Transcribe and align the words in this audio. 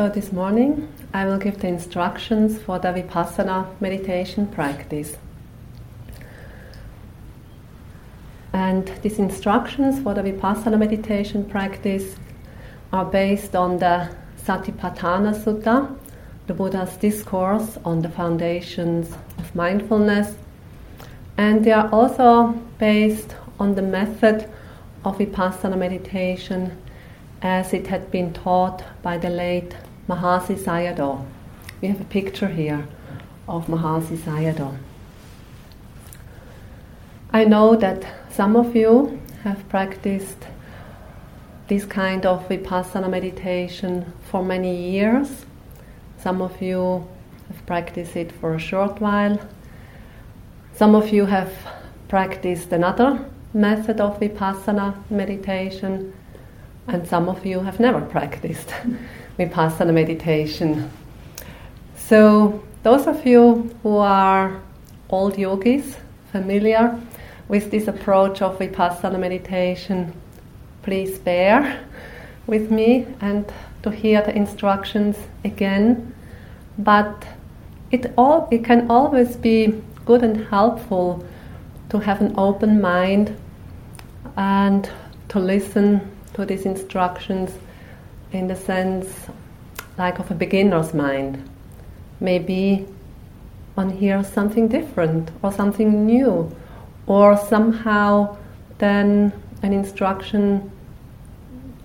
So, 0.00 0.08
this 0.08 0.32
morning 0.32 0.90
I 1.12 1.26
will 1.26 1.36
give 1.36 1.60
the 1.60 1.68
instructions 1.68 2.58
for 2.58 2.78
the 2.78 2.88
Vipassana 2.88 3.68
meditation 3.82 4.46
practice. 4.46 5.18
And 8.54 8.86
these 9.02 9.18
instructions 9.18 10.02
for 10.02 10.14
the 10.14 10.22
Vipassana 10.22 10.78
meditation 10.78 11.44
practice 11.44 12.16
are 12.94 13.04
based 13.04 13.54
on 13.54 13.76
the 13.76 14.08
Satipatthana 14.42 15.34
Sutta, 15.34 15.94
the 16.46 16.54
Buddha's 16.54 16.96
discourse 16.96 17.76
on 17.84 18.00
the 18.00 18.08
foundations 18.08 19.14
of 19.36 19.54
mindfulness, 19.54 20.34
and 21.36 21.62
they 21.62 21.72
are 21.72 21.90
also 21.92 22.58
based 22.78 23.36
on 23.58 23.74
the 23.74 23.82
method 23.82 24.48
of 25.04 25.18
Vipassana 25.18 25.76
meditation 25.76 26.74
as 27.42 27.74
it 27.74 27.88
had 27.88 28.10
been 28.10 28.32
taught 28.32 28.82
by 29.02 29.18
the 29.18 29.28
late 29.28 29.76
Mahasi 30.08 30.56
Sayadaw. 30.56 31.24
We 31.80 31.88
have 31.88 32.00
a 32.00 32.04
picture 32.04 32.48
here 32.48 32.86
of 33.48 33.66
Mahasi 33.66 34.16
Sayadaw. 34.16 34.76
I 37.32 37.44
know 37.44 37.76
that 37.76 38.04
some 38.30 38.56
of 38.56 38.74
you 38.74 39.20
have 39.44 39.68
practiced 39.68 40.46
this 41.68 41.84
kind 41.84 42.26
of 42.26 42.48
vipassana 42.48 43.08
meditation 43.08 44.12
for 44.30 44.44
many 44.44 44.90
years. 44.90 45.46
Some 46.18 46.42
of 46.42 46.60
you 46.60 47.06
have 47.48 47.64
practiced 47.66 48.16
it 48.16 48.32
for 48.32 48.54
a 48.54 48.58
short 48.58 49.00
while. 49.00 49.38
Some 50.74 50.94
of 50.94 51.10
you 51.10 51.26
have 51.26 51.52
practiced 52.08 52.72
another 52.72 53.24
method 53.54 54.00
of 54.00 54.18
vipassana 54.18 54.94
meditation, 55.10 56.12
and 56.88 57.06
some 57.06 57.28
of 57.28 57.46
you 57.46 57.60
have 57.60 57.78
never 57.78 58.00
practiced 58.00 58.74
vipassana 59.40 59.92
meditation. 59.92 60.90
So, 61.96 62.62
those 62.82 63.06
of 63.06 63.26
you 63.26 63.74
who 63.82 63.96
are 63.96 64.60
old 65.08 65.38
yogis, 65.38 65.96
familiar 66.30 67.00
with 67.48 67.70
this 67.70 67.88
approach 67.88 68.42
of 68.42 68.58
vipassana 68.58 69.18
meditation, 69.18 70.12
please 70.82 71.18
bear 71.18 71.80
with 72.46 72.70
me 72.70 73.06
and 73.20 73.50
to 73.82 73.90
hear 73.90 74.20
the 74.22 74.36
instructions 74.36 75.16
again. 75.44 76.14
But 76.78 77.26
it 77.90 78.12
all 78.16 78.48
it 78.50 78.64
can 78.64 78.90
always 78.90 79.36
be 79.36 79.82
good 80.04 80.22
and 80.22 80.46
helpful 80.46 81.24
to 81.88 81.98
have 81.98 82.20
an 82.20 82.34
open 82.36 82.80
mind 82.80 83.36
and 84.36 84.90
to 85.28 85.38
listen 85.38 86.00
to 86.34 86.44
these 86.44 86.66
instructions 86.66 87.50
in 88.32 88.46
the 88.48 88.56
sense 88.56 89.26
like 89.98 90.18
of 90.18 90.30
a 90.30 90.34
beginner's 90.34 90.94
mind. 90.94 91.48
Maybe 92.20 92.86
one 93.74 93.90
hears 93.90 94.28
something 94.28 94.68
different 94.68 95.30
or 95.42 95.52
something 95.52 96.06
new 96.06 96.54
or 97.06 97.36
somehow 97.36 98.36
then 98.78 99.32
an 99.62 99.72
instruction 99.72 100.70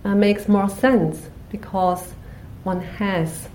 uh, 0.03 0.15
makes 0.15 0.47
more 0.47 0.69
sense 0.69 1.27
because 1.51 2.13
one 2.63 2.81
has 2.81 3.47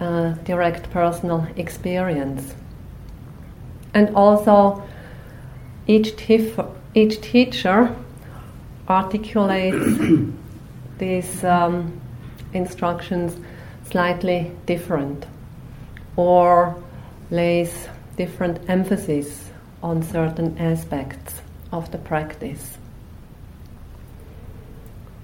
uh, 0.00 0.30
direct 0.44 0.90
personal 0.90 1.46
experience. 1.56 2.54
And 3.94 4.14
also, 4.14 4.82
each, 5.86 6.14
tif- 6.16 6.74
each 6.94 7.20
teacher 7.20 7.96
articulates 8.88 9.98
these 10.98 11.44
um, 11.44 12.00
instructions 12.52 13.36
slightly 13.84 14.50
different 14.66 15.26
or 16.16 16.82
lays 17.30 17.88
different 18.16 18.58
emphasis 18.68 19.50
on 19.82 20.02
certain 20.02 20.58
aspects 20.58 21.40
of 21.72 21.90
the 21.90 21.98
practice. 21.98 22.78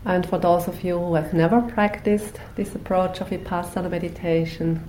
And 0.05 0.27
for 0.27 0.39
those 0.39 0.69
of 0.69 0.85
you 0.85 0.99
who 0.99 1.15
have 1.15 1.33
never 1.33 1.63
practiced 1.63 2.39
this 2.57 2.75
approach 2.75 3.21
of 3.21 3.31
Vipassana 3.31 3.91
meditation, 3.91 4.87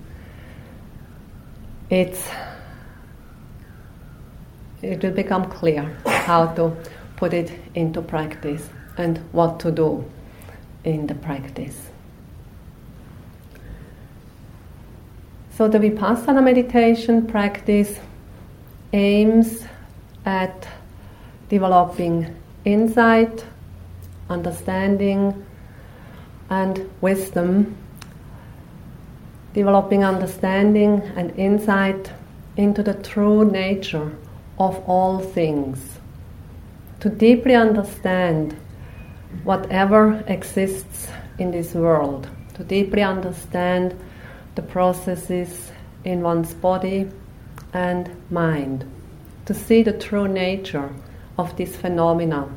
it's, 1.89 2.29
it 4.81 5.01
will 5.01 5.11
become 5.11 5.45
clear 5.45 5.97
how 6.05 6.47
to 6.55 6.75
put 7.15 7.33
it 7.33 7.51
into 7.75 8.01
practice 8.01 8.69
and 8.97 9.17
what 9.31 9.59
to 9.61 9.71
do 9.71 10.03
in 10.83 11.07
the 11.07 11.15
practice. 11.15 11.94
So, 15.55 15.69
the 15.69 15.77
Vipassana 15.79 16.43
meditation 16.43 17.27
practice 17.27 17.97
aims 18.91 19.63
at 20.25 20.67
developing 21.47 22.35
insight, 22.65 23.45
understanding, 24.29 25.45
and 26.49 26.89
wisdom, 26.99 27.77
developing 29.53 30.03
understanding 30.03 31.01
and 31.15 31.31
insight 31.39 32.11
into 32.57 32.83
the 32.83 32.95
true 32.95 33.49
nature 33.49 34.11
of 34.59 34.83
all 34.89 35.19
things, 35.19 35.99
to 36.99 37.07
deeply 37.07 37.55
understand 37.55 38.57
whatever 39.45 40.21
exists 40.27 41.07
in 41.39 41.51
this 41.51 41.73
world, 41.73 42.27
to 42.55 42.63
deeply 42.65 43.03
understand 43.03 43.95
the 44.55 44.61
processes 44.61 45.71
in 46.03 46.21
one's 46.21 46.53
body 46.53 47.09
and 47.73 48.09
mind, 48.31 48.89
to 49.45 49.53
see 49.53 49.83
the 49.83 49.93
true 49.93 50.27
nature 50.27 50.93
of 51.37 51.55
this 51.57 51.75
phenomena, 51.75 52.49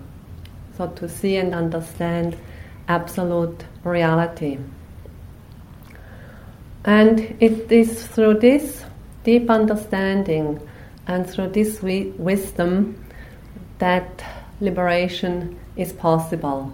so 0.76 0.86
to 0.88 1.08
see 1.08 1.36
and 1.36 1.54
understand 1.54 2.36
absolute 2.86 3.64
reality. 3.84 4.58
And 6.84 7.36
it 7.40 7.70
is 7.70 8.06
through 8.06 8.38
this 8.38 8.84
deep 9.24 9.50
understanding 9.50 10.60
and 11.06 11.28
through 11.28 11.48
this 11.48 11.76
wi- 11.78 12.12
wisdom 12.16 13.04
that 13.78 14.24
liberation 14.60 15.58
is 15.76 15.92
possible. 15.92 16.72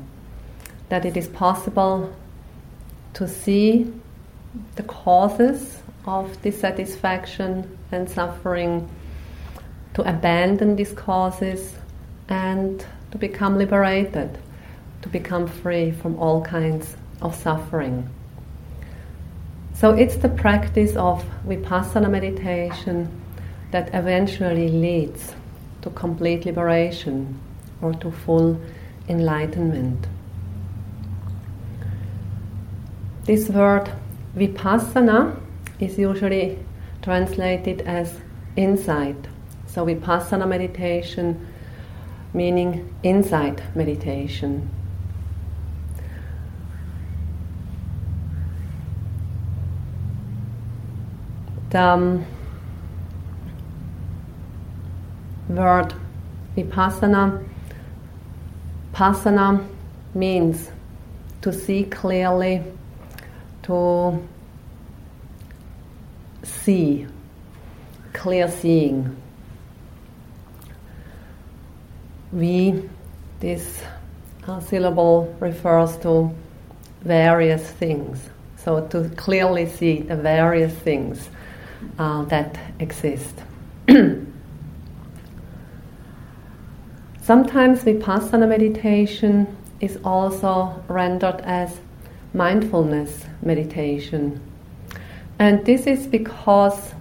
That 0.88 1.04
it 1.04 1.16
is 1.16 1.28
possible 1.28 2.14
to 3.14 3.26
see 3.26 3.92
the 4.76 4.82
causes 4.82 5.82
of 6.06 6.40
dissatisfaction 6.42 7.78
and 7.92 8.08
suffering, 8.08 8.88
to 9.94 10.02
abandon 10.02 10.76
these 10.76 10.92
causes 10.92 11.74
and 12.28 12.84
to 13.10 13.18
become 13.18 13.56
liberated, 13.56 14.36
to 15.02 15.08
become 15.08 15.46
free 15.46 15.92
from 15.92 16.18
all 16.18 16.42
kinds 16.42 16.96
of 17.22 17.34
suffering. 17.34 18.08
So 19.74 19.90
it's 19.90 20.16
the 20.16 20.28
practice 20.28 20.96
of 20.96 21.24
vipassana 21.46 22.10
meditation 22.10 23.08
that 23.70 23.88
eventually 23.94 24.68
leads 24.68 25.34
to 25.82 25.90
complete 25.90 26.46
liberation 26.46 27.38
or 27.82 27.92
to 27.94 28.10
full 28.10 28.60
enlightenment. 29.08 30.06
This 33.24 33.48
word 33.48 33.90
vipassana 34.36 35.40
is 35.80 35.98
usually 35.98 36.58
translated 37.02 37.82
as 37.82 38.20
insight. 38.56 39.16
So 39.66 39.84
vipassana 39.86 40.46
meditation 40.48 41.46
meaning 42.34 42.92
insight 43.04 43.62
meditation. 43.76 44.68
The 51.70 51.80
um, 51.80 52.26
word 55.48 55.94
vipassana, 56.56 57.44
passana 58.92 59.64
means 60.14 60.70
to 61.42 61.52
see 61.52 61.84
clearly, 61.84 62.62
to 63.64 64.26
see, 66.42 67.06
clear 68.12 68.48
seeing. 68.50 69.16
Vi, 72.32 72.82
this 73.40 73.82
uh, 74.46 74.60
syllable 74.60 75.34
refers 75.40 75.96
to 75.98 76.34
various 77.02 77.70
things. 77.70 78.30
So 78.56 78.86
to 78.88 79.08
clearly 79.16 79.66
see 79.68 80.00
the 80.00 80.16
various 80.16 80.72
things 80.74 81.28
uh, 81.98 82.24
that 82.24 82.58
exist. 82.80 83.42
Sometimes 87.20 87.84
vipassana 87.84 88.48
meditation 88.48 89.46
is 89.80 89.98
also 90.04 90.82
rendered 90.88 91.40
as 91.42 91.78
mindfulness 92.34 93.24
meditation. 93.42 94.40
And 95.38 95.64
this 95.64 95.86
is 95.86 96.06
because 96.06 96.92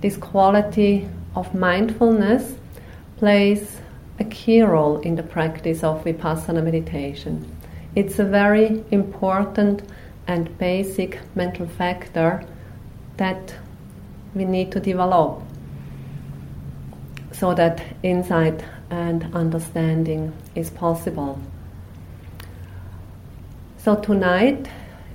this 0.00 0.16
quality 0.16 1.08
of 1.34 1.54
mindfulness 1.54 2.54
plays 3.16 3.80
a 4.18 4.24
key 4.24 4.62
role 4.62 4.98
in 5.00 5.16
the 5.16 5.22
practice 5.22 5.82
of 5.82 6.04
vipassana 6.04 6.62
meditation. 6.62 7.44
It's 7.94 8.18
a 8.18 8.24
very 8.24 8.84
important 8.90 9.82
and 10.26 10.56
basic 10.58 11.18
mental 11.34 11.66
factor 11.66 12.44
that 13.16 13.54
we 14.34 14.44
need 14.44 14.72
to 14.72 14.80
develop 14.80 15.42
so 17.32 17.54
that 17.54 17.82
insight 18.02 18.62
and 18.90 19.34
understanding 19.34 20.32
is 20.54 20.70
possible. 20.70 21.40
So, 23.86 23.94
tonight 23.94 24.68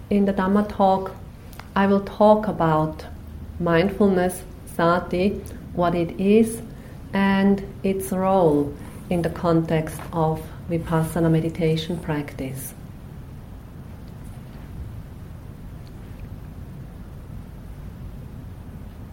in 0.09 0.23
the 0.23 0.31
Dhamma 0.31 0.65
talk, 0.69 1.13
I 1.75 1.87
will 1.87 2.05
talk 2.05 2.47
about 2.47 3.03
mindfulness, 3.59 4.43
sati, 4.65 5.31
what 5.73 5.93
it 5.93 6.17
is, 6.17 6.61
and 7.11 7.61
its 7.83 8.13
role 8.13 8.73
in 9.09 9.23
the 9.23 9.29
context 9.29 9.99
of 10.13 10.41
vipassana 10.69 11.29
meditation 11.29 11.99
practice. 11.99 12.73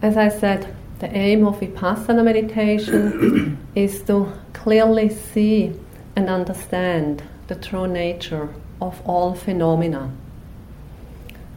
As 0.00 0.16
I 0.16 0.28
said, 0.28 0.72
the 1.00 1.12
aim 1.12 1.44
of 1.44 1.58
vipassana 1.58 2.22
meditation 2.22 3.58
is 3.74 4.02
to 4.04 4.32
clearly 4.52 5.08
see 5.08 5.72
and 6.14 6.28
understand 6.28 7.24
the 7.48 7.56
true 7.56 7.88
nature 7.88 8.54
of 8.80 9.00
all 9.06 9.34
phenomena. 9.34 10.10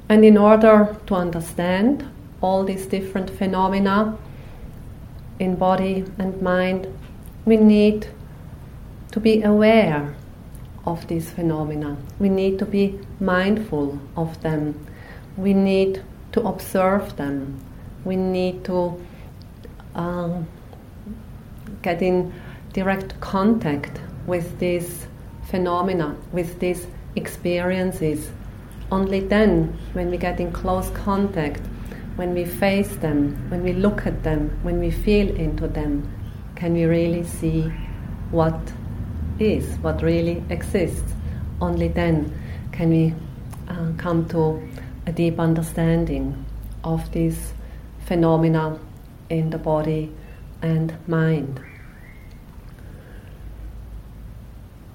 And 0.09 0.25
in 0.25 0.37
order 0.37 0.97
to 1.07 1.15
understand 1.15 2.05
all 2.41 2.63
these 2.63 2.85
different 2.85 3.29
phenomena 3.29 4.17
in 5.39 5.55
body 5.55 6.05
and 6.17 6.41
mind, 6.41 6.87
we 7.45 7.57
need 7.57 8.07
to 9.11 9.19
be 9.19 9.41
aware 9.43 10.15
of 10.85 11.07
these 11.07 11.29
phenomena. 11.29 11.97
We 12.19 12.29
need 12.29 12.59
to 12.59 12.65
be 12.65 12.99
mindful 13.19 13.99
of 14.15 14.41
them. 14.41 14.85
We 15.37 15.53
need 15.53 16.03
to 16.31 16.41
observe 16.41 17.15
them. 17.17 17.59
We 18.03 18.15
need 18.15 18.65
to 18.65 18.99
um, 19.95 20.47
get 21.81 22.01
in 22.01 22.33
direct 22.73 23.19
contact 23.19 23.99
with 24.25 24.59
these 24.59 25.07
phenomena, 25.43 26.15
with 26.31 26.59
these 26.59 26.87
experiences. 27.15 28.29
Only 28.91 29.21
then, 29.21 29.77
when 29.93 30.11
we 30.11 30.17
get 30.17 30.39
in 30.39 30.51
close 30.51 30.89
contact, 30.91 31.61
when 32.15 32.33
we 32.33 32.45
face 32.45 32.95
them, 32.97 33.49
when 33.49 33.63
we 33.63 33.73
look 33.73 34.05
at 34.05 34.23
them, 34.23 34.59
when 34.63 34.79
we 34.79 34.91
feel 34.91 35.33
into 35.35 35.67
them, 35.67 36.07
can 36.55 36.73
we 36.73 36.85
really 36.85 37.23
see 37.23 37.71
what 38.31 38.59
is, 39.39 39.65
what 39.77 40.01
really 40.01 40.43
exists. 40.49 41.13
Only 41.59 41.87
then 41.87 42.33
can 42.71 42.89
we 42.89 43.13
uh, 43.67 43.91
come 43.97 44.27
to 44.29 44.61
a 45.07 45.11
deep 45.11 45.39
understanding 45.39 46.45
of 46.83 47.11
these 47.11 47.53
phenomena 48.05 48.79
in 49.29 49.49
the 49.49 49.57
body 49.57 50.11
and 50.61 50.93
mind. 51.07 51.61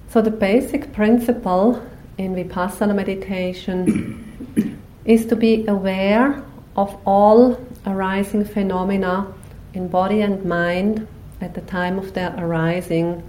So, 0.09 0.21
the 0.21 0.31
basic 0.31 0.93
principle 0.93 1.81
in 2.17 2.35
Vipassana 2.35 2.95
meditation 2.95 4.79
is 5.05 5.25
to 5.27 5.35
be 5.35 5.65
aware 5.67 6.43
of 6.75 6.97
all 7.05 7.59
arising 7.85 8.43
phenomena 8.43 9.33
in 9.73 9.87
body 9.87 10.21
and 10.21 10.43
mind 10.45 11.07
at 11.41 11.53
the 11.53 11.61
time 11.61 11.99
of 11.99 12.13
their 12.13 12.33
arising 12.37 13.23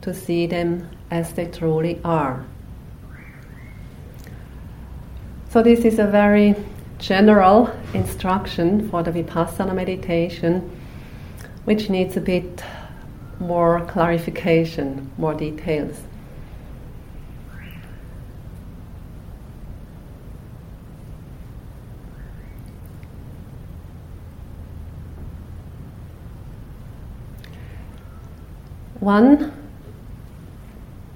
to 0.00 0.14
see 0.14 0.46
them 0.46 0.88
as 1.10 1.32
they 1.32 1.46
truly 1.46 2.00
are. 2.04 2.44
So, 5.50 5.62
this 5.62 5.84
is 5.84 5.98
a 5.98 6.06
very 6.06 6.54
general 6.98 7.70
instruction 7.94 8.88
for 8.90 9.02
the 9.02 9.10
Vipassana 9.10 9.74
meditation, 9.74 10.70
which 11.64 11.88
needs 11.88 12.16
a 12.16 12.20
bit 12.20 12.62
more 13.40 13.84
clarification, 13.86 15.10
more 15.16 15.34
details. 15.34 16.00
One 29.00 29.52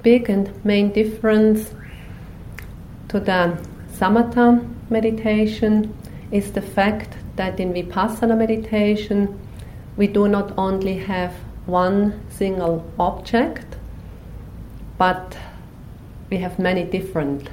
big 0.02 0.30
and 0.30 0.64
main 0.64 0.92
difference 0.92 1.74
to 3.08 3.18
the 3.18 3.58
samatha 3.92 4.68
meditation 4.88 5.92
is 6.30 6.52
the 6.52 6.62
fact 6.62 7.16
that 7.36 7.58
in 7.58 7.72
vipassana 7.72 8.36
meditation 8.36 9.38
we 9.96 10.06
do 10.06 10.28
not 10.28 10.52
only 10.56 10.98
have 10.98 11.34
one 11.66 12.20
single 12.30 12.84
object, 12.98 13.76
but 14.96 15.36
we 16.30 16.38
have 16.38 16.58
many 16.58 16.84
different 16.84 17.48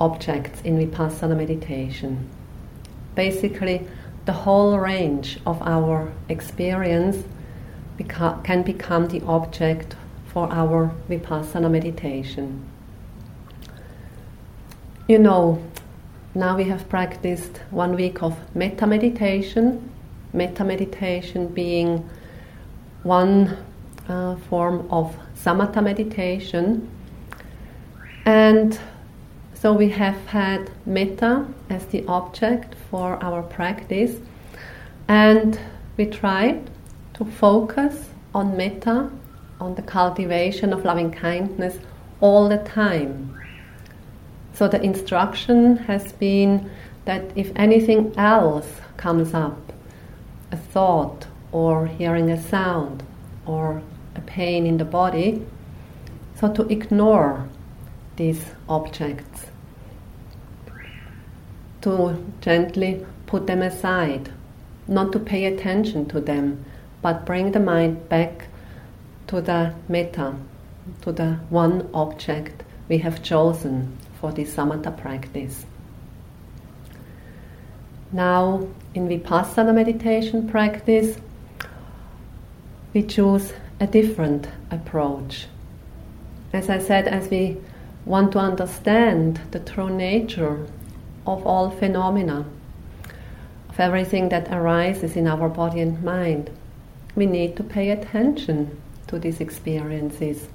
objects 0.00 0.60
in 0.62 0.78
vipassana 0.78 1.36
meditation. 1.36 2.28
Basically, 3.14 3.86
the 4.24 4.32
whole 4.32 4.78
range 4.78 5.38
of 5.46 5.62
our 5.62 6.12
experience 6.28 7.16
beca- 7.98 8.42
can 8.44 8.62
become 8.62 9.08
the 9.08 9.20
object 9.22 9.96
for 10.26 10.52
our 10.52 10.92
vipassana 11.08 11.70
meditation. 11.70 12.64
You 15.08 15.18
know, 15.18 15.62
now 16.34 16.56
we 16.56 16.64
have 16.64 16.88
practiced 16.88 17.60
one 17.70 17.96
week 17.96 18.22
of 18.22 18.36
metta 18.54 18.86
meditation, 18.86 19.90
metta 20.32 20.64
meditation 20.64 21.48
being 21.48 22.08
one 23.02 23.56
uh, 24.08 24.36
form 24.50 24.86
of 24.90 25.16
samatha 25.34 25.82
meditation. 25.82 26.90
And 28.26 28.78
so 29.54 29.72
we 29.72 29.88
have 29.90 30.16
had 30.26 30.70
metta 30.84 31.46
as 31.70 31.86
the 31.86 32.04
object 32.06 32.74
for 32.90 33.22
our 33.24 33.42
practice, 33.42 34.16
and 35.08 35.58
we 35.96 36.06
tried 36.06 36.68
to 37.16 37.24
focus 37.24 38.10
on 38.34 38.56
metta 38.56 39.10
on 39.58 39.74
the 39.74 39.82
cultivation 39.82 40.72
of 40.72 40.84
loving 40.84 41.10
kindness 41.10 41.78
all 42.20 42.48
the 42.48 42.58
time. 42.58 43.34
So 44.52 44.68
the 44.68 44.82
instruction 44.82 45.78
has 45.78 46.12
been 46.12 46.70
that 47.06 47.24
if 47.34 47.52
anything 47.56 48.12
else 48.16 48.68
comes 48.96 49.32
up, 49.32 49.72
a 50.52 50.56
thought 50.56 51.26
or 51.52 51.86
hearing 51.86 52.30
a 52.30 52.42
sound 52.42 53.02
or 53.46 53.82
a 54.14 54.20
pain 54.20 54.66
in 54.66 54.76
the 54.78 54.84
body, 54.84 55.44
so 56.34 56.52
to 56.52 56.62
ignore 56.68 57.48
these 58.16 58.44
objects, 58.68 59.46
to 61.82 62.32
gently 62.40 63.06
put 63.26 63.46
them 63.46 63.62
aside, 63.62 64.32
not 64.86 65.12
to 65.12 65.18
pay 65.18 65.46
attention 65.46 66.06
to 66.06 66.20
them, 66.20 66.64
but 67.02 67.26
bring 67.26 67.52
the 67.52 67.60
mind 67.60 68.08
back 68.08 68.46
to 69.26 69.40
the 69.40 69.74
metta, 69.88 70.34
to 71.02 71.12
the 71.12 71.38
one 71.50 71.88
object 71.92 72.62
we 72.88 72.98
have 72.98 73.22
chosen 73.22 73.96
for 74.20 74.32
this 74.32 74.54
samatha 74.54 74.96
practice. 74.96 75.66
Now, 78.12 78.66
in 78.94 79.08
vipassana 79.08 79.74
meditation 79.74 80.48
practice, 80.48 81.18
we 82.94 83.02
choose 83.02 83.52
a 83.80 83.86
different 83.86 84.48
approach. 84.70 85.46
As 86.52 86.70
I 86.70 86.78
said, 86.78 87.08
as 87.08 87.28
we 87.28 87.58
want 88.06 88.32
to 88.32 88.38
understand 88.38 89.40
the 89.50 89.58
true 89.58 89.90
nature 89.90 90.66
of 91.26 91.44
all 91.44 91.70
phenomena, 91.70 92.46
of 93.68 93.80
everything 93.80 94.28
that 94.30 94.48
arises 94.50 95.16
in 95.16 95.26
our 95.26 95.48
body 95.48 95.80
and 95.80 96.02
mind, 96.02 96.50
we 97.16 97.26
need 97.26 97.56
to 97.56 97.64
pay 97.64 97.90
attention 97.90 98.80
to 99.08 99.18
these 99.18 99.40
experiences. 99.40 100.48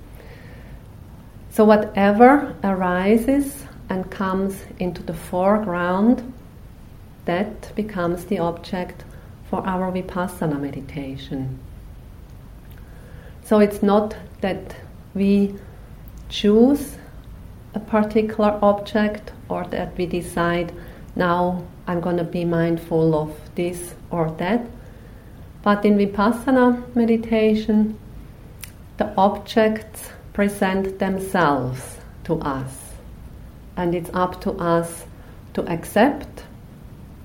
So, 1.50 1.65
whatever 1.65 2.56
arises 2.63 3.65
and 3.89 4.10
comes 4.10 4.62
into 4.80 5.03
the 5.03 5.13
foreground, 5.13 6.34
that 7.25 7.75
becomes 7.75 8.25
the 8.25 8.39
object 8.39 9.03
for 9.50 9.65
our 9.68 9.91
vipassana 9.91 10.60
meditation. 10.60 11.60
So, 13.44 13.60
it's 13.60 13.84
not 13.84 14.15
that 14.39 14.75
we 15.13 15.56
choose 16.30 16.96
a 17.74 17.80
particular 17.80 18.58
object 18.62 19.32
or 19.50 19.65
that 19.65 19.98
we 19.98 20.06
decide 20.06 20.74
now 21.15 21.63
I'm 21.88 22.00
going 22.00 22.18
to 22.18 22.24
be 22.24 22.46
mindful 22.46 23.15
of 23.15 23.56
this 23.56 23.94
or 24.10 24.32
that. 24.38 24.65
But 25.63 25.86
in 25.86 25.98
Vipassana 25.98 26.96
meditation, 26.96 27.98
the 28.98 29.13
objects 29.15 30.10
present 30.34 30.98
themselves 30.98 31.98
to 32.24 32.39
us, 32.39 32.94
and 33.77 33.94
it's 33.94 34.10
up 34.13 34.41
to 34.41 34.51
us 34.53 35.06
to 35.53 35.62
accept 35.72 36.46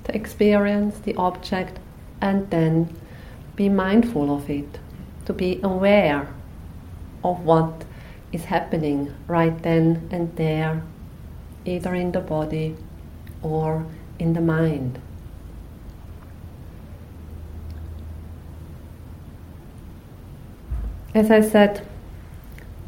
the 0.04 0.14
experience, 0.14 0.98
the 0.98 1.14
object, 1.16 1.78
and 2.20 2.48
then 2.50 2.94
be 3.56 3.68
mindful 3.68 4.34
of 4.34 4.50
it, 4.50 4.78
to 5.24 5.32
be 5.32 5.60
aware 5.62 6.28
of 7.24 7.40
what 7.40 7.84
is 8.32 8.44
happening 8.44 9.14
right 9.26 9.62
then 9.62 10.08
and 10.10 10.34
there, 10.36 10.82
either 11.64 11.94
in 11.94 12.12
the 12.12 12.20
body 12.20 12.76
or 13.42 13.86
in 14.18 14.34
the 14.34 14.40
mind. 14.40 15.00
As 21.16 21.30
I 21.30 21.40
said, 21.40 21.80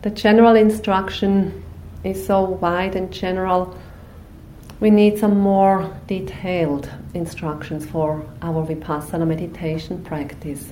the 0.02 0.11
general 0.11 0.54
instruction 0.54 1.64
is 2.04 2.26
so 2.26 2.42
wide 2.42 2.94
and 2.94 3.11
general, 3.11 3.75
we 4.80 4.90
need 4.90 5.18
some 5.18 5.40
more 5.40 5.99
detailed 6.06 6.90
instructions 7.14 7.87
for 7.87 8.23
our 8.42 8.66
Vipassana 8.66 9.26
meditation 9.26 10.04
practice. 10.04 10.70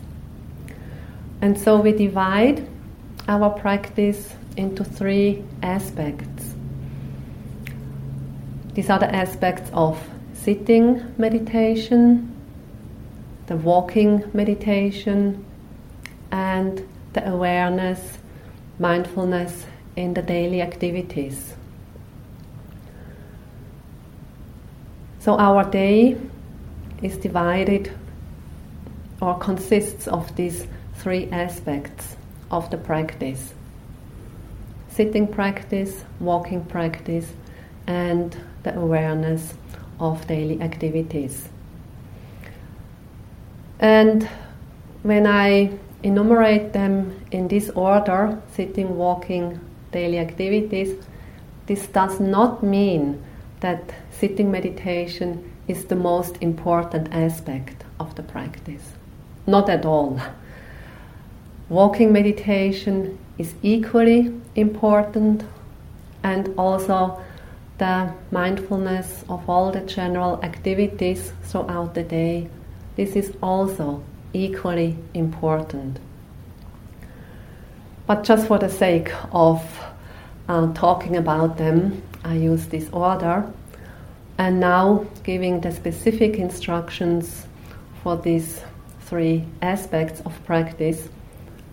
And 1.41 1.59
so 1.59 1.81
we 1.81 1.93
divide 1.93 2.69
our 3.27 3.49
practice 3.49 4.35
into 4.59 4.85
three 4.85 5.43
aspects. 5.63 6.53
These 8.75 8.91
are 8.91 8.99
the 8.99 9.15
aspects 9.15 9.71
of 9.73 9.99
sitting 10.35 11.15
meditation, 11.17 12.37
the 13.47 13.57
walking 13.57 14.31
meditation, 14.35 15.43
and 16.31 16.87
the 17.17 17.29
awareness, 17.29 18.19
mindfulness 18.79 19.67
in 19.97 20.15
the 20.15 20.23
daily 20.23 20.61
activities. 20.61 21.55
So 25.19 25.39
our 25.39 25.65
day 25.65 26.17
is 27.03 27.17
divided 27.17 27.91
or 29.21 29.39
consists 29.39 30.07
of 30.07 30.37
these 30.37 30.67
three 30.97 31.29
aspects 31.33 32.17
of 32.51 32.71
the 32.71 32.77
practice 32.77 33.55
sitting 34.97 35.27
practice, 35.27 36.05
walking 36.21 36.65
practice, 36.65 37.31
and 37.87 38.35
the 38.63 38.75
awareness 38.79 39.53
of 40.01 40.27
daily 40.27 40.59
activities. 40.63 41.51
And 43.79 44.27
when 45.03 45.27
I 45.27 45.79
enumerate 46.03 46.73
them 46.73 47.25
in 47.31 47.49
this 47.49 47.71
order 47.71 48.41
sitting, 48.53 48.97
walking, 48.97 49.61
daily 49.93 50.19
activities 50.19 50.95
this 51.67 51.89
does 51.89 52.21
not 52.21 52.63
mean 52.63 53.23
that 53.61 53.93
sitting 54.13 54.51
meditation 54.51 55.53
is 55.67 55.87
the 55.87 55.97
most 55.97 56.37
important 56.41 57.13
aspect 57.13 57.85
of 57.99 58.15
the 58.15 58.23
practice. 58.23 58.93
Not 59.47 59.69
at 59.69 59.85
all. 59.85 60.21
Walking 61.69 62.13
meditation 62.13 63.19
is 63.39 63.55
equally 63.63 64.33
important, 64.55 65.43
and 66.23 66.55
also 66.57 67.21
the 67.79 68.13
mindfulness 68.31 69.25
of 69.29 69.51
all 69.51 69.73
the 69.73 69.81
general 69.81 70.41
activities 70.45 71.33
throughout 71.43 71.95
the 71.95 72.05
day. 72.05 72.49
This 72.95 73.17
is 73.17 73.33
also 73.43 74.05
equally 74.37 74.97
important. 75.15 75.99
But 78.07 78.23
just 78.23 78.47
for 78.47 78.59
the 78.59 78.69
sake 78.69 79.11
of 79.33 79.61
uh, 80.49 80.73
talking 80.75 81.17
about 81.17 81.57
them, 81.57 82.03
I 82.25 82.35
use 82.35 82.67
this 82.67 82.89
order. 82.93 83.51
And 84.39 84.61
now, 84.61 85.07
giving 85.25 85.61
the 85.61 85.73
specific 85.73 86.37
instructions 86.37 87.47
for 88.03 88.17
these 88.17 88.61
three 89.01 89.45
aspects 89.63 90.21
of 90.21 90.33
practice, 90.45 91.09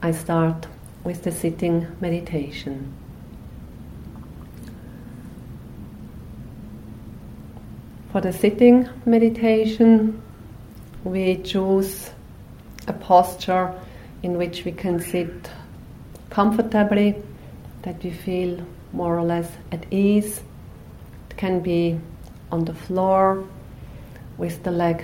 I 0.01 0.11
start 0.11 0.67
with 1.03 1.23
the 1.23 1.31
sitting 1.31 1.87
meditation. 1.99 2.93
For 8.11 8.21
the 8.21 8.31
sitting 8.31 8.87
meditation, 9.05 10.21
we 11.03 11.37
choose 11.37 12.11
a 12.87 12.93
posture 12.93 13.73
in 14.21 14.37
which 14.37 14.65
we 14.65 14.71
can 14.71 14.99
sit 14.99 15.49
comfortably, 16.29 17.15
that 17.83 18.01
we 18.03 18.11
feel 18.11 18.65
more 18.91 19.17
or 19.17 19.23
less 19.23 19.51
at 19.71 19.85
ease. 19.91 20.41
It 21.29 21.37
can 21.37 21.59
be 21.59 21.99
on 22.51 22.65
the 22.65 22.73
floor 22.73 23.43
with 24.37 24.63
the 24.63 24.71
leg 24.71 25.03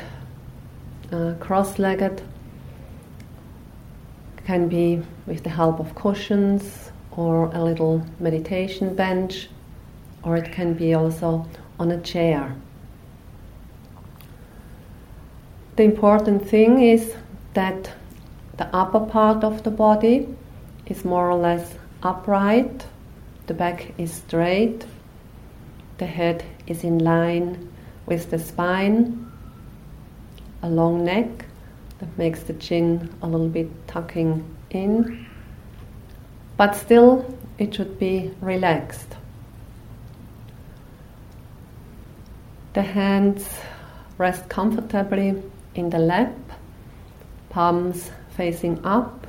uh, 1.11 1.33
cross 1.39 1.79
legged 1.79 2.21
it 4.37 4.45
can 4.45 4.67
be 4.67 5.01
with 5.25 5.43
the 5.43 5.49
help 5.49 5.79
of 5.79 5.95
cushions 5.95 6.91
or 7.11 7.45
a 7.53 7.63
little 7.63 8.05
meditation 8.19 8.95
bench, 8.95 9.49
or 10.23 10.37
it 10.37 10.51
can 10.51 10.73
be 10.73 10.93
also 10.93 11.45
on 11.79 11.91
a 11.91 12.01
chair. 12.01 12.55
The 15.75 15.83
important 15.83 16.47
thing 16.47 16.81
is 16.81 17.13
that 17.53 17.91
the 18.57 18.67
upper 18.75 18.99
part 18.99 19.43
of 19.43 19.63
the 19.63 19.71
body 19.71 20.27
is 20.85 21.05
more 21.05 21.29
or 21.29 21.37
less 21.37 21.75
upright, 22.03 22.85
the 23.47 23.53
back 23.53 23.93
is 23.97 24.13
straight, 24.13 24.85
the 25.97 26.05
head 26.05 26.43
is 26.67 26.83
in 26.83 26.99
line 26.99 27.71
with 28.05 28.29
the 28.31 28.39
spine, 28.39 29.31
a 30.61 30.69
long 30.69 31.05
neck, 31.05 31.45
that 31.99 32.17
makes 32.17 32.43
the 32.43 32.53
chin 32.53 33.13
a 33.21 33.27
little 33.27 33.49
bit 33.49 33.69
tucking 33.87 34.43
in, 34.69 35.25
but 36.57 36.75
still 36.75 37.25
it 37.57 37.75
should 37.75 37.99
be 37.99 38.31
relaxed. 38.41 39.15
The 42.73 42.81
hands 42.81 43.47
rest 44.17 44.47
comfortably 44.47 45.41
in 45.75 45.89
the 45.89 45.99
lap, 45.99 46.33
palms 47.49 48.11
facing 48.35 48.83
up, 48.85 49.27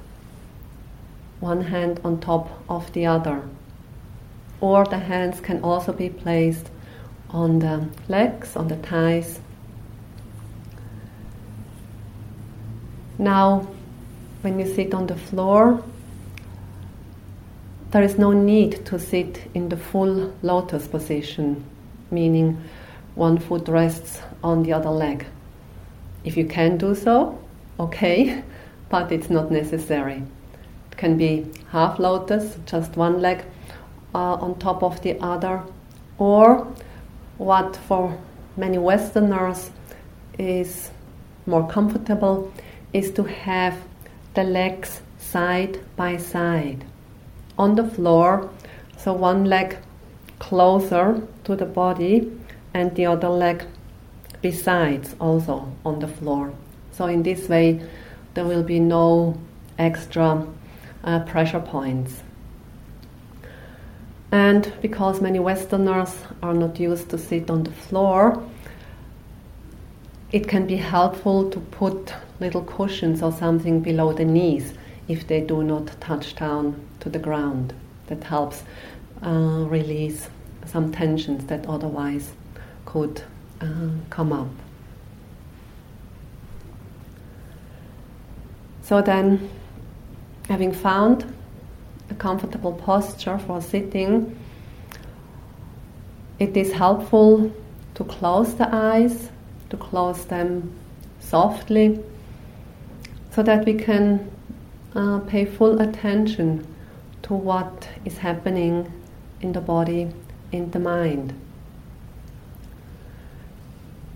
one 1.41 1.63
hand 1.63 2.01
on 2.05 2.21
top 2.21 2.51
of 2.69 2.93
the 2.93 3.07
other. 3.07 3.43
Or 4.61 4.85
the 4.85 4.99
hands 4.99 5.41
can 5.41 5.63
also 5.63 5.93
be 5.93 6.11
placed 6.11 6.71
on 7.31 7.61
the 7.61 7.89
legs, 8.09 8.57
on 8.57 8.69
the 8.69 8.77
thighs, 8.77 9.41
Now, 13.21 13.69
when 14.41 14.59
you 14.59 14.65
sit 14.65 14.95
on 14.95 15.07
the 15.07 15.15
floor, 15.15 15.85
there 17.91 18.03
is 18.03 18.17
no 18.17 18.33
need 18.33 18.87
to 18.87 18.99
sit 18.99 19.43
in 19.53 19.69
the 19.69 19.77
full 19.77 20.33
lotus 20.41 20.89
position, 20.89 21.63
meaning 22.11 22.65
one 23.17 23.37
foot 23.37 23.69
rests 23.69 24.23
on 24.43 24.63
the 24.63 24.73
other 24.73 24.89
leg. 24.89 25.27
If 26.25 26.39
you 26.39 26.47
can 26.47 26.79
do 26.79 26.95
so, 26.95 27.39
okay, 27.81 28.43
but 28.91 29.11
it's 29.11 29.31
not 29.31 29.51
necessary. 29.51 30.23
It 30.91 30.97
can 30.97 31.17
be 31.17 31.47
half 31.71 31.99
lotus, 31.99 32.59
just 32.67 32.97
one 32.97 33.21
leg 33.21 33.45
uh, 34.15 34.35
on 34.35 34.59
top 34.59 34.83
of 34.83 35.01
the 35.01 35.19
other, 35.21 35.63
or 36.19 36.67
what 37.39 37.77
for 37.77 38.19
many 38.57 38.77
Westerners 38.79 39.71
is 40.39 40.91
more 41.47 41.67
comfortable 41.67 42.53
is 42.93 43.11
to 43.13 43.23
have 43.25 43.77
the 44.35 44.45
legs 44.45 45.01
side 45.19 45.81
by 45.97 46.17
side 46.17 46.85
on 47.59 47.77
the 47.77 47.85
floor, 47.85 48.51
so 48.99 49.13
one 49.13 49.45
leg 49.45 49.77
closer 50.39 51.27
to 51.45 51.57
the 51.57 51.65
body 51.65 52.31
and 52.75 52.95
the 52.95 53.07
other 53.07 53.29
leg 53.29 53.65
besides 54.43 55.15
also 55.21 55.71
on 55.85 55.99
the 56.01 56.09
floor. 56.09 56.53
So, 57.01 57.07
in 57.07 57.23
this 57.23 57.49
way, 57.49 57.81
there 58.35 58.45
will 58.45 58.63
be 58.63 58.79
no 58.79 59.41
extra 59.79 60.47
uh, 61.03 61.21
pressure 61.21 61.59
points. 61.61 62.23
And 64.31 64.71
because 64.83 65.23
many 65.23 65.39
Westerners 65.39 66.15
are 66.43 66.53
not 66.53 66.79
used 66.79 67.09
to 67.09 67.17
sit 67.17 67.49
on 67.49 67.63
the 67.63 67.71
floor, 67.71 68.47
it 70.31 70.47
can 70.47 70.67
be 70.67 70.77
helpful 70.77 71.49
to 71.49 71.59
put 71.59 72.13
little 72.39 72.65
cushions 72.65 73.23
or 73.23 73.33
something 73.33 73.81
below 73.81 74.13
the 74.13 74.27
knees 74.27 74.75
if 75.09 75.27
they 75.27 75.41
do 75.41 75.63
not 75.63 75.99
touch 76.03 76.37
down 76.37 76.87
to 77.01 77.09
the 77.09 77.19
ground. 77.19 77.73
That 78.09 78.25
helps 78.25 78.63
uh, 79.23 79.65
release 79.71 80.29
some 80.67 80.93
tensions 80.93 81.47
that 81.47 81.67
otherwise 81.67 82.33
could 82.85 83.23
uh, 83.63 83.89
come 84.11 84.35
up. 84.35 84.51
So 88.91 89.01
then, 89.01 89.49
having 90.49 90.73
found 90.73 91.33
a 92.11 92.15
comfortable 92.15 92.73
posture 92.73 93.39
for 93.39 93.63
sitting, 93.63 94.37
it 96.41 96.57
is 96.57 96.73
helpful 96.73 97.53
to 97.95 98.03
close 98.03 98.57
the 98.57 98.69
eyes, 98.75 99.31
to 99.69 99.77
close 99.77 100.25
them 100.25 100.77
softly, 101.21 102.03
so 103.31 103.45
that 103.45 103.65
we 103.65 103.75
can 103.75 104.29
uh, 104.97 105.21
pay 105.21 105.45
full 105.45 105.81
attention 105.81 106.67
to 107.23 107.35
what 107.35 107.89
is 108.05 108.19
happening 108.19 108.93
in 109.41 109.53
the 109.53 109.61
body, 109.61 110.11
in 110.51 110.69
the 110.73 110.81
mind. 110.81 111.33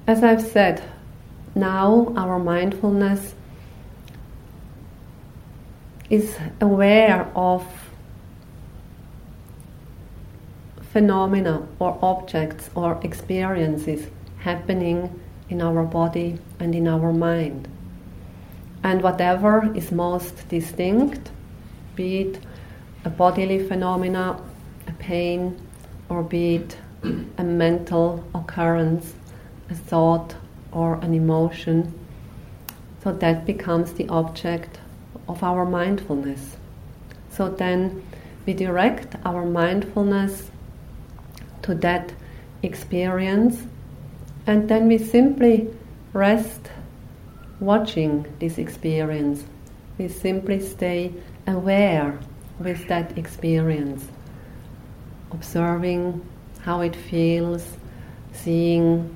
As 0.09 0.25
I've 0.25 0.43
said, 0.43 0.83
now 1.55 2.13
our 2.17 2.41
mindfulness 2.41 3.37
is 6.11 6.37
aware 6.61 7.31
of 7.35 7.67
phenomena 10.93 11.67
or 11.79 11.99
objects 12.03 12.71
or 12.75 13.01
experiences 13.03 14.07
happening 14.39 15.21
in 15.49 15.61
our 15.61 15.83
body 15.83 16.39
and 16.61 16.75
in 16.75 16.87
our 16.87 17.13
mind. 17.13 17.67
And 18.83 19.03
whatever 19.03 19.73
is 19.75 19.91
most 19.91 20.49
distinct, 20.49 21.31
be 21.97 22.21
it 22.21 22.39
a 23.05 23.11
bodily 23.11 23.67
phenomena, 23.67 24.41
a 24.87 24.93
pain, 24.93 25.59
or 26.09 26.23
be 26.23 26.57
it 26.57 26.77
a 27.39 27.45
mental 27.45 28.25
occurrence, 28.35 29.15
a 29.71 29.75
thought, 29.75 30.35
or 30.71 30.97
an 30.97 31.15
emotion, 31.15 31.93
so 33.03 33.13
that 33.13 33.45
becomes 33.45 33.93
the 33.95 34.09
object 34.09 34.79
of 35.29 35.43
our 35.43 35.65
mindfulness. 35.65 36.57
So 37.31 37.49
then 37.49 38.03
we 38.47 38.55
direct 38.55 39.17
our 39.25 39.45
mindfulness 39.45 40.51
to 41.63 41.75
that 41.77 42.13
experience 42.63 43.63
and 44.47 44.69
then 44.69 44.89
we 44.89 44.99
simply 44.99 45.69
rest 46.13 46.71
watching 47.61 48.27
this 48.39 48.59
experience. 48.59 49.45
We 49.99 50.09
simply 50.09 50.61
stay 50.61 51.13
aware 51.47 52.19
with 52.59 52.87
that 52.89 53.17
experience, 53.17 54.05
observing 55.31 56.27
how 56.61 56.81
it 56.83 56.95
feels, 56.95 57.67
seeing 58.33 59.15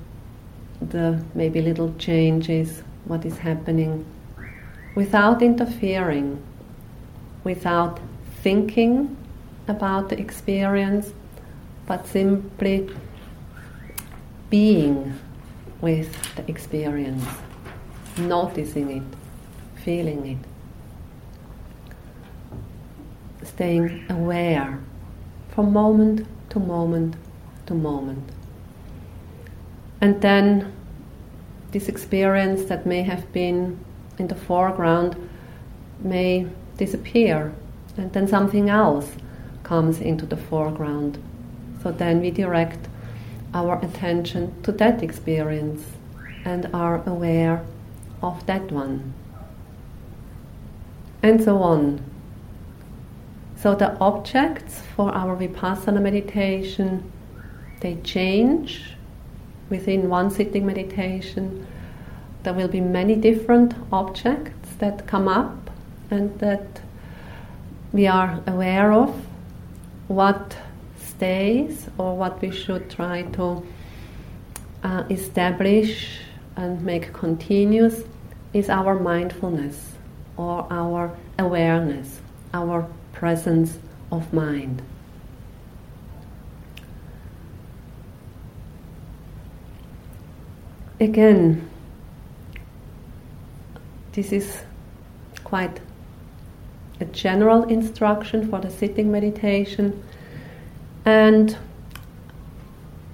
the 0.80 1.22
maybe 1.34 1.60
little 1.60 1.94
changes, 1.94 2.82
what 3.04 3.24
is 3.24 3.36
happening 3.38 4.04
without 4.94 5.42
interfering, 5.42 6.42
without 7.44 8.00
thinking 8.42 9.16
about 9.66 10.08
the 10.08 10.18
experience, 10.18 11.12
but 11.86 12.06
simply 12.06 12.88
being 14.50 15.18
with 15.80 16.34
the 16.34 16.48
experience, 16.50 17.24
noticing 18.16 18.90
it, 18.90 19.02
feeling 19.84 20.26
it, 20.26 20.38
staying 23.46 24.04
aware 24.10 24.78
from 25.50 25.72
moment 25.72 26.26
to 26.50 26.58
moment 26.58 27.16
to 27.66 27.74
moment. 27.74 28.28
And 30.00 30.20
then 30.20 30.72
this 31.72 31.88
experience 31.88 32.64
that 32.66 32.86
may 32.86 33.02
have 33.02 33.30
been 33.32 33.78
in 34.18 34.28
the 34.28 34.34
foreground 34.34 35.16
may 36.00 36.46
disappear, 36.76 37.52
and 37.96 38.12
then 38.12 38.28
something 38.28 38.68
else 38.70 39.12
comes 39.62 40.00
into 40.00 40.26
the 40.26 40.36
foreground. 40.36 41.18
So 41.82 41.92
then 41.92 42.20
we 42.20 42.30
direct 42.30 42.88
our 43.54 43.82
attention 43.84 44.62
to 44.62 44.72
that 44.72 45.02
experience 45.02 45.82
and 46.44 46.68
are 46.72 47.02
aware 47.06 47.64
of 48.22 48.44
that 48.46 48.70
one. 48.70 49.14
And 51.22 51.42
so 51.42 51.58
on. 51.62 52.00
So 53.56 53.74
the 53.74 53.98
objects 53.98 54.82
for 54.94 55.12
our 55.12 55.36
vipassana 55.36 56.00
meditation 56.00 57.12
they 57.80 57.94
change 57.96 58.94
within 59.70 60.08
one 60.08 60.30
sitting 60.30 60.66
meditation 60.66 61.66
there 62.42 62.54
will 62.54 62.68
be 62.68 62.80
many 62.80 63.14
different 63.14 63.74
objects 63.92 64.74
that 64.78 65.06
come 65.06 65.28
up 65.28 65.70
and 66.10 66.38
that 66.38 66.80
we 67.92 68.06
are 68.06 68.40
aware 68.46 68.92
of 68.92 69.24
what 70.08 70.56
stays 70.98 71.88
or 71.98 72.16
what 72.16 72.40
we 72.40 72.50
should 72.50 72.90
try 72.90 73.22
to 73.22 73.66
uh, 74.82 75.04
establish 75.10 76.20
and 76.56 76.82
make 76.84 77.12
continuous 77.12 78.02
is 78.52 78.68
our 78.68 78.98
mindfulness 78.98 79.92
or 80.36 80.66
our 80.70 81.16
awareness, 81.38 82.20
our 82.54 82.88
presence 83.12 83.78
of 84.10 84.32
mind. 84.32 84.82
Again, 91.00 91.68
this 94.18 94.32
is 94.32 94.62
quite 95.44 95.78
a 97.00 97.04
general 97.04 97.62
instruction 97.68 98.50
for 98.50 98.58
the 98.60 98.68
sitting 98.68 99.12
meditation. 99.12 100.02
And 101.04 101.56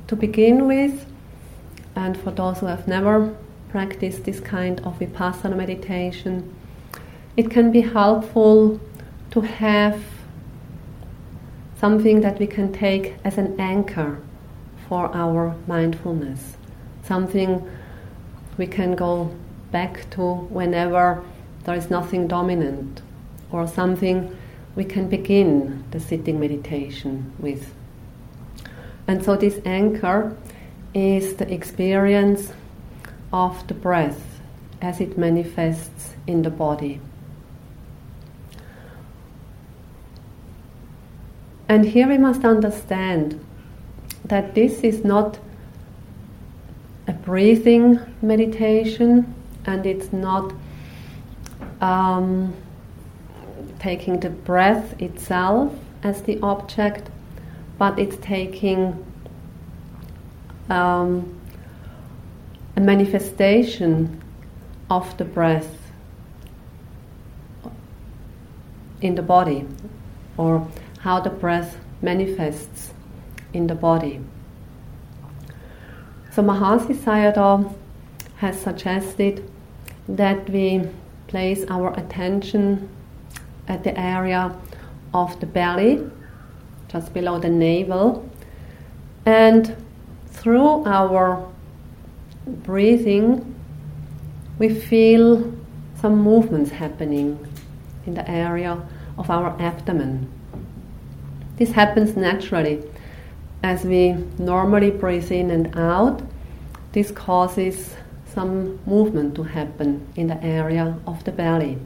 to 0.07 0.17
begin 0.17 0.67
with, 0.67 1.05
and 1.95 2.17
for 2.17 2.31
those 2.31 2.61
who 2.61 2.67
have 2.67 2.89
never 2.89 3.37
practiced 3.69 4.25
this 4.25 4.41
kind 4.41 4.81
of 4.81 4.99
vipassana 4.99 5.55
meditation, 5.55 6.55
it 7.37 7.51
can 7.51 7.71
be 7.71 7.83
helpful 7.83 8.81
to 9.33 9.43
have 9.43 10.03
something 11.77 12.23
that 12.23 12.39
we 12.39 12.47
can 12.47 12.73
take 12.73 13.17
as 13.25 13.37
an 13.37 13.61
anchor 13.61 14.19
for 14.89 15.15
our 15.15 15.55
mindfulness, 15.67 16.57
something 17.03 17.63
we 18.57 18.67
can 18.67 18.95
go 18.95 19.31
back 19.75 20.09
to 20.09 20.23
whenever 20.59 21.25
there 21.65 21.75
is 21.75 21.91
nothing 21.91 22.29
dominant 22.29 23.03
or 23.51 23.67
something 23.67 24.31
we 24.77 24.85
can 24.85 25.09
begin 25.09 25.83
the 25.91 25.99
sitting 25.99 26.39
meditation 26.39 27.33
with. 27.41 27.75
And 29.09 29.25
so, 29.25 29.37
this 29.37 29.59
anchor 29.65 30.37
is 30.95 31.35
the 31.35 31.53
experience 31.53 32.53
of 33.33 33.67
the 33.67 33.75
breath 33.75 34.41
as 34.81 35.01
it 35.01 35.19
manifests 35.19 36.15
in 36.29 36.43
the 36.43 36.51
body. 36.51 37.01
And 41.69 41.85
here 41.85 42.07
we 42.07 42.19
must 42.19 42.45
understand 42.45 43.45
that 44.25 44.55
this 44.55 44.85
is 44.85 45.03
not 45.05 45.41
a 47.09 47.13
breathing 47.13 47.99
meditation 48.23 49.35
and 49.67 49.87
it's 49.87 50.13
not 50.13 50.53
um, 51.81 52.55
taking 53.79 54.21
the 54.21 54.31
breath 54.31 55.01
itself 55.01 55.73
as 56.03 56.23
the 56.23 56.39
object, 56.41 57.09
but 57.79 57.99
it's 57.99 58.17
taking 58.17 59.05
um, 60.71 61.39
a 62.77 62.81
manifestation 62.81 64.23
of 64.91 65.17
the 65.17 65.25
breath 65.25 65.79
in 69.01 69.15
the 69.15 69.23
body, 69.23 69.67
or 70.37 70.67
how 71.01 71.21
the 71.21 71.31
breath 71.31 71.77
manifests 72.01 72.93
in 73.53 73.67
the 73.67 73.75
body. 73.75 74.21
So 76.33 76.43
Mahasi 76.43 76.95
Sayadaw 76.95 77.75
has 78.37 78.61
suggested 78.61 79.49
that 80.09 80.49
we 80.51 80.89
place 81.29 81.65
our 81.69 81.93
attention 81.99 82.89
at 83.69 83.83
the 83.85 83.99
area 83.99 84.55
of 85.13 85.39
the 85.41 85.47
belly, 85.47 86.09
just 86.89 87.13
below 87.15 87.39
the 87.39 87.49
navel, 87.49 88.29
and 89.27 89.77
through 90.29 90.85
our 90.85 91.49
breathing, 92.47 93.55
we 94.59 94.69
feel 94.69 95.53
some 96.01 96.19
movements 96.23 96.71
happening 96.71 97.39
in 98.07 98.15
the 98.15 98.31
area 98.31 98.81
of 99.17 99.31
our 99.31 99.57
abdomen. 99.61 100.31
This 101.57 101.73
happens 101.73 102.17
naturally 102.17 102.83
as 103.63 103.85
we 103.85 104.13
normally 104.39 104.91
breathe 104.91 105.33
in 105.33 105.51
and 105.51 105.75
out 105.77 106.21
this 106.95 107.11
causes 107.11 107.97
some 108.35 108.79
movement 108.87 109.35
to 109.37 109.43
happen 109.43 110.07
in 110.17 110.27
the 110.27 110.43
area 110.43 110.97
of 111.07 111.23
the 111.25 111.33
belly. 111.33 111.79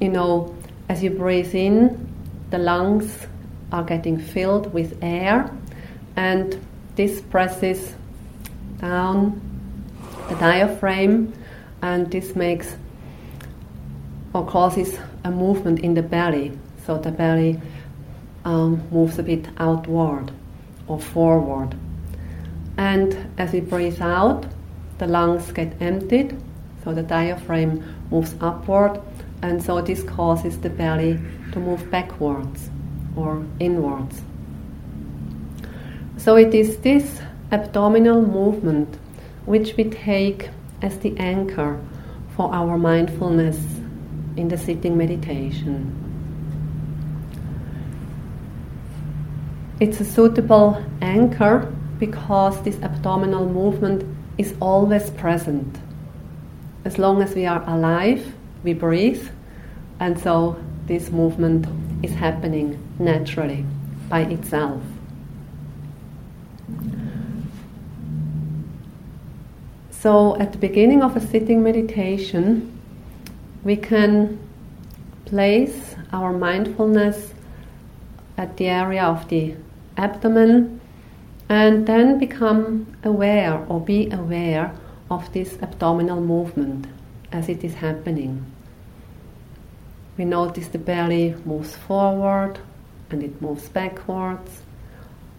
You 0.00 0.08
know, 0.08 0.54
as 0.88 1.02
you 1.02 1.10
breathe 1.10 1.54
in, 1.54 2.08
the 2.50 2.58
lungs 2.58 3.26
are 3.70 3.84
getting 3.84 4.18
filled 4.18 4.72
with 4.74 4.98
air, 5.02 5.50
and 6.16 6.58
this 6.96 7.20
presses 7.20 7.94
down 8.78 9.40
the 10.28 10.34
diaphragm, 10.34 11.32
and 11.80 12.10
this 12.10 12.36
makes 12.36 12.76
or 14.34 14.46
causes 14.46 14.98
a 15.24 15.30
movement 15.30 15.80
in 15.80 15.94
the 15.94 16.02
belly. 16.02 16.52
So 16.86 16.98
the 16.98 17.10
belly 17.10 17.60
um, 18.44 18.82
moves 18.90 19.18
a 19.18 19.22
bit 19.22 19.48
outward 19.58 20.32
or 20.86 20.98
forward. 20.98 21.76
And 22.76 23.30
as 23.38 23.52
we 23.52 23.60
breathe 23.60 24.00
out, 24.00 24.46
the 25.02 25.08
lungs 25.08 25.50
get 25.50 25.74
emptied, 25.82 26.40
so 26.84 26.94
the 26.94 27.02
diaphragm 27.02 27.82
moves 28.12 28.36
upward, 28.40 29.00
and 29.42 29.60
so 29.60 29.80
this 29.80 30.04
causes 30.04 30.60
the 30.60 30.70
belly 30.70 31.18
to 31.50 31.58
move 31.58 31.90
backwards 31.90 32.70
or 33.16 33.44
inwards. 33.58 34.22
So 36.18 36.36
it 36.36 36.54
is 36.54 36.76
this 36.78 37.20
abdominal 37.50 38.22
movement 38.22 38.96
which 39.44 39.76
we 39.76 39.90
take 39.90 40.50
as 40.82 40.96
the 41.00 41.18
anchor 41.18 41.80
for 42.36 42.54
our 42.54 42.78
mindfulness 42.78 43.58
in 44.36 44.46
the 44.46 44.56
sitting 44.56 44.96
meditation. 44.96 45.90
It's 49.80 50.00
a 50.00 50.04
suitable 50.04 50.80
anchor 51.00 51.74
because 51.98 52.62
this 52.62 52.76
abdominal 52.82 53.48
movement 53.48 54.11
is 54.38 54.54
always 54.60 55.10
present. 55.10 55.78
As 56.84 56.98
long 56.98 57.22
as 57.22 57.34
we 57.34 57.46
are 57.46 57.62
alive, 57.68 58.34
we 58.64 58.72
breathe, 58.72 59.28
and 60.00 60.18
so 60.18 60.56
this 60.86 61.10
movement 61.10 61.66
is 62.02 62.12
happening 62.12 62.78
naturally 62.98 63.64
by 64.08 64.22
itself. 64.22 64.82
So, 69.90 70.36
at 70.40 70.50
the 70.50 70.58
beginning 70.58 71.02
of 71.02 71.16
a 71.16 71.20
sitting 71.20 71.62
meditation, 71.62 72.76
we 73.62 73.76
can 73.76 74.40
place 75.24 75.94
our 76.12 76.32
mindfulness 76.32 77.32
at 78.36 78.56
the 78.56 78.66
area 78.66 79.04
of 79.04 79.28
the 79.28 79.54
abdomen 79.96 80.80
and 81.48 81.86
then 81.86 82.18
become 82.18 82.86
aware 83.04 83.64
or 83.68 83.80
be 83.80 84.10
aware 84.10 84.74
of 85.10 85.32
this 85.32 85.58
abdominal 85.62 86.20
movement 86.20 86.86
as 87.30 87.48
it 87.48 87.64
is 87.64 87.74
happening. 87.74 88.44
We 90.16 90.24
notice 90.24 90.68
the 90.68 90.78
belly 90.78 91.34
moves 91.44 91.74
forward 91.74 92.58
and 93.10 93.22
it 93.22 93.40
moves 93.42 93.68
backwards, 93.68 94.62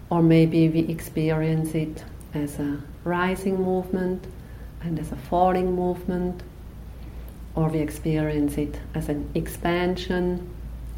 or 0.10 0.22
maybe 0.22 0.70
we 0.70 0.80
experience 0.82 1.74
it 1.74 2.04
as 2.34 2.60
a 2.60 2.82
rising 3.04 3.62
movement 3.62 4.26
and 4.82 5.00
as 5.00 5.12
a 5.12 5.16
falling 5.16 5.76
movement, 5.76 6.44
or 7.56 7.70
we 7.70 7.80
experience 7.80 8.58
it 8.58 8.80
as 8.94 9.10
an 9.10 9.30
expansion 9.36 10.50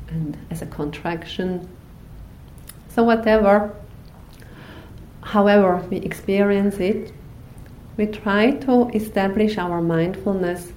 and 0.10 0.38
as 0.50 0.62
a 0.62 0.66
contraction. 0.66 1.68
So, 2.90 3.04
whatever, 3.04 3.74
however 5.26 5.78
we 5.90 5.98
experience 5.98 6.78
it, 6.78 7.12
we 7.98 8.06
try 8.06 8.52
to 8.52 8.90
establish 8.94 9.58
our 9.58 9.82
mindfulness 9.82 10.72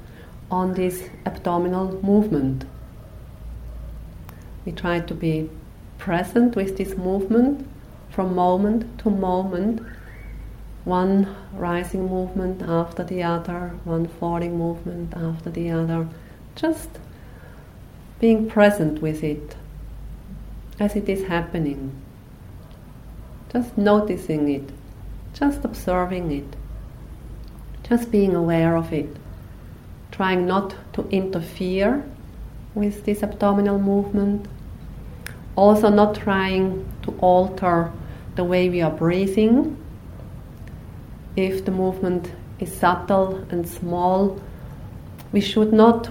on 0.50 0.72
this 0.74 1.08
abdominal 1.26 2.02
movement. 2.02 2.64
We 4.64 4.72
try 4.72 5.00
to 5.00 5.14
be 5.14 5.50
present 5.98 6.56
with 6.56 6.78
this 6.78 6.96
movement 6.96 7.68
from 8.10 8.34
moment 8.34 8.98
to 9.00 9.10
moment, 9.10 9.80
one 10.84 11.36
rising 11.52 12.08
movement 12.08 12.62
after 12.62 13.04
the 13.04 13.22
other, 13.22 13.78
one 13.84 14.08
falling 14.08 14.56
movement 14.56 15.12
after 15.14 15.50
the 15.50 15.70
other, 15.70 16.08
just 16.56 16.88
being 18.18 18.48
present 18.48 19.02
with 19.02 19.22
it 19.22 19.56
as 20.80 20.96
it 20.96 21.08
is 21.08 21.26
happening, 21.26 21.92
just 23.52 23.76
noticing 23.78 24.48
it, 24.48 24.70
just 25.32 25.64
observing 25.64 26.30
it, 26.30 26.56
just 27.88 28.10
being 28.10 28.34
aware 28.34 28.76
of 28.76 28.92
it, 28.92 29.16
trying 30.10 30.46
not 30.46 30.74
to 30.92 31.08
interfere 31.08 32.04
with 32.74 33.04
this 33.04 33.22
abdominal 33.22 33.78
movement. 33.78 34.46
Also, 35.56 35.88
not 35.88 36.14
trying 36.14 36.86
to 37.02 37.12
alter 37.20 37.90
the 38.36 38.44
way 38.44 38.68
we 38.68 38.80
are 38.80 38.90
breathing. 38.90 39.76
If 41.34 41.64
the 41.64 41.72
movement 41.72 42.32
is 42.60 42.72
subtle 42.72 43.44
and 43.50 43.68
small, 43.68 44.40
we 45.32 45.40
should 45.40 45.72
not 45.72 46.08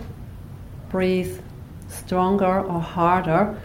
breathe 0.89 1.39
stronger 1.87 2.61
or 2.61 2.81
harder 2.81 3.57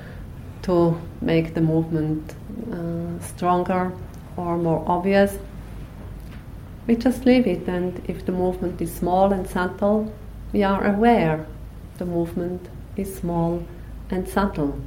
to 0.62 1.00
make 1.20 1.54
the 1.54 1.60
movement 1.60 2.34
Uh, 2.70 3.18
stronger 3.20 3.92
or 4.36 4.58
more 4.58 4.84
obvious. 4.86 5.38
We 6.86 6.96
just 6.96 7.24
leave 7.24 7.46
it, 7.46 7.66
and 7.66 8.00
if 8.08 8.26
the 8.26 8.32
movement 8.32 8.80
is 8.80 8.92
small 8.94 9.32
and 9.32 9.48
subtle, 9.48 10.12
we 10.52 10.62
are 10.62 10.84
aware 10.84 11.46
the 11.98 12.04
movement 12.04 12.68
is 12.96 13.14
small 13.14 13.62
and 14.10 14.28
subtle. 14.28 14.78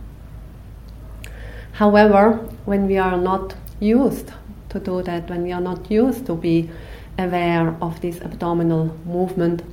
However, 1.73 2.33
when 2.65 2.87
we 2.87 2.97
are 2.97 3.17
not 3.17 3.55
used 3.79 4.31
to 4.69 4.79
do 4.79 5.01
that, 5.03 5.29
when 5.29 5.43
we 5.43 5.51
are 5.51 5.61
not 5.61 5.89
used 5.89 6.25
to 6.27 6.35
be 6.35 6.69
aware 7.17 7.75
of 7.81 7.99
this 8.01 8.21
abdominal 8.21 8.95
movement, 9.05 9.63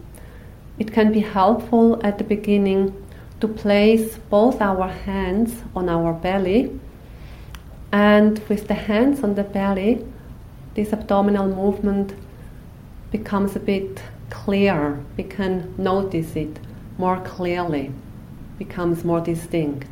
it 0.79 0.93
can 0.93 1.13
be 1.13 1.21
helpful 1.21 2.01
at 2.03 2.19
the 2.19 2.25
beginning 2.25 2.95
to 3.41 3.49
place 3.49 4.19
both 4.31 4.61
our 4.61 4.89
hands 4.89 5.63
on 5.75 5.89
our 5.89 6.13
belly 6.13 6.81
and 7.93 8.39
with 8.49 8.69
the 8.69 8.75
hands 8.75 9.23
on 9.23 9.35
the 9.35 9.45
belly, 9.45 10.05
this 10.75 10.93
abdominal 10.93 11.47
movement 11.47 12.15
becomes 13.11 13.55
a 13.55 13.61
bit 13.61 14.03
clearer. 14.31 14.99
We 15.19 15.25
can 15.25 15.75
notice 15.77 16.35
it 16.35 16.59
more 16.97 17.21
clearly, 17.21 17.93
becomes 18.59 19.05
more 19.05 19.21
distinct. 19.21 19.89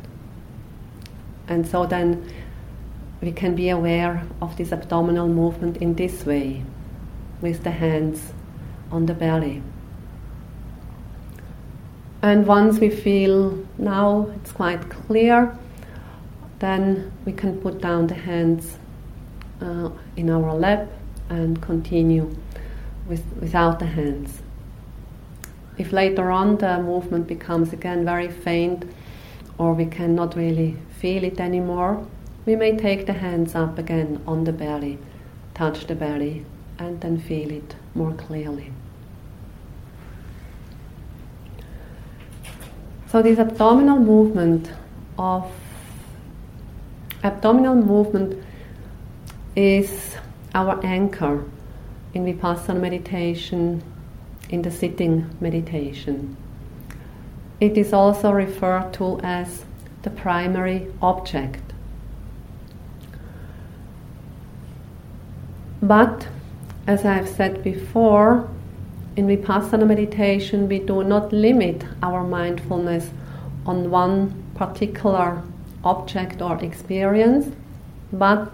And 1.47 1.67
so 1.67 1.85
then 1.85 2.27
we 3.21 3.31
can 3.31 3.55
be 3.55 3.69
aware 3.69 4.23
of 4.41 4.57
this 4.57 4.71
abdominal 4.71 5.27
movement 5.27 5.77
in 5.77 5.93
this 5.93 6.25
way, 6.25 6.63
with 7.41 7.63
the 7.63 7.71
hands 7.71 8.33
on 8.91 9.05
the 9.05 9.13
belly. 9.13 9.61
And 12.23 12.47
once 12.47 12.79
we 12.79 12.89
feel 12.89 13.63
now 13.77 14.31
it's 14.35 14.51
quite 14.51 14.89
clear, 14.89 15.55
then 16.61 17.11
we 17.25 17.33
can 17.33 17.59
put 17.59 17.81
down 17.81 18.07
the 18.07 18.15
hands 18.15 18.77
uh, 19.61 19.89
in 20.15 20.29
our 20.29 20.53
lap 20.53 20.87
and 21.29 21.59
continue 21.61 22.33
with, 23.07 23.23
without 23.39 23.79
the 23.79 23.85
hands. 23.85 24.41
If 25.77 25.91
later 25.91 26.29
on 26.29 26.57
the 26.57 26.79
movement 26.79 27.27
becomes 27.27 27.73
again 27.73 28.05
very 28.05 28.29
faint, 28.29 28.85
or 29.57 29.73
we 29.73 29.85
cannot 29.85 30.35
really 30.35 30.77
feel 30.99 31.23
it 31.23 31.39
anymore, 31.39 32.05
we 32.45 32.55
may 32.55 32.77
take 32.77 33.07
the 33.07 33.13
hands 33.13 33.55
up 33.55 33.79
again 33.79 34.21
on 34.27 34.43
the 34.43 34.53
belly, 34.53 34.99
touch 35.55 35.87
the 35.87 35.95
belly, 35.95 36.45
and 36.77 37.01
then 37.01 37.19
feel 37.19 37.51
it 37.51 37.75
more 37.95 38.13
clearly. 38.13 38.71
So 43.07 43.21
this 43.21 43.39
abdominal 43.39 43.99
movement 43.99 44.71
of 45.17 45.51
abdominal 47.23 47.75
movement 47.75 48.41
is 49.55 50.15
our 50.53 50.79
anchor 50.85 51.43
in 52.13 52.25
vipassana 52.25 52.79
meditation, 52.79 53.83
in 54.49 54.61
the 54.61 54.71
sitting 54.71 55.29
meditation. 55.39 56.35
It 57.59 57.77
is 57.77 57.93
also 57.93 58.31
referred 58.31 58.93
to 58.93 59.19
as 59.23 59.65
the 60.01 60.09
primary 60.09 60.87
object. 61.01 61.61
But, 65.81 66.27
as 66.85 67.05
I 67.05 67.13
have 67.13 67.29
said 67.29 67.63
before, 67.63 68.49
in 69.15 69.27
Vipassana 69.27 69.85
meditation, 69.85 70.67
we 70.67 70.79
do 70.79 71.03
not 71.03 71.33
limit 71.33 71.83
our 72.01 72.23
mindfulness 72.23 73.09
on 73.65 73.89
one 73.89 74.43
particular 74.55 75.43
object 75.83 76.41
or 76.41 76.57
experience, 76.63 77.53
but 78.13 78.51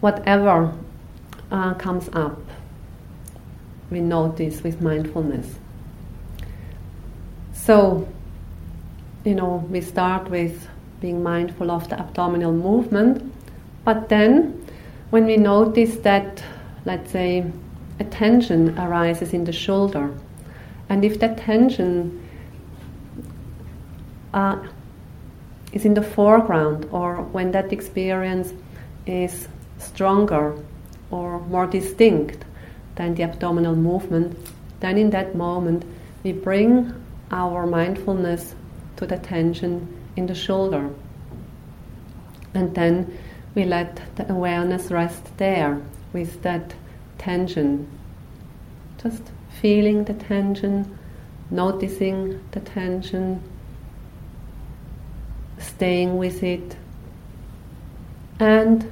whatever 0.00 0.72
uh, 1.50 1.74
comes 1.74 2.08
up 2.12 2.38
we 3.90 4.00
notice 4.00 4.62
with 4.62 4.80
mindfulness. 4.80 5.58
So, 7.52 8.08
you 9.24 9.34
know, 9.34 9.66
we 9.70 9.80
start 9.80 10.28
with 10.30 10.68
being 11.00 11.22
mindful 11.22 11.70
of 11.70 11.88
the 11.88 11.98
abdominal 11.98 12.52
movement, 12.52 13.32
but 13.84 14.08
then 14.08 14.66
when 15.10 15.26
we 15.26 15.36
notice 15.36 15.96
that, 15.98 16.42
let's 16.84 17.10
say, 17.10 17.44
a 17.98 18.04
tension 18.04 18.78
arises 18.78 19.32
in 19.32 19.44
the 19.44 19.52
shoulder, 19.52 20.12
and 20.88 21.04
if 21.04 21.18
that 21.20 21.38
tension 21.38 22.22
uh, 24.34 24.58
is 25.76 25.84
in 25.84 25.92
the 25.92 26.02
foreground, 26.02 26.88
or 26.90 27.16
when 27.20 27.52
that 27.52 27.70
experience 27.70 28.52
is 29.06 29.46
stronger 29.78 30.56
or 31.10 31.38
more 31.40 31.66
distinct 31.66 32.44
than 32.94 33.14
the 33.14 33.22
abdominal 33.22 33.76
movement, 33.76 34.34
then 34.80 34.96
in 34.96 35.10
that 35.10 35.34
moment 35.34 35.84
we 36.24 36.32
bring 36.32 36.92
our 37.30 37.66
mindfulness 37.66 38.54
to 38.96 39.06
the 39.06 39.18
tension 39.18 39.86
in 40.16 40.26
the 40.26 40.34
shoulder. 40.34 40.88
And 42.54 42.74
then 42.74 43.18
we 43.54 43.64
let 43.64 44.00
the 44.16 44.32
awareness 44.32 44.90
rest 44.90 45.36
there 45.36 45.82
with 46.14 46.42
that 46.42 46.74
tension. 47.18 47.86
Just 49.02 49.24
feeling 49.60 50.04
the 50.04 50.14
tension, 50.14 50.98
noticing 51.50 52.40
the 52.52 52.60
tension, 52.60 53.42
staying 55.58 56.16
with 56.16 56.42
it. 56.42 56.76
And 58.38 58.90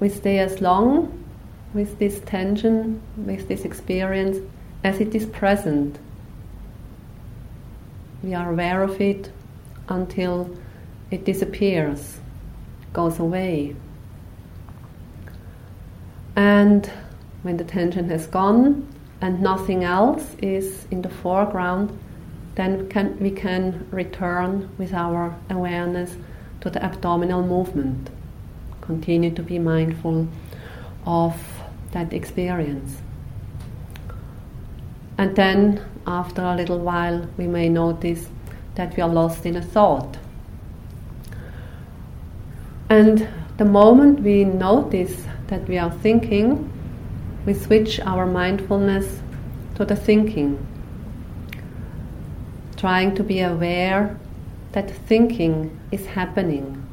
we 0.00 0.08
stay 0.08 0.38
as 0.38 0.60
long 0.60 1.24
with 1.72 1.98
this 1.98 2.20
tension, 2.20 3.00
with 3.16 3.48
this 3.48 3.64
experience, 3.64 4.38
as 4.82 5.00
it 5.00 5.14
is 5.14 5.26
present. 5.26 5.98
We 8.22 8.34
are 8.34 8.50
aware 8.50 8.82
of 8.82 9.00
it 9.00 9.30
until 9.88 10.56
it 11.10 11.24
disappears, 11.24 12.18
goes 12.92 13.18
away. 13.18 13.76
And 16.36 16.90
when 17.42 17.56
the 17.56 17.64
tension 17.64 18.08
has 18.08 18.26
gone 18.26 18.88
and 19.20 19.40
nothing 19.40 19.84
else 19.84 20.34
is 20.42 20.86
in 20.90 21.02
the 21.02 21.08
foreground, 21.08 21.98
then 22.54 22.88
can, 22.88 23.18
we 23.18 23.30
can 23.30 23.86
return 23.90 24.70
with 24.78 24.92
our 24.92 25.36
awareness 25.50 26.16
to 26.60 26.70
the 26.70 26.82
abdominal 26.82 27.42
movement. 27.42 28.10
Continue 28.80 29.30
to 29.34 29.42
be 29.42 29.58
mindful 29.58 30.28
of 31.06 31.40
that 31.92 32.12
experience. 32.12 32.98
And 35.16 35.36
then, 35.36 35.80
after 36.06 36.42
a 36.42 36.56
little 36.56 36.78
while, 36.78 37.28
we 37.36 37.46
may 37.46 37.68
notice 37.68 38.28
that 38.74 38.96
we 38.96 39.02
are 39.02 39.08
lost 39.08 39.46
in 39.46 39.56
a 39.56 39.62
thought. 39.62 40.16
And 42.90 43.28
the 43.56 43.64
moment 43.64 44.20
we 44.20 44.44
notice 44.44 45.24
that 45.46 45.66
we 45.68 45.78
are 45.78 45.90
thinking, 45.90 46.70
we 47.46 47.54
switch 47.54 48.00
our 48.00 48.26
mindfulness 48.26 49.20
to 49.76 49.84
the 49.84 49.96
thinking, 49.96 50.66
trying 52.84 53.14
to 53.14 53.22
be 53.22 53.40
aware 53.40 54.14
that 54.72 54.90
thinking 55.08 55.70
is 55.90 56.04
happening. 56.04 56.86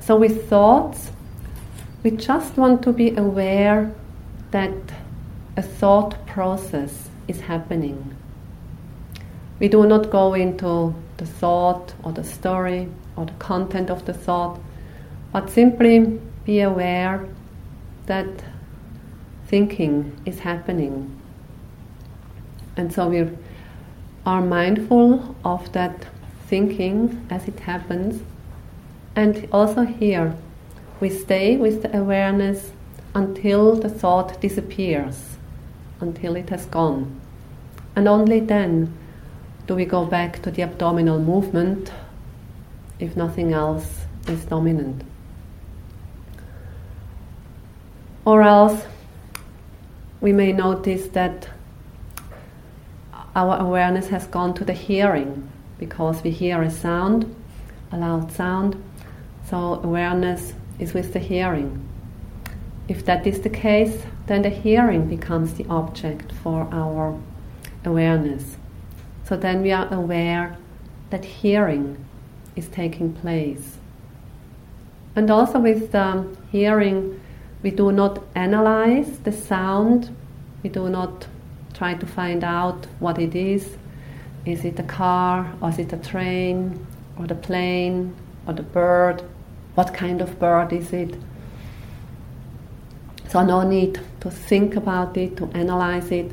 So, 0.00 0.16
with 0.16 0.48
thoughts, 0.48 1.10
we 2.02 2.12
just 2.12 2.56
want 2.56 2.82
to 2.84 2.92
be 2.94 3.14
aware 3.16 3.94
that 4.50 4.72
a 5.58 5.62
thought 5.62 6.26
process 6.26 7.10
is 7.28 7.38
happening. 7.42 8.16
We 9.60 9.68
do 9.68 9.86
not 9.86 10.10
go 10.10 10.32
into 10.32 10.94
the 11.18 11.26
thought 11.26 11.92
or 12.02 12.12
the 12.12 12.24
story 12.24 12.88
or 13.16 13.26
the 13.26 13.32
content 13.32 13.90
of 13.90 14.06
the 14.06 14.14
thought, 14.14 14.58
but 15.34 15.50
simply 15.50 16.18
be 16.46 16.62
aware 16.62 17.28
that 18.06 18.42
thinking 19.48 20.18
is 20.24 20.38
happening. 20.38 21.14
And 22.78 22.90
so 22.90 23.06
we 23.08 23.28
are 24.26 24.42
mindful 24.42 25.34
of 25.44 25.72
that 25.72 26.06
thinking 26.46 27.26
as 27.30 27.46
it 27.48 27.60
happens, 27.60 28.22
and 29.16 29.48
also 29.52 29.84
here 29.84 30.34
we 31.00 31.10
stay 31.10 31.56
with 31.56 31.82
the 31.82 31.96
awareness 31.96 32.72
until 33.14 33.76
the 33.76 33.88
thought 33.88 34.40
disappears, 34.40 35.36
until 36.00 36.36
it 36.36 36.48
has 36.50 36.66
gone. 36.66 37.20
And 37.96 38.08
only 38.08 38.40
then 38.40 38.92
do 39.66 39.74
we 39.74 39.84
go 39.84 40.04
back 40.04 40.42
to 40.42 40.50
the 40.50 40.62
abdominal 40.62 41.18
movement 41.18 41.92
if 42.98 43.16
nothing 43.16 43.52
else 43.52 44.02
is 44.28 44.44
dominant. 44.44 45.02
Or 48.24 48.42
else 48.42 48.84
we 50.20 50.32
may 50.32 50.52
notice 50.52 51.08
that 51.08 51.48
our 53.34 53.58
awareness 53.58 54.08
has 54.08 54.26
gone 54.26 54.54
to 54.54 54.64
the 54.64 54.72
hearing 54.72 55.50
because 55.78 56.22
we 56.22 56.30
hear 56.30 56.62
a 56.62 56.70
sound, 56.70 57.34
a 57.90 57.96
loud 57.96 58.30
sound. 58.30 58.82
So 59.48 59.80
awareness 59.82 60.54
is 60.78 60.94
with 60.94 61.12
the 61.12 61.18
hearing. 61.18 61.86
If 62.88 63.04
that 63.06 63.26
is 63.26 63.40
the 63.40 63.50
case, 63.50 64.02
then 64.26 64.42
the 64.42 64.50
hearing 64.50 65.08
becomes 65.08 65.54
the 65.54 65.66
object 65.68 66.32
for 66.32 66.68
our 66.72 67.18
awareness. 67.84 68.56
So 69.24 69.36
then 69.36 69.62
we 69.62 69.72
are 69.72 69.92
aware 69.92 70.56
that 71.10 71.24
hearing 71.24 72.04
is 72.56 72.68
taking 72.68 73.12
place. 73.12 73.78
And 75.16 75.30
also 75.30 75.58
with 75.58 75.92
the 75.92 76.26
hearing, 76.50 77.20
we 77.62 77.70
do 77.70 77.92
not 77.92 78.22
analyze 78.34 79.18
the 79.20 79.32
sound, 79.32 80.14
we 80.62 80.68
do 80.68 80.88
not 80.88 81.26
try 81.74 81.94
to 81.94 82.06
find 82.06 82.44
out 82.44 82.86
what 83.00 83.18
it 83.18 83.34
is. 83.34 83.76
Is 84.46 84.64
it 84.64 84.78
a 84.78 84.82
car, 84.84 85.52
or 85.60 85.70
is 85.70 85.78
it 85.78 85.92
a 85.92 85.96
train, 85.96 86.86
or 87.18 87.26
the 87.26 87.34
plane, 87.34 88.14
or 88.46 88.54
the 88.54 88.62
bird? 88.62 89.22
What 89.74 89.92
kind 89.92 90.20
of 90.20 90.38
bird 90.38 90.72
is 90.72 90.92
it? 90.92 91.14
So, 93.28 93.44
no 93.44 93.68
need 93.68 94.00
to 94.20 94.30
think 94.30 94.76
about 94.76 95.16
it, 95.16 95.36
to 95.38 95.50
analyze 95.54 96.10
it, 96.12 96.30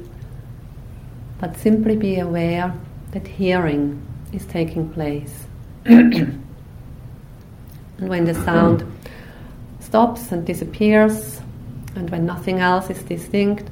but 1.39 1.57
simply 1.57 1.95
be 1.95 2.19
aware 2.19 2.73
that 3.11 3.27
hearing 3.27 4.01
is 4.31 4.45
taking 4.45 4.89
place. 4.89 5.45
and 5.85 6.43
when 7.97 8.25
the 8.25 8.35
sound 8.35 8.85
stops 9.79 10.31
and 10.31 10.45
disappears, 10.45 11.41
and 11.95 12.09
when 12.09 12.25
nothing 12.25 12.59
else 12.59 12.89
is 12.89 13.01
distinct, 13.03 13.67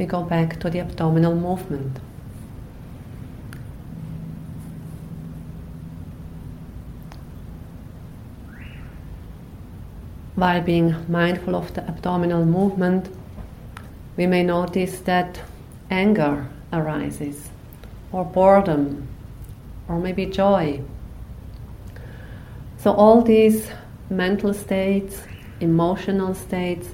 we 0.00 0.06
go 0.06 0.22
back 0.22 0.58
to 0.58 0.70
the 0.70 0.80
abdominal 0.80 1.34
movement. 1.34 1.98
While 10.36 10.62
being 10.62 10.94
mindful 11.06 11.54
of 11.54 11.74
the 11.74 11.86
abdominal 11.86 12.46
movement, 12.46 13.14
we 14.16 14.26
may 14.26 14.42
notice 14.42 15.00
that 15.00 15.38
anger 15.90 16.48
arises, 16.72 17.50
or 18.10 18.24
boredom, 18.24 19.06
or 19.86 19.98
maybe 19.98 20.24
joy. 20.24 20.80
So, 22.78 22.92
all 22.92 23.20
these 23.20 23.68
mental 24.08 24.54
states, 24.54 25.24
emotional 25.60 26.34
states, 26.34 26.88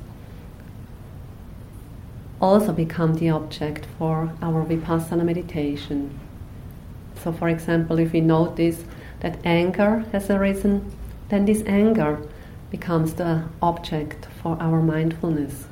also 2.41 2.73
become 2.73 3.15
the 3.15 3.31
object 3.31 3.87
for 3.99 4.33
our 4.43 4.65
vipassana 4.65 5.25
meditation. 5.25 6.19
So, 7.23 7.33
for 7.33 7.49
example, 7.49 7.99
if 7.99 8.13
we 8.13 8.21
notice 8.21 8.85
that 9.21 9.39
anger 9.45 10.05
has 10.13 10.31
arisen, 10.31 10.93
then 11.29 11.45
this 11.47 11.63
anger 11.67 12.21
becomes 12.71 13.15
the 13.15 13.45
object 13.63 14.27
for 14.43 14.57
our 14.61 14.83
mindfulness. 14.83 15.67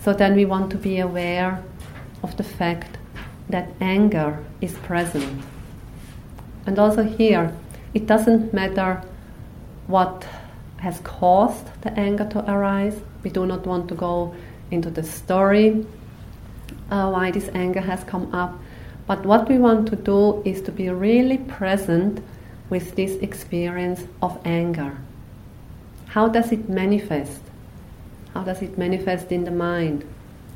So 0.00 0.12
then 0.12 0.34
we 0.34 0.44
want 0.44 0.70
to 0.70 0.76
be 0.76 0.98
aware 0.98 1.62
of 2.22 2.36
the 2.36 2.42
fact 2.42 2.98
that 3.48 3.70
anger 3.80 4.44
is 4.60 4.74
present. 4.74 5.42
And 6.66 6.78
also 6.78 7.02
here, 7.02 7.52
it 7.92 8.06
doesn't 8.06 8.52
matter 8.52 9.02
what 9.86 10.26
has 10.78 11.00
caused 11.00 11.66
the 11.82 11.92
anger 11.92 12.28
to 12.30 12.50
arise. 12.50 13.00
We 13.22 13.30
do 13.30 13.46
not 13.46 13.66
want 13.66 13.88
to 13.88 13.94
go 13.94 14.34
into 14.70 14.90
the 14.90 15.02
story 15.02 15.86
uh, 16.90 17.10
why 17.10 17.30
this 17.30 17.48
anger 17.54 17.80
has 17.80 18.04
come 18.04 18.32
up. 18.34 18.58
But 19.06 19.24
what 19.26 19.48
we 19.48 19.58
want 19.58 19.88
to 19.88 19.96
do 19.96 20.42
is 20.44 20.62
to 20.62 20.72
be 20.72 20.88
really 20.88 21.38
present 21.38 22.22
with 22.70 22.94
this 22.96 23.12
experience 23.16 24.04
of 24.22 24.38
anger. 24.44 24.98
How 26.06 26.28
does 26.28 26.52
it 26.52 26.68
manifest? 26.68 27.42
How 28.32 28.42
does 28.42 28.62
it 28.62 28.78
manifest 28.78 29.30
in 29.30 29.44
the 29.44 29.50
mind? 29.50 30.04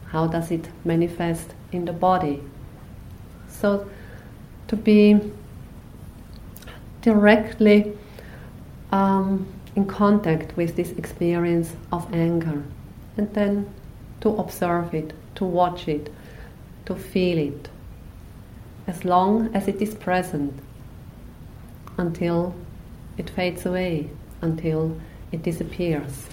How 0.07 0.27
does 0.27 0.51
it 0.51 0.68
manifest 0.85 1.53
in 1.73 1.85
the 1.85 1.92
body? 1.92 2.42
So, 3.49 3.88
to 4.68 4.77
be 4.77 5.21
directly 7.03 7.97
um, 8.90 9.47
in 9.77 9.87
contact 9.87 10.57
with 10.57 10.77
this 10.77 10.92
experience 10.92 11.75
of 11.92 12.12
anger, 12.14 12.62
and 13.16 13.33
then 13.35 13.73
to 14.20 14.31
observe 14.37 14.94
it, 14.94 15.12
to 15.37 15.44
watch 15.44 15.88
it, 15.88 16.12
to 16.87 16.94
feel 16.94 17.38
it, 17.38 17.68
as 18.87 19.04
long 19.04 19.54
as 19.54 19.68
it 19.68 19.81
is 19.81 19.94
present, 19.94 20.54
until 21.96 22.54
it 23.16 23.31
fades 23.31 23.66
away, 23.66 24.09
until 24.40 24.98
it 25.33 25.42
disappears. 25.42 26.26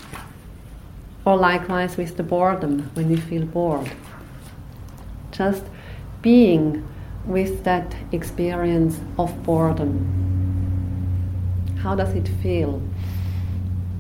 Or 1.26 1.36
likewise 1.36 1.98
with 1.98 2.18
the 2.18 2.24
boredom, 2.24 2.92
when 2.94 3.10
we 3.10 3.18
feel 3.18 3.46
bored. 3.46 3.92
Just 5.32 5.64
being 6.22 6.88
with 7.26 7.64
that 7.64 7.96
experience 8.12 9.00
of 9.18 9.44
boredom. 9.44 10.12
How 11.82 11.96
does 11.96 12.14
it 12.14 12.28
feel? 12.42 12.82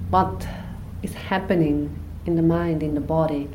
What 0.10 0.48
is 1.02 1.14
happening 1.14 2.00
in 2.26 2.36
the 2.36 2.42
mind, 2.42 2.84
in 2.84 2.94
the 2.96 3.02
body, 3.02 3.50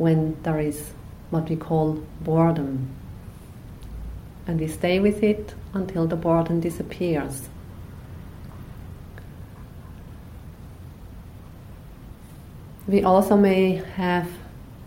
when 0.00 0.34
there 0.44 0.58
is 0.58 0.92
what 1.28 1.46
we 1.50 1.56
call 1.56 2.02
boredom? 2.22 2.88
And 4.46 4.58
we 4.58 4.66
stay 4.66 4.98
with 4.98 5.22
it 5.22 5.54
until 5.74 6.06
the 6.06 6.16
boredom 6.16 6.60
disappears. 6.60 7.50
We 12.88 13.04
also 13.04 13.36
may 13.36 13.82
have 13.96 14.26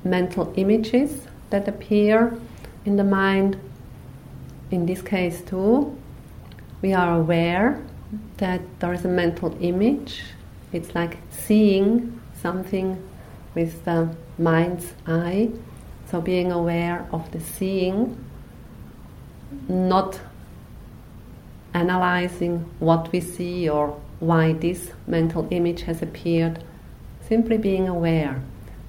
mental 0.04 0.52
images 0.56 1.28
that 1.52 1.68
appear 1.68 2.36
in 2.84 2.98
the 2.98 3.04
mind. 3.04 3.56
In 4.72 4.88
this 4.88 5.04
case, 5.04 5.42
too, 5.42 5.96
we 6.82 6.92
are 6.92 7.20
aware 7.20 7.80
that 8.38 8.62
there 8.80 8.94
is 8.94 9.06
a 9.06 9.10
mental 9.10 9.56
image. 9.62 10.24
It's 10.72 10.96
like 10.96 11.18
seeing 11.30 12.20
something 12.42 12.98
with 13.54 13.86
the 13.86 14.10
mind's 14.38 14.94
eye. 15.08 15.50
So, 16.10 16.22
being 16.22 16.52
aware 16.52 17.08
of 17.12 17.32
the 17.32 17.40
seeing, 17.40 18.24
not 19.68 20.20
analyzing 21.74 22.70
what 22.80 23.12
we 23.12 23.20
see 23.20 23.68
or 23.70 24.00
why 24.20 24.54
this 24.54 24.92
mental 25.08 25.48
image 25.52 25.82
has 25.84 26.02
appeared 26.02 26.64
Simply 27.28 27.58
being 27.58 27.88
aware 27.88 28.42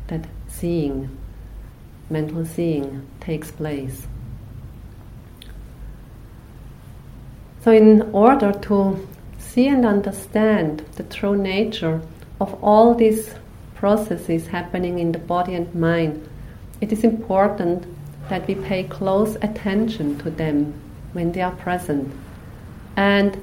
that 0.08 0.26
seeing, 0.48 1.16
mental 2.10 2.44
seeing, 2.44 3.06
takes 3.20 3.50
place. 3.50 4.06
So, 7.62 7.70
in 7.70 8.02
order 8.12 8.52
to 8.52 9.08
see 9.38 9.68
and 9.68 9.86
understand 9.86 10.80
the 10.96 11.04
true 11.04 11.36
nature 11.36 12.02
of 12.40 12.62
all 12.62 12.94
these 12.94 13.34
processes 13.84 14.46
happening 14.46 14.98
in 14.98 15.12
the 15.12 15.18
body 15.18 15.54
and 15.54 15.74
mind, 15.74 16.26
it 16.80 16.90
is 16.90 17.04
important 17.04 17.84
that 18.30 18.46
we 18.48 18.54
pay 18.54 18.82
close 18.84 19.36
attention 19.42 20.16
to 20.18 20.30
them 20.30 20.72
when 21.12 21.32
they 21.32 21.42
are 21.42 21.54
present 21.56 22.10
and 22.96 23.36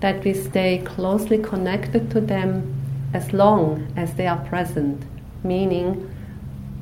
that 0.00 0.22
we 0.24 0.34
stay 0.34 0.76
closely 0.84 1.38
connected 1.38 2.10
to 2.10 2.20
them 2.20 2.50
as 3.14 3.32
long 3.32 3.90
as 3.96 4.12
they 4.16 4.26
are 4.26 4.44
present, 4.44 5.02
meaning 5.42 5.88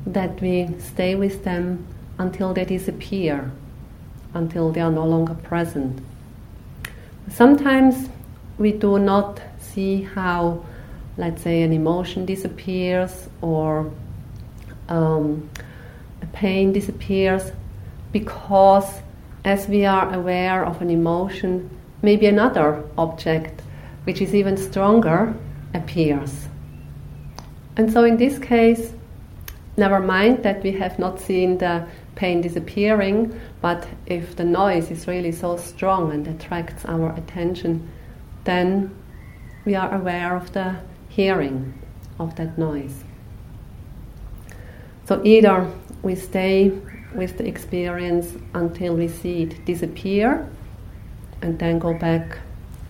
that 0.05 0.41
we 0.41 0.67
stay 0.77 1.15
with 1.15 1.45
them 1.45 1.87
until 2.17 2.53
they 2.53 2.65
disappear, 2.65 3.49
until 4.33 4.69
they 4.69 4.81
are 4.81 4.91
no 4.91 5.05
longer 5.05 5.35
present. 5.35 5.97
Sometimes 7.29 8.09
we 8.57 8.73
do 8.73 8.99
not 8.99 9.39
see 9.61 10.01
how, 10.01 10.65
let's 11.17 11.41
say, 11.41 11.63
an 11.63 11.73
emotion 11.73 12.25
disappears 12.25 13.27
or 13.41 13.91
um, 14.89 15.49
a 16.21 16.25
pain 16.27 16.71
disappears 16.71 17.51
because 18.11 18.99
as 19.43 19.67
we 19.67 19.85
are 19.85 20.13
aware 20.13 20.65
of 20.65 20.81
an 20.81 20.89
emotion, 20.89 21.69
maybe 22.01 22.27
another 22.27 22.83
object 22.97 23.61
which 24.03 24.21
is 24.21 24.33
even 24.33 24.55
stronger 24.57 25.33
appears. 25.73 26.47
And 27.75 27.91
so, 27.91 28.03
in 28.03 28.17
this 28.17 28.39
case, 28.39 28.93
never 29.75 29.99
mind 29.99 30.43
that 30.43 30.63
we 30.63 30.71
have 30.73 30.97
not 30.97 31.19
seen 31.19 31.57
the 31.57 31.87
pain 32.15 32.41
disappearing, 32.41 33.39
but 33.61 33.87
if 34.05 34.35
the 34.35 34.43
noise 34.43 34.89
is 34.89 35.07
really 35.07 35.31
so 35.31 35.57
strong 35.57 36.11
and 36.11 36.27
attracts 36.27 36.85
our 36.85 37.13
attention, 37.15 37.87
then 38.43 38.95
we 39.65 39.75
are 39.75 39.93
aware 39.93 40.35
of 40.35 40.51
the 40.53 40.75
hearing 41.17 41.73
of 42.19 42.35
that 42.35 42.57
noise. 42.59 43.03
So, 45.05 45.19
either 45.23 45.67
we 46.03 46.13
stay 46.15 46.71
with 47.15 47.39
the 47.39 47.47
experience 47.47 48.27
until 48.53 48.95
we 48.95 49.07
see 49.07 49.43
it 49.43 49.65
disappear 49.65 50.47
and 51.41 51.57
then 51.57 51.79
go 51.79 51.93
back 51.95 52.37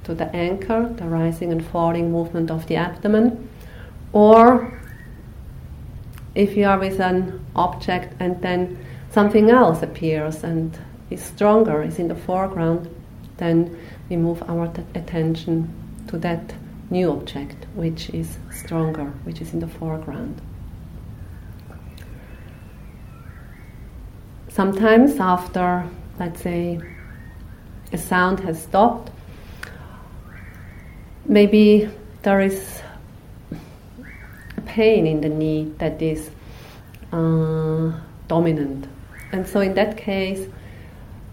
to 0.04 0.14
the 0.14 0.28
anchor, 0.36 0.94
the 0.98 1.06
rising 1.06 1.54
and 1.54 1.66
falling 1.66 2.12
movement 2.12 2.52
of 2.52 2.68
the 2.68 2.76
abdomen, 2.76 3.50
or 4.12 4.78
if 6.36 6.58
you 6.58 6.66
are 6.66 6.80
with 6.80 7.00
an 7.00 7.46
object 7.56 8.14
and 8.20 8.42
then 8.42 8.78
something 9.10 9.50
else 9.50 9.82
appears 9.84 10.44
and 10.44 10.78
is 11.10 11.24
stronger, 11.24 11.82
is 11.82 11.98
in 11.98 12.10
the 12.10 12.16
foreground, 12.16 12.90
then 13.38 13.78
we 14.10 14.18
move 14.18 14.44
our 14.50 14.68
t- 14.68 14.84
attention 14.96 15.74
to 16.08 16.18
that 16.18 16.54
new 16.90 17.12
object 17.12 17.66
which 17.76 18.10
is 18.12 18.38
stronger, 18.52 19.06
which 19.24 19.42
is 19.42 19.54
in 19.54 19.60
the 19.60 19.68
foreground. 19.68 20.42
Sometimes, 24.50 25.20
after, 25.20 25.88
let's 26.20 26.42
say, 26.42 26.80
a 27.94 27.98
sound 27.98 28.40
has 28.40 28.62
stopped, 28.62 29.12
maybe 31.26 31.90
there 32.24 32.42
is 32.42 32.82
a 33.52 34.62
pain 34.62 35.06
in 35.06 35.22
the 35.22 35.30
knee 35.30 35.72
that 35.78 36.02
is 36.02 36.32
uh, 37.12 37.92
dominant. 38.28 38.88
And 39.32 39.48
so, 39.48 39.60
in 39.60 39.76
that 39.76 39.96
case, 39.96 40.48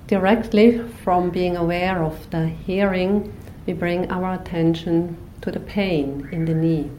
directly 0.07 0.81
from 1.03 1.31
being 1.31 1.57
aware 1.57 2.03
of 2.03 2.29
the 2.31 2.47
hearing, 2.47 3.33
we 3.67 3.73
bring 3.73 4.11
our 4.11 4.35
attention 4.35 5.17
to 5.45 5.51
the 5.51 5.61
pain 5.61 6.29
in 6.33 6.45
the 6.47 6.55
knee. 6.55 6.91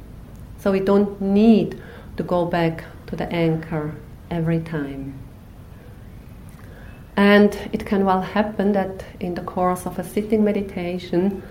So, 0.60 0.72
we 0.72 0.80
don't 0.80 1.20
need 1.20 1.82
to 2.18 2.24
go 2.24 2.46
back 2.46 2.86
to 3.08 3.16
the 3.16 3.32
anchor 3.32 3.96
every 4.32 4.60
time. 4.62 5.20
And 7.18 7.58
it 7.72 7.86
can 7.86 8.06
well 8.06 8.22
happen 8.22 8.74
that 8.74 9.06
in 9.20 9.36
the 9.36 9.42
course 9.42 9.86
of 9.86 9.98
a 10.00 10.04
sitting 10.04 10.44
meditation, 10.44 11.42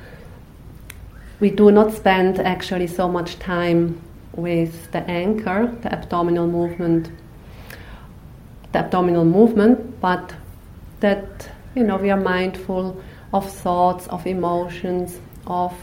we 1.40 1.50
do 1.50 1.70
not 1.70 1.92
spend 1.92 2.38
actually 2.38 2.86
so 2.86 3.08
much 3.08 3.38
time 3.38 4.00
with 4.36 4.90
the 4.92 5.02
anchor, 5.10 5.74
the 5.82 5.92
abdominal 5.92 6.46
movement, 6.46 7.10
the 8.72 8.78
abdominal 8.78 9.24
movement, 9.24 10.00
but 10.00 10.34
that 11.00 11.50
you 11.74 11.84
know 11.84 11.96
we 11.96 12.10
are 12.10 12.20
mindful 12.20 13.02
of 13.32 13.50
thoughts, 13.50 14.06
of 14.08 14.26
emotions, 14.26 15.18
of 15.46 15.74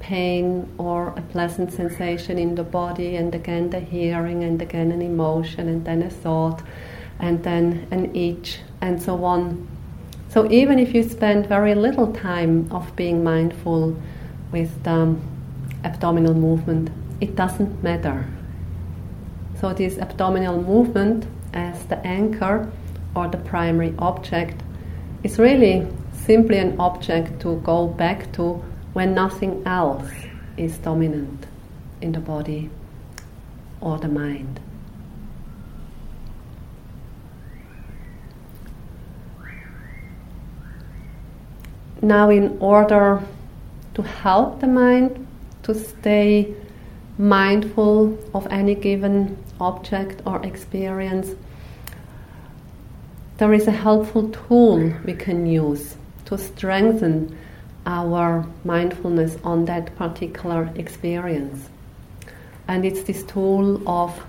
pain 0.00 0.68
or 0.78 1.08
a 1.16 1.22
pleasant 1.22 1.72
sensation 1.72 2.38
in 2.38 2.54
the 2.54 2.62
body, 2.62 3.16
and 3.16 3.34
again 3.34 3.70
the 3.70 3.80
hearing, 3.80 4.44
and 4.44 4.60
again 4.60 4.92
an 4.92 5.02
emotion, 5.02 5.68
and 5.68 5.84
then 5.84 6.02
a 6.02 6.10
thought, 6.10 6.62
and 7.18 7.42
then 7.42 7.86
an 7.90 8.14
itch, 8.14 8.60
and 8.80 9.02
so 9.02 9.24
on. 9.24 9.66
So 10.28 10.50
even 10.50 10.78
if 10.78 10.94
you 10.94 11.02
spend 11.02 11.46
very 11.46 11.74
little 11.74 12.12
time 12.12 12.70
of 12.70 12.94
being 12.96 13.24
mindful 13.24 13.96
with 14.52 14.82
the 14.84 15.16
abdominal 15.84 16.34
movement, 16.34 16.90
it 17.20 17.34
doesn't 17.34 17.82
matter. 17.82 18.26
So, 19.60 19.74
this 19.74 19.98
abdominal 19.98 20.62
movement 20.62 21.26
as 21.52 21.84
the 21.86 21.98
anchor 22.06 22.70
or 23.16 23.26
the 23.26 23.38
primary 23.38 23.92
object 23.98 24.62
is 25.24 25.38
really 25.38 25.86
simply 26.12 26.58
an 26.58 26.78
object 26.78 27.40
to 27.40 27.56
go 27.64 27.88
back 27.88 28.30
to 28.34 28.62
when 28.98 29.14
nothing 29.14 29.62
else 29.64 30.10
is 30.56 30.76
dominant 30.78 31.46
in 32.00 32.10
the 32.10 32.18
body 32.18 32.68
or 33.80 33.96
the 33.96 34.08
mind. 34.08 34.58
Now, 42.02 42.28
in 42.30 42.58
order 42.58 43.22
to 43.94 44.02
help 44.02 44.58
the 44.58 44.66
mind 44.66 45.24
to 45.62 45.76
stay 45.76 46.52
mindful 47.18 48.18
of 48.34 48.48
any 48.50 48.74
given 48.74 49.38
object 49.60 50.22
or 50.26 50.44
experience, 50.44 51.36
there 53.36 53.54
is 53.54 53.68
a 53.68 53.76
helpful 53.86 54.28
tool 54.30 54.92
we 55.04 55.14
can 55.14 55.46
use 55.46 55.96
to 56.24 56.36
strengthen 56.36 57.37
our 57.88 58.46
mindfulness 58.64 59.38
on 59.42 59.64
that 59.64 59.96
particular 59.96 60.70
experience. 60.76 61.70
And 62.68 62.84
it's 62.84 63.02
this 63.02 63.22
tool 63.24 63.82
of 63.88 64.22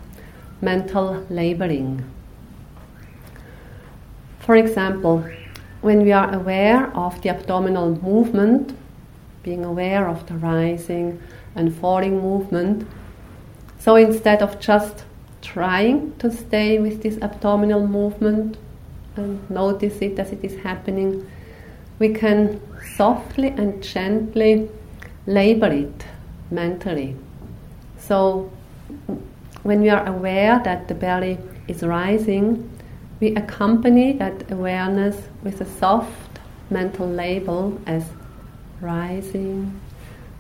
mental 0.62 1.26
labeling. 1.30 2.10
For 4.39 4.55
example, 4.55 5.26
when 5.82 6.03
we 6.03 6.14
are 6.14 6.34
aware 6.34 6.88
of 6.95 7.22
the 7.22 7.30
abdominal 7.30 8.01
movement, 8.01 8.76
being 9.43 9.66
aware 9.66 10.07
of 10.07 10.26
the 10.28 10.36
rising 10.36 11.22
and 11.53 11.76
falling 11.76 12.22
movement, 12.22 12.88
so 13.78 13.97
instead 13.97 14.41
of 14.41 14.60
just 14.62 15.03
trying 15.41 16.16
to 16.20 16.32
stay 16.32 16.80
with 16.80 17.03
this 17.03 17.18
abdominal 17.22 17.86
movement 17.86 18.57
and 19.18 19.49
notice 19.49 20.01
it 20.01 20.18
as 20.18 20.32
it 20.32 20.43
is 20.43 20.55
happening, 20.62 21.30
we 21.99 22.14
can 22.14 22.62
softly 23.00 23.50
and 23.50 23.82
gently 23.82 24.70
label 25.26 25.72
it 25.72 26.06
mentally. 26.52 27.16
So 27.97 28.52
when 29.64 29.82
we 29.82 29.89
are 29.89 30.06
aware 30.06 30.60
that 30.66 30.89
the 30.89 30.95
belly 30.95 31.38
is 31.70 31.82
rising, 31.84 32.70
we 33.22 33.36
accompany 33.36 34.14
that 34.14 34.52
awareness 34.52 35.16
with 35.43 35.62
a 35.62 35.66
soft 35.66 36.39
mental 36.70 37.08
label 37.08 37.80
as 37.86 38.06
rising. 38.82 39.80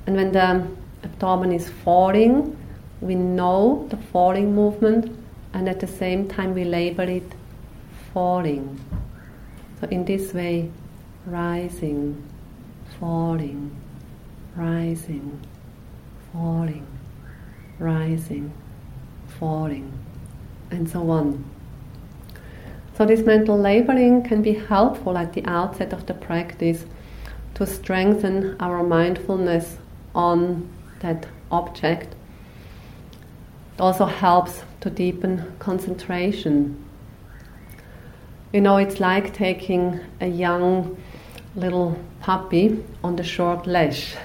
And 0.05 0.15
when 0.17 0.31
the 0.33 0.67
abdomen 1.03 1.53
is 1.53 1.69
falling, 1.69 2.57
we 2.99 3.15
know 3.15 3.87
the 3.89 3.97
falling 4.11 4.53
movement, 4.53 5.15
and 5.53 5.69
at 5.69 5.79
the 5.79 5.87
same 5.87 6.27
time, 6.27 6.53
we 6.53 6.65
label 6.65 7.07
it 7.07 7.31
falling. 8.13 8.79
So, 9.79 9.87
in 9.87 10.03
this 10.03 10.33
way, 10.33 10.69
rising, 11.25 12.21
falling, 12.99 13.75
rising, 14.55 15.39
falling, 16.31 16.87
rising, 17.77 18.51
falling, 19.39 19.91
and 20.71 20.89
so 20.89 21.09
on. 21.09 21.43
So, 22.95 23.05
this 23.05 23.21
mental 23.21 23.57
labeling 23.57 24.23
can 24.23 24.41
be 24.41 24.53
helpful 24.53 25.17
at 25.17 25.33
the 25.33 25.45
outset 25.45 25.93
of 25.93 26.05
the 26.05 26.13
practice 26.13 26.85
to 27.55 27.65
strengthen 27.65 28.55
our 28.59 28.83
mindfulness 28.83 29.77
on 30.13 30.69
that 30.99 31.27
object. 31.51 32.15
It 33.75 33.81
also 33.81 34.05
helps 34.05 34.63
to 34.81 34.89
deepen 34.89 35.53
concentration. 35.59 36.83
You 38.51 38.61
know, 38.61 38.77
it's 38.77 38.99
like 38.99 39.33
taking 39.33 39.99
a 40.19 40.27
young 40.27 40.97
little 41.55 41.99
puppy 42.19 42.83
on 43.03 43.15
the 43.15 43.23
short 43.23 43.65
leash 43.65 44.15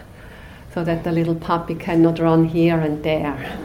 so 0.72 0.85
that 0.85 1.05
the 1.05 1.12
little 1.12 1.35
puppy 1.35 1.75
cannot 1.75 2.18
run 2.18 2.45
here 2.47 2.79
and 2.79 3.03
there. 3.05 3.59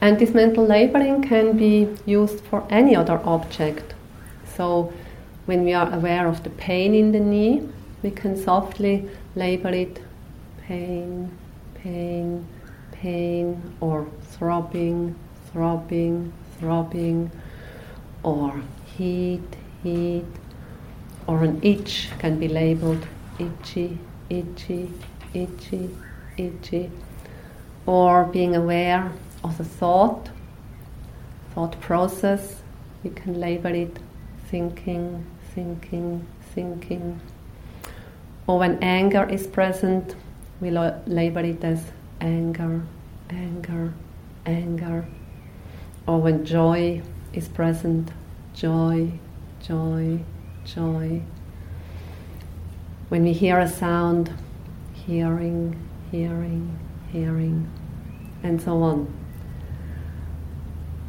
And 0.00 0.18
this 0.18 0.32
mental 0.32 0.64
labeling 0.64 1.22
can 1.22 1.56
be 1.56 1.88
used 2.06 2.40
for 2.44 2.64
any 2.70 2.94
other 2.94 3.20
object. 3.24 3.94
So 4.56 4.92
when 5.46 5.64
we 5.64 5.72
are 5.72 5.92
aware 5.92 6.28
of 6.28 6.44
the 6.44 6.50
pain 6.50 6.94
in 6.94 7.10
the 7.12 7.20
knee, 7.20 7.68
we 8.02 8.12
can 8.12 8.36
softly 8.36 9.08
label 9.34 9.74
it 9.74 10.00
pain, 10.62 11.36
pain, 11.74 12.46
pain, 12.92 13.74
or 13.80 14.06
throbbing, 14.30 15.16
throbbing, 15.50 16.32
throbbing, 16.58 17.30
or 18.22 18.62
heat, 18.84 19.56
heat, 19.82 20.26
or 21.28 21.44
an 21.44 21.60
itch 21.62 22.08
can 22.18 22.38
be 22.40 22.48
labeled 22.48 23.06
itchy, 23.38 23.98
itchy, 24.30 24.90
itchy, 25.34 25.90
itchy, 26.38 26.90
or 27.84 28.24
being 28.24 28.56
aware 28.56 29.12
of 29.44 29.58
the 29.58 29.64
thought, 29.64 30.30
thought 31.54 31.78
process, 31.80 32.62
we 33.04 33.10
can 33.10 33.38
label 33.38 33.72
it 33.74 33.98
thinking, 34.48 35.24
thinking, 35.54 36.26
thinking. 36.54 37.20
Or 38.46 38.58
when 38.58 38.82
anger 38.82 39.28
is 39.28 39.46
present, 39.46 40.16
we 40.60 40.70
lo- 40.70 40.98
label 41.06 41.44
it 41.44 41.62
as 41.62 41.84
anger, 42.22 42.82
anger, 43.28 43.92
anger. 44.46 45.06
Or 46.06 46.22
when 46.22 46.46
joy 46.46 47.02
is 47.34 47.48
present, 47.48 48.10
joy, 48.54 49.12
joy, 49.60 50.20
joy. 50.74 51.22
When 53.08 53.24
we 53.24 53.32
hear 53.32 53.58
a 53.58 53.68
sound, 53.68 54.32
hearing, 54.92 55.76
hearing, 56.10 56.78
hearing, 57.10 57.68
and 58.42 58.60
so 58.60 58.82
on. 58.82 59.12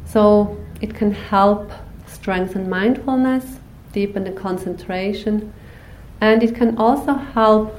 So 0.06 0.58
it 0.82 0.96
can 0.96 1.12
help 1.12 1.72
strengthen 2.08 2.70
mindfulness, 2.70 3.60
deepen 3.92 4.24
the 4.24 4.32
concentration, 4.32 5.54
and 6.22 6.42
it 6.42 6.56
can 6.56 6.78
also 6.78 7.14
help 7.14 7.76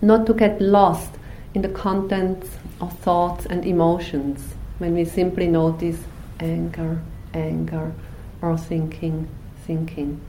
not 0.00 0.26
to 0.26 0.34
get 0.34 0.60
lost 0.60 1.12
in 1.54 1.62
the 1.62 1.68
contents 1.68 2.58
of 2.80 2.98
thoughts 2.98 3.46
and 3.46 3.64
emotions 3.64 4.54
when 4.78 4.94
we 4.94 5.04
simply 5.04 5.46
notice 5.46 5.98
anger, 6.40 7.00
anger, 7.34 7.92
or 8.40 8.58
thinking, 8.58 9.28
thinking. 9.66 10.20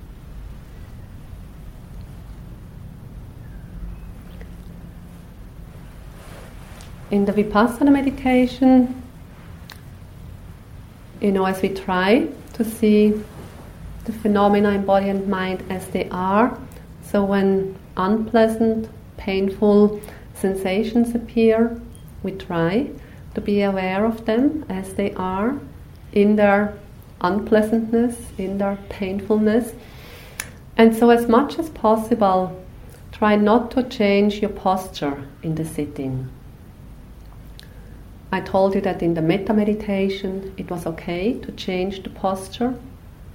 In 7.13 7.25
the 7.25 7.31
Vipassana 7.31 7.91
meditation, 7.91 9.03
you 11.21 11.31
know, 11.31 11.45
as 11.45 11.61
we 11.61 11.69
try 11.69 12.27
to 12.53 12.65
see 12.65 13.13
the 14.05 14.11
phenomena 14.11 14.71
in 14.71 14.83
body 14.83 15.09
and 15.09 15.27
mind 15.27 15.63
as 15.69 15.85
they 15.89 16.09
are, 16.09 16.57
so 17.03 17.23
when 17.23 17.77
unpleasant, 17.97 18.89
painful 19.17 20.01
sensations 20.33 21.13
appear, 21.13 21.79
we 22.23 22.31
try 22.31 22.89
to 23.35 23.41
be 23.41 23.61
aware 23.61 24.05
of 24.05 24.25
them 24.25 24.65
as 24.67 24.95
they 24.95 25.13
are 25.13 25.59
in 26.13 26.35
their 26.35 26.73
unpleasantness, 27.21 28.15
in 28.39 28.57
their 28.57 28.79
painfulness. 28.89 29.73
And 30.75 30.95
so, 30.95 31.11
as 31.11 31.27
much 31.27 31.59
as 31.59 31.69
possible, 31.69 32.59
try 33.11 33.35
not 33.35 33.69
to 33.69 33.83
change 33.83 34.41
your 34.41 34.49
posture 34.49 35.27
in 35.43 35.53
the 35.53 35.63
sitting. 35.63 36.31
I 38.33 38.39
told 38.39 38.73
you 38.73 38.81
that 38.81 39.03
in 39.03 39.13
the 39.13 39.21
metta 39.21 39.53
meditation 39.53 40.55
it 40.57 40.71
was 40.71 40.87
okay 40.87 41.33
to 41.41 41.51
change 41.51 42.01
the 42.01 42.09
posture 42.09 42.73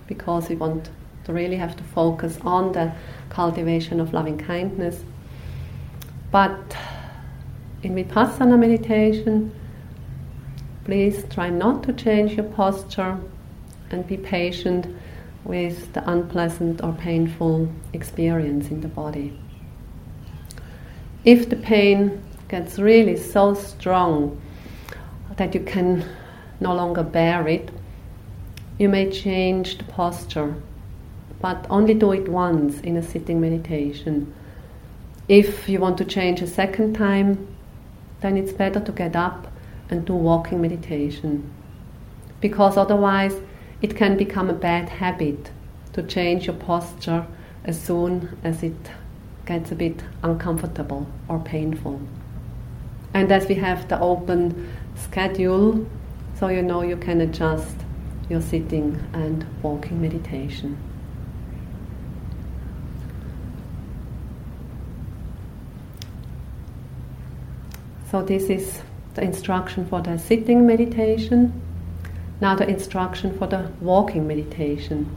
because 0.09 0.49
we 0.49 0.57
want 0.57 0.91
to 1.23 1.33
really 1.33 1.55
have 1.55 1.77
to 1.77 1.85
focus 1.85 2.37
on 2.43 2.73
the 2.73 2.93
cultivation 3.31 4.01
of 4.01 4.13
loving 4.13 4.39
kindness. 4.39 5.05
But 6.33 6.77
in 7.85 7.95
Vipassana 7.95 8.59
meditation, 8.59 9.53
please 10.85 11.25
try 11.31 11.49
not 11.49 11.85
to 11.85 11.93
change 11.93 12.33
your 12.33 12.47
posture 12.47 13.21
and 13.93 14.05
be 14.05 14.17
patient 14.17 14.85
with 15.45 15.93
the 15.93 16.11
unpleasant 16.11 16.83
or 16.83 16.93
painful 16.95 17.69
experience 17.93 18.69
in 18.73 18.81
the 18.81 18.89
body. 18.89 19.39
If 21.25 21.49
the 21.51 21.55
pain 21.55 22.21
gets 22.49 22.81
really 22.81 23.17
so 23.17 23.55
strong 23.55 24.41
that 25.39 25.55
you 25.55 25.61
can 25.61 26.05
no 26.61 26.75
longer 26.75 27.03
bear 27.03 27.49
it, 27.49 27.71
you 28.79 28.89
may 28.89 29.11
change 29.11 29.79
the 29.79 29.85
posture, 29.85 30.55
but 31.41 31.67
only 31.71 31.95
do 31.95 32.13
it 32.13 32.29
once 32.29 32.81
in 32.81 32.97
a 32.97 33.03
sitting 33.03 33.41
meditation. 33.41 34.33
If 35.29 35.69
you 35.69 35.81
want 35.81 35.99
to 35.99 36.05
change 36.05 36.43
a 36.43 36.47
second 36.47 36.95
time, 36.95 37.49
then 38.21 38.37
it's 38.37 38.53
better 38.53 38.81
to 38.81 38.93
get 38.93 39.17
up 39.17 39.49
and 39.91 40.05
do 40.05 40.15
walking 40.15 40.61
meditation. 40.61 41.51
Because 42.41 42.77
otherwise, 42.77 43.35
it 43.81 43.97
can 43.97 44.17
become 44.17 44.51
a 44.51 44.55
bad 44.55 44.89
habit 44.89 45.51
to 45.93 46.03
change 46.03 46.47
your 46.47 46.57
posture 46.57 47.27
as 47.65 47.81
soon 47.81 48.39
as 48.45 48.63
it 48.63 48.91
gets 49.47 49.71
a 49.71 49.75
bit 49.75 50.03
uncomfortable 50.23 51.07
or 51.29 51.39
painful. 51.39 52.01
And 53.15 53.33
as 53.33 53.49
we 53.49 53.55
have 53.57 53.89
the 53.89 53.99
open 54.01 54.69
schedule, 54.99 55.87
so 56.39 56.49
you 56.49 56.63
know 56.63 56.83
you 56.83 56.97
can 56.97 57.21
adjust 57.21 57.77
your 58.29 58.41
sitting 58.41 59.03
and 59.13 59.47
walking 59.63 60.01
meditation. 60.01 60.77
So, 68.11 68.23
this 68.23 68.45
is 68.45 68.81
the 69.15 69.23
instruction 69.23 69.87
for 69.87 70.01
the 70.01 70.19
sitting 70.19 70.67
meditation. 70.67 71.61
Now, 72.41 72.55
the 72.55 72.67
instruction 72.69 73.37
for 73.37 73.47
the 73.47 73.71
walking 73.81 74.27
meditation. 74.27 75.15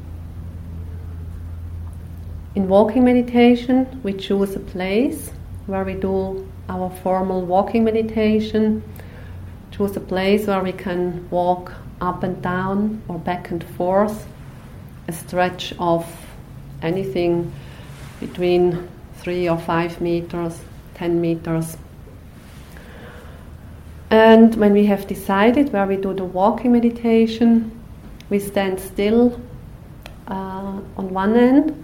In 2.54 2.68
walking 2.68 3.06
meditation, 3.06 4.02
we 4.04 4.12
choose 4.12 4.56
a 4.58 4.60
place 4.60 5.32
where 5.68 5.86
we 5.86 5.94
do 5.94 6.46
our 6.68 6.90
formal 6.90 7.46
walking 7.46 7.86
meditation. 7.86 8.84
Choose 9.72 9.96
a 9.96 10.02
place 10.02 10.48
where 10.48 10.62
we 10.62 10.74
can 10.74 11.30
walk 11.30 11.72
up 12.02 12.24
and 12.24 12.42
down 12.42 13.02
or 13.08 13.18
back 13.18 13.52
and 13.52 13.64
forth, 13.64 14.28
a 15.08 15.14
stretch 15.14 15.74
of 15.80 16.06
anything 16.82 17.52
between 18.20 18.88
three 19.16 19.48
or 19.48 19.58
five 19.58 20.02
meters, 20.02 20.60
ten 20.94 21.22
meters. 21.22 21.78
And 24.10 24.56
when 24.56 24.74
we 24.74 24.86
have 24.88 25.08
decided 25.08 25.72
where 25.72 25.88
we 25.88 25.96
do 25.96 26.14
the 26.14 26.26
walking 26.26 26.74
meditation, 26.74 27.72
we 28.30 28.40
stand 28.40 28.80
still 28.80 29.40
uh, 30.28 30.82
on 30.98 31.14
one 31.14 31.36
end, 31.36 31.82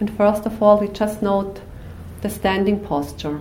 and 0.00 0.14
first 0.16 0.46
of 0.46 0.62
all, 0.62 0.78
we 0.78 0.88
just 0.88 1.22
note 1.22 1.60
the 2.22 2.30
standing 2.30 2.80
posture. 2.80 3.40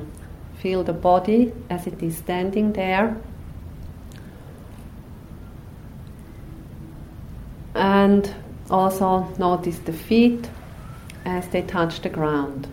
Feel 0.59 0.83
the 0.83 0.93
body 0.93 1.53
as 1.69 1.87
it 1.87 2.01
is 2.03 2.17
standing 2.17 2.73
there. 2.73 3.15
And 7.75 8.33
also 8.69 9.27
notice 9.37 9.79
the 9.79 9.93
feet 9.93 10.49
as 11.25 11.47
they 11.49 11.61
touch 11.61 12.01
the 12.01 12.09
ground. 12.09 12.67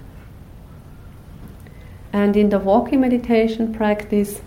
And 2.12 2.36
in 2.36 2.50
the 2.50 2.58
walking 2.58 3.00
meditation 3.00 3.74
practice, 3.74 4.40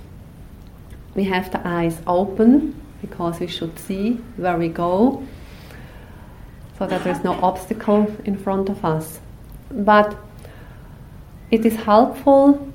we 1.15 1.23
have 1.25 1.51
the 1.51 1.65
eyes 1.67 2.01
open 2.05 2.79
because 3.01 3.39
we 3.39 3.47
should 3.47 3.77
see 3.79 4.13
where 4.37 4.57
we 4.57 4.69
go 4.69 5.23
so 6.77 6.85
that 6.85 7.03
there's 7.03 7.23
no 7.23 7.33
obstacle 7.33 8.13
in 8.25 8.37
front 8.37 8.69
of 8.69 8.83
us. 8.83 9.19
But 9.71 10.17
it 11.51 11.65
is 11.65 11.75
helpful 11.75 12.71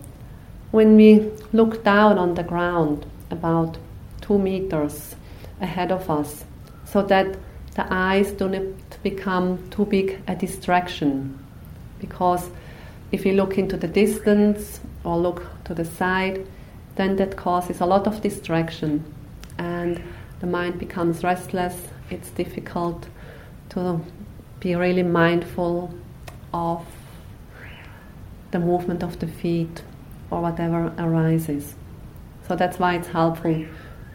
when 0.70 0.96
we 0.96 1.30
look 1.52 1.84
down 1.84 2.18
on 2.18 2.34
the 2.34 2.42
ground 2.42 3.06
about 3.30 3.78
two 4.20 4.38
meters 4.38 5.14
ahead 5.60 5.92
of 5.92 6.08
us 6.10 6.44
so 6.84 7.02
that 7.02 7.36
the 7.80 7.94
eyes 7.94 8.30
do 8.32 8.46
not 8.46 9.02
become 9.02 9.46
too 9.70 9.86
big 9.86 10.20
a 10.28 10.34
distraction. 10.36 11.38
Because 11.98 12.50
if 13.10 13.24
you 13.24 13.32
look 13.32 13.56
into 13.56 13.76
the 13.78 13.88
distance 13.88 14.80
or 15.02 15.16
look 15.16 15.40
to 15.64 15.72
the 15.74 15.86
side, 15.86 16.46
then 16.96 17.16
that 17.16 17.36
causes 17.36 17.80
a 17.80 17.86
lot 17.86 18.06
of 18.06 18.20
distraction 18.20 19.02
and 19.56 20.02
the 20.40 20.46
mind 20.46 20.78
becomes 20.78 21.24
restless. 21.24 21.74
It's 22.10 22.30
difficult 22.30 23.06
to 23.70 24.00
be 24.58 24.74
really 24.74 25.02
mindful 25.02 25.94
of 26.52 26.84
the 28.50 28.58
movement 28.58 29.02
of 29.02 29.18
the 29.20 29.26
feet 29.26 29.82
or 30.30 30.42
whatever 30.42 30.92
arises. 30.98 31.74
So 32.46 32.56
that's 32.56 32.78
why 32.78 32.96
it's 32.96 33.08
helpful 33.08 33.64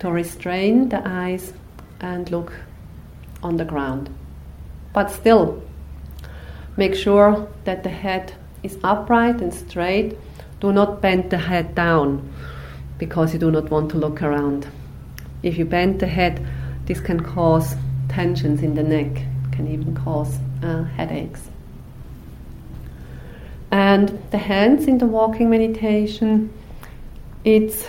to 0.01 0.11
restrain 0.11 0.89
the 0.89 1.01
eyes 1.03 1.53
and 1.99 2.29
look 2.29 2.53
on 3.45 3.57
the 3.57 3.65
ground. 3.65 4.09
But 4.91 5.11
still, 5.11 5.61
make 6.75 6.95
sure 6.95 7.47
that 7.63 7.83
the 7.83 7.89
head 7.89 8.33
is 8.63 8.77
upright 8.83 9.41
and 9.41 9.53
straight. 9.53 10.17
Do 10.59 10.73
not 10.73 11.01
bend 11.01 11.29
the 11.29 11.37
head 11.37 11.75
down 11.75 12.33
because 12.97 13.33
you 13.33 13.39
do 13.39 13.51
not 13.51 13.69
want 13.69 13.91
to 13.91 13.97
look 13.97 14.21
around. 14.23 14.67
If 15.43 15.57
you 15.57 15.65
bend 15.65 15.99
the 15.99 16.07
head, 16.07 16.45
this 16.85 16.99
can 16.99 17.19
cause 17.19 17.75
tensions 18.09 18.63
in 18.63 18.73
the 18.73 18.83
neck, 18.83 19.23
can 19.51 19.67
even 19.67 19.95
cause 19.95 20.39
uh, 20.63 20.83
headaches. 20.83 21.41
And 23.71 24.21
the 24.31 24.37
hands 24.37 24.87
in 24.87 24.97
the 24.97 25.05
walking 25.05 25.49
meditation, 25.49 26.51
it's 27.43 27.85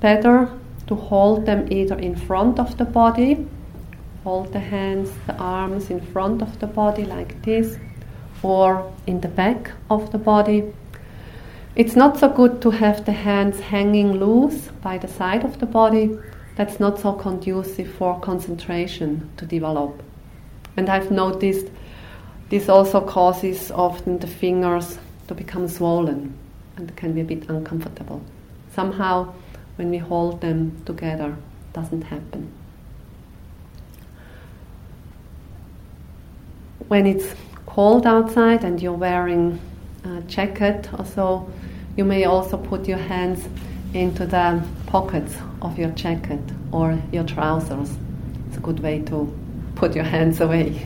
better 0.00 0.50
to 0.88 0.94
hold 0.94 1.46
them 1.46 1.68
either 1.70 1.96
in 1.98 2.16
front 2.16 2.58
of 2.58 2.76
the 2.76 2.84
body, 2.84 3.46
hold 4.24 4.52
the 4.52 4.60
hands, 4.60 5.10
the 5.26 5.36
arms 5.36 5.90
in 5.90 6.00
front 6.00 6.42
of 6.42 6.58
the 6.60 6.66
body 6.66 7.04
like 7.04 7.42
this, 7.42 7.76
or 8.42 8.92
in 9.06 9.20
the 9.20 9.28
back 9.28 9.70
of 9.88 10.12
the 10.12 10.18
body. 10.18 10.72
It's 11.76 11.96
not 11.96 12.18
so 12.18 12.28
good 12.28 12.60
to 12.62 12.70
have 12.70 13.04
the 13.04 13.12
hands 13.12 13.60
hanging 13.60 14.12
loose 14.12 14.68
by 14.82 14.98
the 14.98 15.08
side 15.08 15.44
of 15.44 15.58
the 15.58 15.66
body. 15.66 16.18
That's 16.56 16.80
not 16.80 16.98
so 16.98 17.12
conducive 17.12 17.92
for 17.94 18.20
concentration 18.20 19.30
to 19.36 19.46
develop. 19.46 20.02
And 20.76 20.88
I've 20.88 21.10
noticed 21.10 21.68
this 22.50 22.68
also 22.68 23.00
causes 23.00 23.70
often 23.70 24.18
the 24.18 24.26
fingers 24.26 24.98
to 25.28 25.34
become 25.34 25.68
swollen 25.68 26.34
and 26.76 26.94
can 26.96 27.14
be 27.14 27.20
a 27.20 27.24
bit 27.24 27.48
uncomfortable. 27.48 28.22
Somehow, 28.74 29.32
when 29.76 29.90
we 29.90 29.98
hold 29.98 30.40
them 30.40 30.82
together, 30.84 31.36
doesn't 31.72 32.02
happen. 32.02 32.52
When 36.90 37.06
it's 37.06 37.36
cold 37.66 38.04
outside 38.04 38.64
and 38.64 38.82
you're 38.82 38.92
wearing 38.92 39.60
a 40.02 40.22
jacket 40.22 40.88
or 40.98 41.04
so, 41.04 41.48
you 41.96 42.04
may 42.04 42.24
also 42.24 42.56
put 42.56 42.88
your 42.88 42.98
hands 42.98 43.46
into 43.94 44.26
the 44.26 44.60
pockets 44.86 45.36
of 45.62 45.78
your 45.78 45.90
jacket 45.90 46.40
or 46.72 47.00
your 47.12 47.22
trousers. 47.22 47.96
It's 48.48 48.56
a 48.56 48.60
good 48.60 48.80
way 48.80 49.02
to 49.02 49.32
put 49.76 49.94
your 49.94 50.02
hands 50.02 50.40
away. 50.40 50.84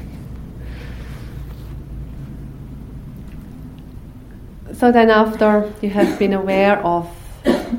So 4.75 4.93
then, 4.93 5.09
after 5.09 5.73
you 5.81 5.89
have 5.89 6.19
been 6.19 6.35
aware 6.35 6.85
of 6.85 7.09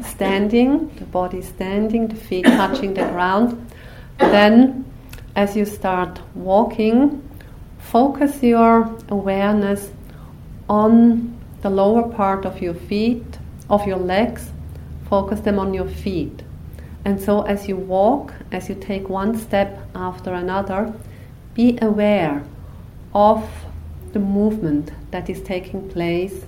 standing, 0.03 0.89
the 0.95 1.05
body 1.05 1.43
standing, 1.43 2.07
the 2.07 2.15
feet 2.15 2.45
touching 2.45 2.95
the 2.95 3.05
ground, 3.05 3.71
then 4.17 4.83
as 5.35 5.55
you 5.55 5.65
start 5.65 6.19
walking, 6.33 7.21
focus 7.95 8.43
your 8.43 8.93
awareness 9.07 9.89
on 10.67 11.33
the 11.61 11.69
lower 11.69 12.03
part 12.09 12.45
of 12.45 12.61
your 12.61 12.73
feet, 12.73 13.39
of 13.69 13.87
your 13.87 13.95
legs, 13.97 14.51
focus 15.09 15.39
them 15.39 15.57
on 15.57 15.73
your 15.73 15.87
feet. 15.87 16.43
And 17.05 17.21
so, 17.21 17.43
as 17.43 17.69
you 17.69 17.77
walk, 17.77 18.33
as 18.51 18.67
you 18.67 18.75
take 18.75 19.07
one 19.07 19.37
step 19.37 19.87
after 19.95 20.33
another, 20.33 20.93
be 21.53 21.79
aware 21.81 22.43
of 23.13 23.49
the 24.11 24.19
movement 24.19 24.91
that 25.11 25.29
is 25.29 25.41
taking 25.41 25.87
place 25.87 26.43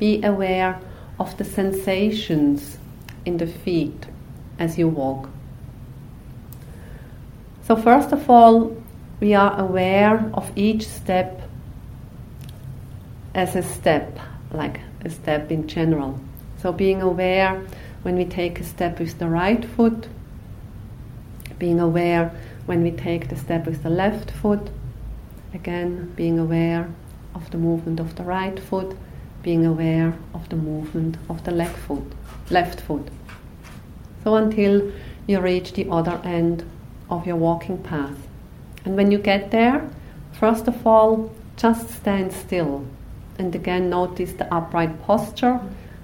be 0.00 0.20
aware 0.24 0.80
of 1.20 1.36
the 1.38 1.44
sensations 1.44 2.78
in 3.24 3.36
the 3.36 3.46
feet 3.46 4.06
as 4.58 4.76
you 4.76 4.88
walk. 4.88 5.28
So, 7.62 7.76
first 7.76 8.10
of 8.10 8.28
all, 8.28 8.76
we 9.20 9.34
are 9.34 9.58
aware 9.58 10.30
of 10.34 10.50
each 10.56 10.86
step 10.86 11.42
as 13.34 13.56
a 13.56 13.62
step, 13.62 14.18
like 14.52 14.80
a 15.04 15.10
step 15.10 15.50
in 15.50 15.66
general. 15.66 16.20
So, 16.60 16.72
being 16.72 17.02
aware 17.02 17.62
when 18.02 18.16
we 18.16 18.24
take 18.24 18.60
a 18.60 18.64
step 18.64 18.98
with 18.98 19.18
the 19.18 19.28
right 19.28 19.64
foot, 19.64 20.08
being 21.58 21.80
aware 21.80 22.32
when 22.66 22.82
we 22.82 22.90
take 22.90 23.28
the 23.28 23.36
step 23.36 23.66
with 23.66 23.82
the 23.82 23.90
left 23.90 24.30
foot, 24.30 24.70
again, 25.52 26.12
being 26.16 26.38
aware 26.38 26.88
of 27.34 27.50
the 27.50 27.58
movement 27.58 28.00
of 28.00 28.16
the 28.16 28.22
right 28.22 28.58
foot 28.58 28.96
being 29.44 29.66
aware 29.66 30.16
of 30.32 30.48
the 30.48 30.56
movement 30.56 31.18
of 31.28 31.44
the 31.44 31.50
left 31.50 31.76
foot, 31.76 32.02
left 32.50 32.80
foot. 32.80 33.06
So 34.24 34.36
until 34.36 34.90
you 35.26 35.38
reach 35.38 35.74
the 35.74 35.86
other 35.90 36.18
end 36.24 36.64
of 37.10 37.26
your 37.26 37.36
walking 37.36 37.78
path. 37.78 38.16
And 38.84 38.96
when 38.96 39.10
you 39.10 39.18
get 39.18 39.50
there, 39.50 39.88
first 40.32 40.68
of 40.68 40.86
all, 40.86 41.32
just 41.56 41.90
stand 41.90 42.32
still. 42.32 42.86
And 43.38 43.54
again, 43.54 43.90
notice 43.90 44.32
the 44.32 44.52
upright 44.54 45.02
posture 45.02 45.60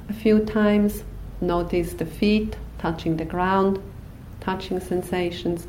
a 0.08 0.12
few 0.12 0.40
times. 0.44 1.04
Notice 1.40 1.94
the 1.94 2.06
feet 2.06 2.56
touching 2.78 3.16
the 3.16 3.24
ground, 3.24 3.80
touching 4.40 4.80
sensations. 4.80 5.66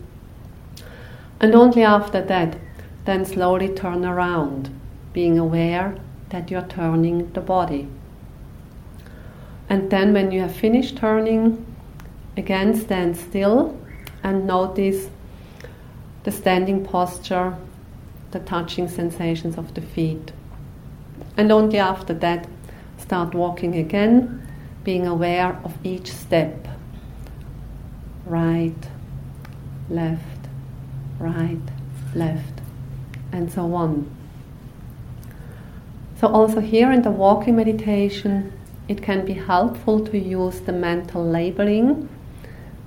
And 1.39 1.53
only 1.53 1.83
after 1.83 2.21
that, 2.21 2.57
then 3.05 3.25
slowly 3.25 3.69
turn 3.69 4.05
around, 4.05 4.69
being 5.11 5.37
aware 5.37 5.95
that 6.29 6.49
you're 6.49 6.61
turning 6.67 7.31
the 7.33 7.41
body. 7.41 7.87
And 9.69 9.89
then, 9.89 10.13
when 10.13 10.31
you 10.31 10.41
have 10.41 10.55
finished 10.55 10.97
turning, 10.97 11.65
again 12.37 12.75
stand 12.75 13.17
still 13.17 13.77
and 14.23 14.45
notice 14.45 15.09
the 16.23 16.31
standing 16.31 16.83
posture, 16.83 17.55
the 18.31 18.39
touching 18.39 18.87
sensations 18.87 19.57
of 19.57 19.73
the 19.73 19.81
feet. 19.81 20.31
And 21.37 21.51
only 21.51 21.79
after 21.79 22.13
that, 22.15 22.47
start 22.97 23.33
walking 23.33 23.75
again, 23.75 24.47
being 24.83 25.07
aware 25.07 25.59
of 25.63 25.73
each 25.83 26.11
step 26.11 26.67
right, 28.25 28.87
left, 29.89 30.47
right, 31.19 31.59
left, 32.15 32.61
and 33.31 33.51
so 33.51 33.73
on. 33.73 34.09
So, 36.19 36.27
also 36.27 36.59
here 36.59 36.91
in 36.91 37.01
the 37.01 37.11
walking 37.11 37.55
meditation, 37.55 38.53
it 38.87 39.01
can 39.01 39.25
be 39.25 39.33
helpful 39.33 40.05
to 40.05 40.17
use 40.17 40.61
the 40.61 40.71
mental 40.71 41.25
labeling. 41.25 42.07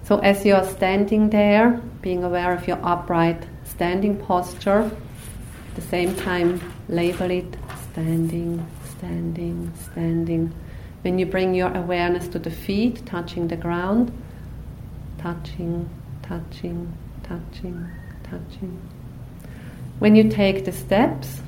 So, 0.04 0.18
as 0.18 0.44
you 0.44 0.54
are 0.54 0.64
standing 0.66 1.30
there, 1.30 1.80
being 2.02 2.24
aware 2.24 2.52
of 2.52 2.68
your 2.68 2.78
upright 2.82 3.42
standing 3.64 4.18
posture, 4.18 4.90
at 5.68 5.74
the 5.76 5.80
same 5.80 6.14
time, 6.14 6.60
label 6.90 7.30
it 7.30 7.56
standing, 7.90 8.66
standing, 8.98 9.72
standing. 9.90 10.52
When 11.00 11.18
you 11.18 11.24
bring 11.24 11.54
your 11.54 11.74
awareness 11.74 12.28
to 12.28 12.38
the 12.38 12.50
feet, 12.50 13.06
touching 13.06 13.48
the 13.48 13.56
ground, 13.56 14.12
touching, 15.16 15.88
touching, 16.22 16.92
touching, 17.22 17.88
touching. 18.24 18.78
When 20.00 20.14
you 20.16 20.28
take 20.28 20.66
the 20.66 20.72
steps, 20.72 21.40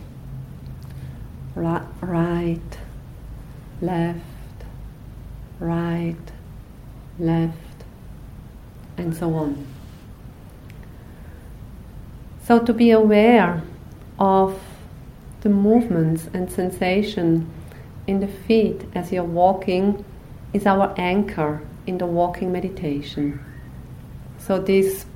right, 1.54 2.78
left, 3.82 4.20
right, 5.60 6.16
left, 7.18 7.65
and 8.96 9.14
so 9.14 9.34
on. 9.34 9.66
So, 12.46 12.60
to 12.60 12.72
be 12.72 12.92
aware 12.92 13.62
of 14.18 14.60
the 15.40 15.48
movements 15.48 16.28
and 16.32 16.50
sensation 16.50 17.50
in 18.06 18.20
the 18.20 18.28
feet 18.28 18.82
as 18.94 19.12
you're 19.12 19.24
walking 19.24 20.04
is 20.52 20.66
our 20.66 20.94
anchor 20.96 21.62
in 21.86 21.98
the 21.98 22.06
walking 22.06 22.52
meditation. 22.52 23.44
So, 24.38 24.60
this 24.60 25.06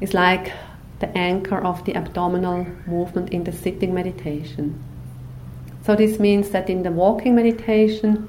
is 0.00 0.14
like 0.14 0.52
the 1.00 1.16
anchor 1.18 1.58
of 1.58 1.84
the 1.84 1.96
abdominal 1.96 2.66
movement 2.86 3.30
in 3.30 3.44
the 3.44 3.52
sitting 3.52 3.92
meditation. 3.92 4.82
So, 5.84 5.96
this 5.96 6.20
means 6.20 6.50
that 6.50 6.70
in 6.70 6.82
the 6.84 6.92
walking 6.92 7.34
meditation, 7.34 8.28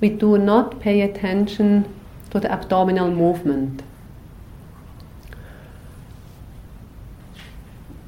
we 0.00 0.10
do 0.10 0.38
not 0.38 0.80
pay 0.80 1.02
attention 1.02 1.92
to 2.30 2.40
the 2.40 2.50
abdominal 2.50 3.10
movement. 3.10 3.82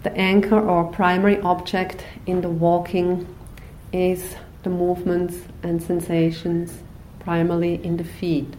The 0.02 0.16
anchor 0.16 0.58
or 0.60 0.84
primary 0.84 1.40
object 1.40 2.04
in 2.26 2.40
the 2.40 2.48
walking 2.48 3.26
is 3.92 4.34
the 4.62 4.70
movements 4.70 5.36
and 5.62 5.82
sensations, 5.82 6.82
primarily 7.20 7.84
in 7.84 7.96
the 7.96 8.04
feet. 8.04 8.54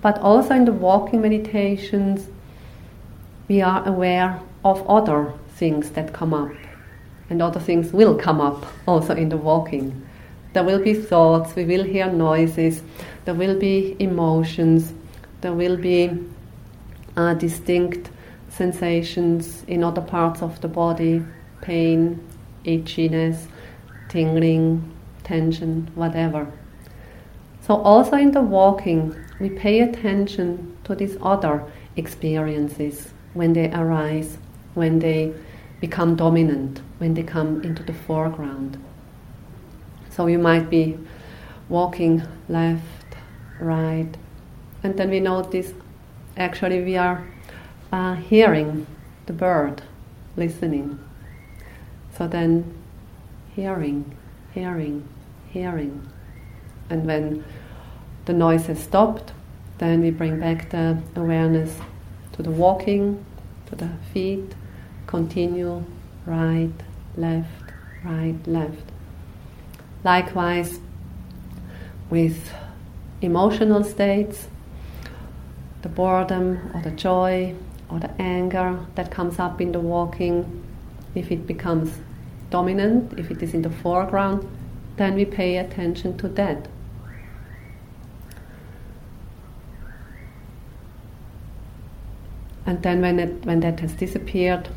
But 0.00 0.18
also 0.18 0.54
in 0.54 0.64
the 0.64 0.72
walking 0.72 1.20
meditations, 1.20 2.28
we 3.48 3.62
are 3.62 3.86
aware 3.86 4.40
of 4.64 4.88
other 4.88 5.32
things 5.56 5.90
that 5.90 6.12
come 6.12 6.34
up 6.34 6.52
and 7.30 7.42
other 7.42 7.60
things 7.60 7.92
will 7.92 8.16
come 8.16 8.40
up 8.40 8.66
also 8.86 9.14
in 9.14 9.28
the 9.28 9.36
walking. 9.36 10.06
There 10.52 10.64
will 10.64 10.82
be 10.82 10.94
thoughts, 10.94 11.54
we 11.54 11.64
will 11.64 11.84
hear 11.84 12.10
noises, 12.10 12.82
there 13.26 13.34
will 13.34 13.58
be 13.58 13.94
emotions, 13.98 14.94
there 15.42 15.52
will 15.52 15.76
be 15.76 16.18
uh, 17.14 17.34
distinct 17.34 18.08
sensations 18.48 19.62
in 19.68 19.84
other 19.84 20.00
parts 20.00 20.40
of 20.40 20.58
the 20.62 20.68
body 20.68 21.22
pain, 21.60 22.26
itchiness, 22.64 23.46
tingling, 24.08 24.82
tension, 25.24 25.90
whatever. 25.94 26.50
So, 27.60 27.74
also 27.74 28.16
in 28.16 28.30
the 28.30 28.40
walking, 28.40 29.14
we 29.40 29.50
pay 29.50 29.80
attention 29.80 30.74
to 30.84 30.94
these 30.94 31.18
other 31.20 31.64
experiences 31.96 33.12
when 33.34 33.52
they 33.52 33.70
arise, 33.72 34.38
when 34.72 35.00
they 35.00 35.34
become 35.80 36.16
dominant 36.16 36.80
when 36.98 37.14
they 37.14 37.22
come 37.22 37.62
into 37.62 37.82
the 37.82 37.92
foreground. 37.92 38.82
So 40.10 40.26
you 40.26 40.38
might 40.38 40.70
be 40.70 40.98
walking 41.68 42.22
left, 42.48 42.95
right, 43.60 44.08
and 44.82 44.96
then 44.96 45.10
we 45.10 45.20
notice 45.20 45.72
actually 46.36 46.82
we 46.82 46.96
are 46.96 47.26
uh, 47.92 48.14
hearing 48.14 48.86
the 49.26 49.32
bird, 49.32 49.82
listening. 50.36 50.98
So 52.16 52.26
then 52.26 52.74
hearing, 53.54 54.16
hearing, 54.52 55.08
hearing. 55.50 56.08
And 56.88 57.06
when 57.06 57.44
the 58.26 58.32
noise 58.32 58.66
has 58.66 58.82
stopped, 58.82 59.32
then 59.78 60.00
we 60.00 60.10
bring 60.10 60.40
back 60.40 60.70
the 60.70 60.98
awareness 61.14 61.78
to 62.32 62.42
the 62.42 62.50
walking, 62.50 63.24
to 63.66 63.76
the 63.76 63.90
feet, 64.12 64.54
continue 65.06 65.84
right, 66.26 66.72
left, 67.16 67.72
right, 68.04 68.36
left. 68.46 68.82
Likewise, 70.04 70.80
with 72.10 72.52
emotional 73.22 73.82
states, 73.82 74.48
the 75.82 75.88
boredom 75.88 76.70
or 76.74 76.82
the 76.82 76.90
joy 76.90 77.54
or 77.88 78.00
the 78.00 78.10
anger 78.20 78.78
that 78.94 79.10
comes 79.10 79.38
up 79.38 79.60
in 79.60 79.72
the 79.72 79.80
walking, 79.80 80.64
if 81.14 81.30
it 81.30 81.46
becomes 81.46 82.00
dominant, 82.50 83.18
if 83.18 83.30
it 83.30 83.42
is 83.42 83.54
in 83.54 83.62
the 83.62 83.70
foreground, 83.70 84.46
then 84.96 85.14
we 85.14 85.24
pay 85.24 85.56
attention 85.58 86.16
to 86.18 86.28
that. 86.28 86.68
And 92.66 92.82
then 92.82 93.00
when, 93.00 93.20
it, 93.20 93.44
when 93.44 93.60
that 93.60 93.78
has 93.80 93.92
disappeared, 93.92 94.68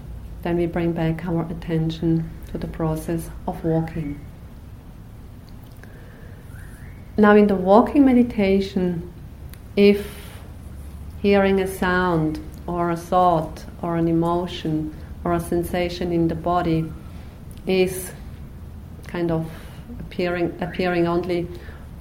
then 0.44 0.58
we 0.58 0.68
bring 0.68 0.94
back 0.94 1.26
our 1.26 1.50
attention 1.50 2.30
to 2.52 2.58
the 2.58 2.68
process 2.68 3.30
of 3.48 3.64
walking. 3.64 4.20
Now, 7.20 7.36
in 7.36 7.48
the 7.48 7.56
walking 7.56 8.06
meditation, 8.06 9.12
if 9.76 10.08
hearing 11.22 11.60
a 11.60 11.68
sound 11.68 12.40
or 12.66 12.92
a 12.92 12.96
thought 12.96 13.66
or 13.82 13.98
an 13.98 14.08
emotion 14.08 14.96
or 15.26 15.34
a 15.34 15.40
sensation 15.42 16.14
in 16.14 16.30
the 16.30 16.36
body 16.36 16.90
is 17.68 18.14
kind 19.08 19.32
of 19.32 19.52
appearing 20.00 20.58
appearing 20.62 21.08
only 21.08 21.46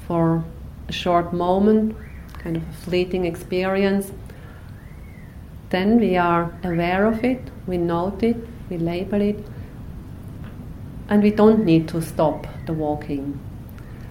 for 0.07 0.45
a 0.87 0.93
short 0.93 1.33
moment, 1.33 1.97
kind 2.39 2.57
of 2.57 2.63
a 2.63 2.73
fleeting 2.85 3.25
experience, 3.25 4.13
then 5.71 5.99
we 5.99 6.17
are 6.17 6.57
aware 6.63 7.07
of 7.07 7.25
it, 7.25 7.41
we 7.67 7.77
note 7.77 8.23
it, 8.23 8.37
we 8.71 8.79
label 8.79 9.21
it, 9.21 9.45
and 11.09 11.25
we 11.25 11.33
don't 11.33 11.65
need 11.65 11.89
to 11.89 12.01
stop 12.01 12.47
the 12.67 12.73
walking. 12.73 13.48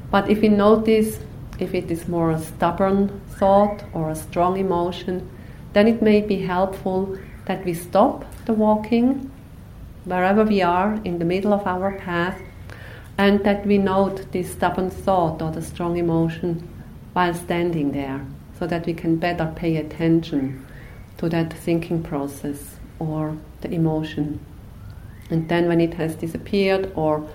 But 0.10 0.30
if 0.30 0.42
we 0.42 0.50
notice 0.50 1.20
if 1.60 1.74
it 1.74 1.92
is 1.92 2.08
more 2.08 2.32
a 2.32 2.40
stubborn 2.40 3.22
thought 3.28 3.84
or 3.94 4.10
a 4.10 4.16
strong 4.16 4.58
emotion, 4.58 5.30
then 5.74 5.88
it 5.88 6.02
may 6.02 6.22
be 6.22 6.46
helpful 6.46 7.18
that 7.46 7.66
we 7.66 7.74
stop 7.74 8.26
the 8.46 8.54
walking 8.54 9.32
wherever 10.06 10.44
we 10.44 10.62
are 10.62 11.00
in 11.04 11.20
the 11.20 11.26
middle 11.26 11.54
of 11.54 11.68
our 11.68 11.98
path 12.00 12.40
and 13.18 13.44
that 13.44 13.66
we 13.66 13.78
note 13.78 14.32
this 14.32 14.52
stubborn 14.52 14.90
thought 14.90 15.42
or 15.42 15.52
the 15.52 15.62
strong 15.62 15.98
emotion 15.98 16.68
while 17.14 17.34
standing 17.34 17.92
there 17.92 18.26
so 18.60 18.68
that 18.68 18.86
we 18.86 18.94
can 18.94 19.18
better 19.18 19.52
pay 19.56 19.78
attention 19.78 20.66
to 21.18 21.28
that 21.28 21.52
thinking 21.52 22.04
process 22.04 22.78
or 23.00 23.38
the 23.62 23.72
emotion. 23.72 24.40
And 25.30 25.50
then 25.50 25.68
when 25.68 25.82
it 25.82 25.96
has 25.96 26.16
disappeared 26.16 26.92
or 26.96 27.28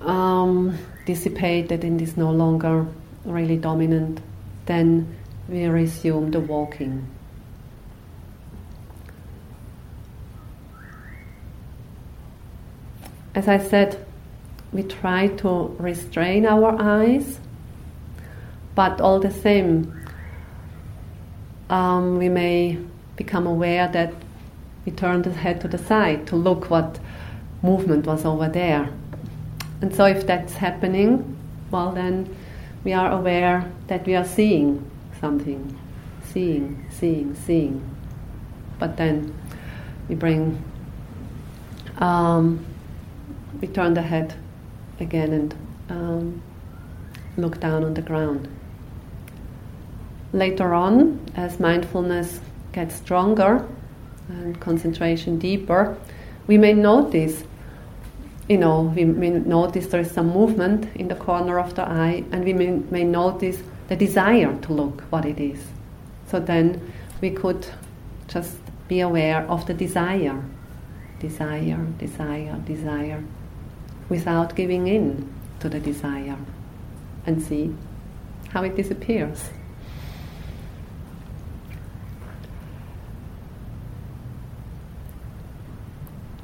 um, 0.00 0.78
dissipated 1.04 1.84
and 1.84 2.00
is 2.00 2.16
no 2.16 2.30
longer 2.30 2.86
really 3.24 3.56
dominant, 3.56 4.20
then 4.66 5.16
we 5.48 5.64
resume 5.66 6.30
the 6.30 6.40
walking. 6.40 7.06
As 13.34 13.48
I 13.48 13.58
said, 13.58 14.04
we 14.72 14.82
try 14.82 15.28
to 15.28 15.74
restrain 15.78 16.46
our 16.46 16.80
eyes, 16.80 17.38
but 18.74 19.00
all 19.00 19.20
the 19.20 19.30
same, 19.30 19.92
um, 21.70 22.18
we 22.18 22.28
may 22.28 22.78
become 23.16 23.46
aware 23.46 23.88
that 23.88 24.12
we 24.84 24.92
turn 24.92 25.22
the 25.22 25.32
head 25.32 25.60
to 25.62 25.68
the 25.68 25.78
side 25.78 26.26
to 26.26 26.36
look 26.36 26.70
what 26.70 26.98
movement 27.62 28.06
was 28.06 28.24
over 28.24 28.48
there. 28.48 28.90
And 29.82 29.94
so, 29.94 30.06
if 30.06 30.26
that's 30.26 30.54
happening, 30.54 31.36
well, 31.70 31.92
then 31.92 32.34
we 32.84 32.94
are 32.94 33.12
aware 33.12 33.70
that 33.88 34.06
we 34.06 34.14
are 34.14 34.24
seeing 34.24 34.90
something, 35.20 35.78
seeing, 36.24 36.86
seeing, 36.90 37.34
seeing. 37.34 37.82
But 38.78 38.96
then 38.96 39.34
we 40.08 40.14
bring, 40.14 40.62
um, 41.98 42.64
we 43.60 43.68
turn 43.68 43.92
the 43.94 44.02
head 44.02 44.34
again 45.00 45.32
and 45.32 45.54
um, 45.90 46.42
look 47.36 47.60
down 47.60 47.84
on 47.84 47.94
the 47.94 48.02
ground 48.02 48.48
later 50.32 50.72
on, 50.74 51.20
as 51.36 51.60
mindfulness 51.60 52.40
gets 52.72 52.94
stronger 52.96 53.66
and 54.28 54.58
concentration 54.60 55.38
deeper, 55.38 55.96
we 56.46 56.56
may 56.58 56.72
notice, 56.72 57.44
you 58.48 58.58
know, 58.58 58.92
we 58.94 59.04
may 59.04 59.30
notice 59.30 59.86
there 59.86 60.00
is 60.00 60.10
some 60.10 60.30
movement 60.30 60.88
in 60.96 61.08
the 61.08 61.14
corner 61.14 61.58
of 61.58 61.74
the 61.74 61.88
eye, 61.88 62.24
and 62.32 62.44
we 62.44 62.52
may, 62.52 62.70
may 62.90 63.04
notice 63.04 63.62
the 63.88 63.96
desire 63.96 64.58
to 64.62 64.72
look 64.72 65.02
what 65.10 65.24
it 65.24 65.38
is. 65.38 65.64
So 66.26 66.40
then 66.40 66.92
we 67.20 67.30
could 67.30 67.66
just 68.26 68.56
be 68.88 69.00
aware 69.00 69.42
of 69.48 69.66
the 69.66 69.74
desire, 69.74 70.42
desire, 71.20 71.86
desire, 71.98 72.56
desire, 72.66 73.24
without 74.08 74.56
giving 74.56 74.88
in 74.88 75.32
to 75.60 75.68
the 75.68 75.78
desire, 75.78 76.36
and 77.26 77.40
see 77.40 77.74
how 78.48 78.64
it 78.64 78.74
disappears. 78.74 79.50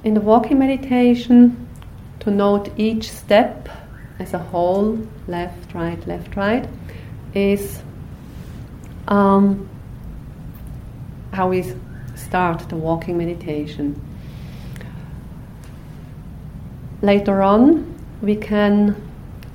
In 0.05 0.15
the 0.15 0.21
walking 0.21 0.59
meditation, 0.59 1.68
to 2.21 2.31
note 2.31 2.71
each 2.77 3.11
step 3.11 3.69
as 4.19 4.35
a 4.35 4.39
whole, 4.39 4.99
left, 5.27 5.75
right, 5.75 6.05
left, 6.07 6.37
right, 6.37 6.69
is 7.35 7.81
um, 9.07 9.69
how 11.33 11.49
we 11.49 11.65
start 12.15 12.69
the 12.69 12.77
walking 12.77 13.17
meditation. 13.17 14.01
Later 17.01 17.43
on, 17.43 17.95
we 18.21 18.35
can 18.35 18.97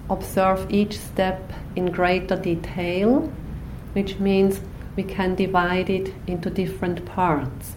observe 0.09 0.71
each 0.71 0.97
step 0.97 1.51
in 1.75 1.91
greater 1.91 2.37
detail, 2.37 3.31
which 3.93 4.19
means 4.19 4.61
we 4.95 5.03
can 5.03 5.35
divide 5.35 5.89
it 5.89 6.13
into 6.27 6.49
different 6.49 7.05
parts. 7.05 7.75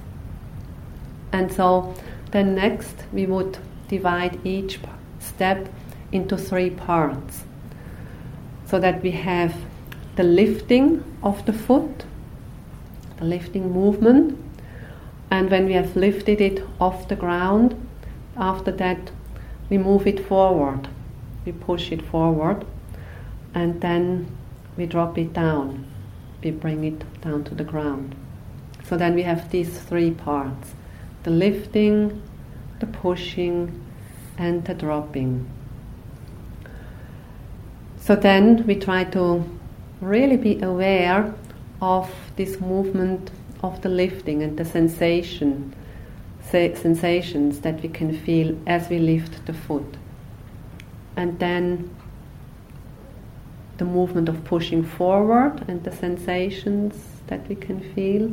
And 1.32 1.52
so 1.52 1.94
then 2.30 2.54
next 2.54 2.94
we 3.12 3.26
would 3.26 3.58
divide 3.88 4.38
each 4.44 4.78
step 5.18 5.68
into 6.12 6.36
three 6.36 6.70
parts 6.70 7.44
so 8.66 8.78
that 8.78 9.02
we 9.02 9.12
have 9.12 9.54
the 10.16 10.22
lifting 10.22 11.04
of 11.22 11.44
the 11.46 11.52
foot, 11.52 12.04
the 13.18 13.24
lifting 13.24 13.70
movement, 13.70 14.38
and 15.30 15.50
when 15.50 15.66
we 15.66 15.72
have 15.72 15.96
lifted 15.96 16.40
it 16.40 16.64
off 16.80 17.08
the 17.08 17.16
ground, 17.16 17.74
after 18.36 18.70
that 18.72 19.10
we 19.68 19.78
move 19.78 20.06
it 20.06 20.24
forward, 20.26 20.88
we 21.44 21.52
push 21.52 21.92
it 21.92 22.02
forward, 22.02 22.64
and 23.54 23.80
then 23.80 24.26
we 24.76 24.86
drop 24.86 25.18
it 25.18 25.32
down, 25.32 25.86
we 26.42 26.50
bring 26.50 26.84
it 26.84 27.20
down 27.20 27.44
to 27.44 27.54
the 27.54 27.64
ground. 27.64 28.14
So 28.84 28.96
then 28.96 29.14
we 29.14 29.22
have 29.22 29.50
these 29.50 29.80
three 29.80 30.10
parts 30.12 30.74
the 31.24 31.30
lifting, 31.32 32.22
the 32.80 32.86
pushing, 32.86 33.84
and 34.38 34.64
the 34.64 34.74
dropping. 34.74 35.48
So 37.98 38.14
then 38.14 38.66
we 38.66 38.76
try 38.76 39.04
to 39.04 39.44
really 40.00 40.36
be 40.36 40.60
aware 40.60 41.34
of 41.80 42.12
this 42.36 42.60
movement 42.60 43.30
of 43.62 43.80
the 43.82 43.88
lifting 43.88 44.42
and 44.42 44.56
the 44.56 44.64
sensation, 44.64 45.74
sensations 46.50 47.60
that 47.60 47.82
we 47.82 47.88
can 47.88 48.16
feel 48.16 48.56
as 48.66 48.88
we 48.88 48.98
lift 48.98 49.44
the 49.46 49.52
foot. 49.52 49.96
And 51.16 51.38
then 51.38 51.90
the 53.78 53.84
movement 53.84 54.28
of 54.28 54.44
pushing 54.44 54.84
forward 54.84 55.64
and 55.68 55.82
the 55.84 55.92
sensations 55.92 56.94
that 57.26 57.46
we 57.48 57.54
can 57.54 57.80
feel. 57.94 58.32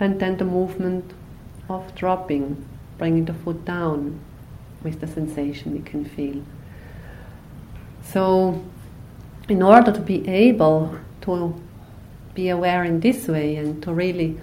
And 0.00 0.18
then 0.18 0.38
the 0.38 0.44
movement 0.44 1.12
of 1.68 1.94
dropping, 1.94 2.64
bringing 3.00 3.24
the 3.24 3.32
foot 3.32 3.64
down 3.64 4.20
with 4.84 5.00
the 5.00 5.06
sensation 5.06 5.72
we 5.72 5.80
can 5.80 6.04
feel. 6.04 6.42
So, 8.02 8.62
in 9.48 9.62
order 9.62 9.90
to 9.90 10.00
be 10.00 10.28
able 10.28 10.98
to 11.22 11.54
be 12.34 12.50
aware 12.50 12.84
in 12.84 13.00
this 13.00 13.26
way 13.26 13.56
and 13.56 13.82
to 13.82 13.92
really 13.92 14.38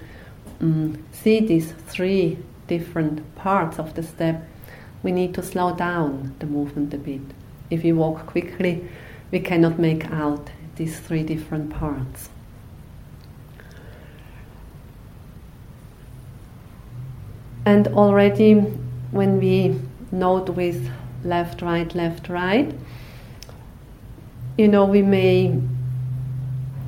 um, 0.59 1.05
see 1.11 1.39
these 1.39 1.71
three 1.87 2.39
different 2.67 3.35
parts 3.35 3.77
of 3.77 3.93
the 3.93 4.03
step, 4.03 4.43
we 5.03 5.11
need 5.11 5.35
to 5.35 5.43
slow 5.43 5.75
down 5.75 6.35
the 6.39 6.47
movement 6.47 6.93
a 6.93 6.97
bit. 6.97 7.21
If 7.69 7.83
we 7.83 7.93
walk 7.93 8.25
quickly, 8.25 8.89
we 9.31 9.39
cannot 9.39 9.77
make 9.77 10.05
out 10.11 10.49
these 10.77 10.99
three 10.99 11.23
different 11.23 11.69
parts. 11.69 12.29
And 17.67 17.89
already 17.89 18.53
when 19.11 19.39
we 19.39 19.77
note 20.13 20.47
with 20.51 20.89
left, 21.25 21.61
right, 21.61 21.93
left, 21.93 22.29
right, 22.29 22.73
you 24.57 24.69
know, 24.69 24.85
we 24.85 25.01
may 25.01 25.53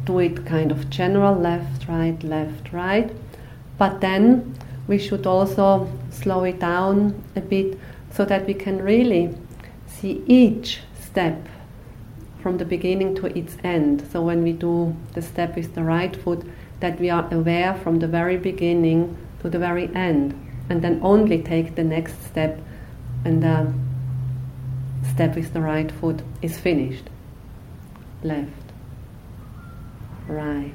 do 0.06 0.20
it 0.20 0.46
kind 0.46 0.72
of 0.72 0.90
general 0.90 1.36
left, 1.36 1.90
right, 1.90 2.24
left, 2.24 2.72
right, 2.72 3.12
but 3.78 4.00
then 4.00 4.56
we 4.88 4.98
should 4.98 5.28
also 5.28 5.92
slow 6.12 6.46
it 6.46 6.62
down 6.62 7.22
a 7.36 7.42
bit 7.42 7.78
so 8.10 8.24
that 8.24 8.48
we 8.48 8.54
can 8.54 8.82
really 8.82 9.36
see 9.86 10.24
each 10.28 10.80
step 10.98 11.50
from 12.42 12.58
the 12.58 12.64
beginning 12.64 13.16
to 13.16 13.26
its 13.38 13.58
end. 13.66 14.08
So 14.14 14.22
when 14.22 14.44
we 14.44 14.54
do 14.54 14.96
the 15.14 15.22
step 15.22 15.58
with 15.58 15.76
the 15.76 15.84
right 15.84 16.16
foot, 16.16 16.42
that 16.80 17.02
we 17.02 17.10
are 17.10 17.28
aware 17.34 17.76
from 17.76 18.00
the 18.00 18.08
very 18.08 18.38
beginning 18.38 19.18
to 19.42 19.50
the 19.50 19.60
very 19.60 19.94
end 19.94 20.46
and 20.70 20.82
then 20.82 21.00
only 21.04 21.42
take 21.42 21.76
the 21.76 21.84
next 21.84 22.24
step 22.24 22.60
and 23.26 23.44
the 23.44 23.74
step 25.10 25.36
with 25.36 25.54
the 25.54 25.62
right 25.62 25.92
foot 25.92 26.22
is 26.42 26.58
finished. 26.58 27.10
Left, 28.24 28.52
right, 30.28 30.74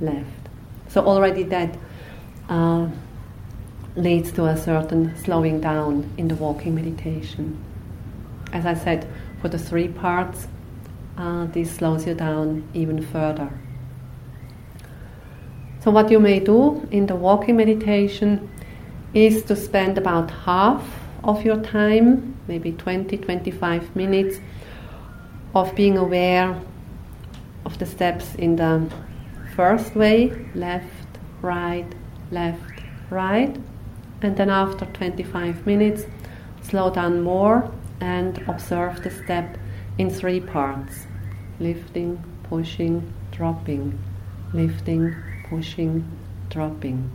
left. 0.00 0.48
So 0.88 1.04
already 1.04 1.44
that 1.44 1.76
uh, 2.48 2.88
leads 3.96 4.32
to 4.32 4.46
a 4.46 4.56
certain 4.56 5.16
slowing 5.16 5.60
down 5.60 6.10
in 6.16 6.28
the 6.28 6.34
walking 6.34 6.74
meditation. 6.74 7.62
As 8.52 8.64
I 8.64 8.74
said, 8.74 9.06
for 9.40 9.48
the 9.48 9.58
three 9.58 9.88
parts, 9.88 10.48
uh, 11.16 11.46
this 11.46 11.70
slows 11.70 12.06
you 12.06 12.14
down 12.14 12.68
even 12.74 13.04
further. 13.04 13.50
So, 15.88 15.92
what 15.92 16.10
you 16.10 16.20
may 16.20 16.38
do 16.38 16.86
in 16.90 17.06
the 17.06 17.16
walking 17.16 17.56
meditation 17.56 18.50
is 19.14 19.42
to 19.44 19.56
spend 19.56 19.96
about 19.96 20.30
half 20.30 20.84
of 21.24 21.46
your 21.46 21.62
time, 21.62 22.36
maybe 22.46 22.72
20 22.72 23.16
25 23.16 23.96
minutes, 23.96 24.38
of 25.54 25.74
being 25.74 25.96
aware 25.96 26.60
of 27.64 27.78
the 27.78 27.86
steps 27.86 28.34
in 28.34 28.56
the 28.56 28.86
first 29.56 29.96
way 29.96 30.30
left, 30.54 31.08
right, 31.40 31.90
left, 32.30 32.82
right, 33.08 33.56
and 34.20 34.36
then 34.36 34.50
after 34.50 34.84
25 34.84 35.64
minutes, 35.64 36.04
slow 36.60 36.90
down 36.90 37.22
more 37.22 37.72
and 38.02 38.36
observe 38.46 39.02
the 39.02 39.10
step 39.10 39.56
in 39.96 40.10
three 40.10 40.40
parts. 40.40 41.06
Lifting, 41.60 42.22
pushing, 42.42 43.10
dropping, 43.32 43.98
lifting, 44.52 45.16
pushing, 45.48 46.04
dropping. 46.50 47.10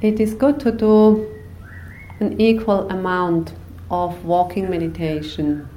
It 0.00 0.20
is 0.20 0.34
good 0.34 0.60
to 0.60 0.70
do 0.70 1.26
an 2.20 2.40
equal 2.40 2.88
amount 2.88 3.52
of 3.90 4.24
walking 4.24 4.70
meditation 4.70 5.68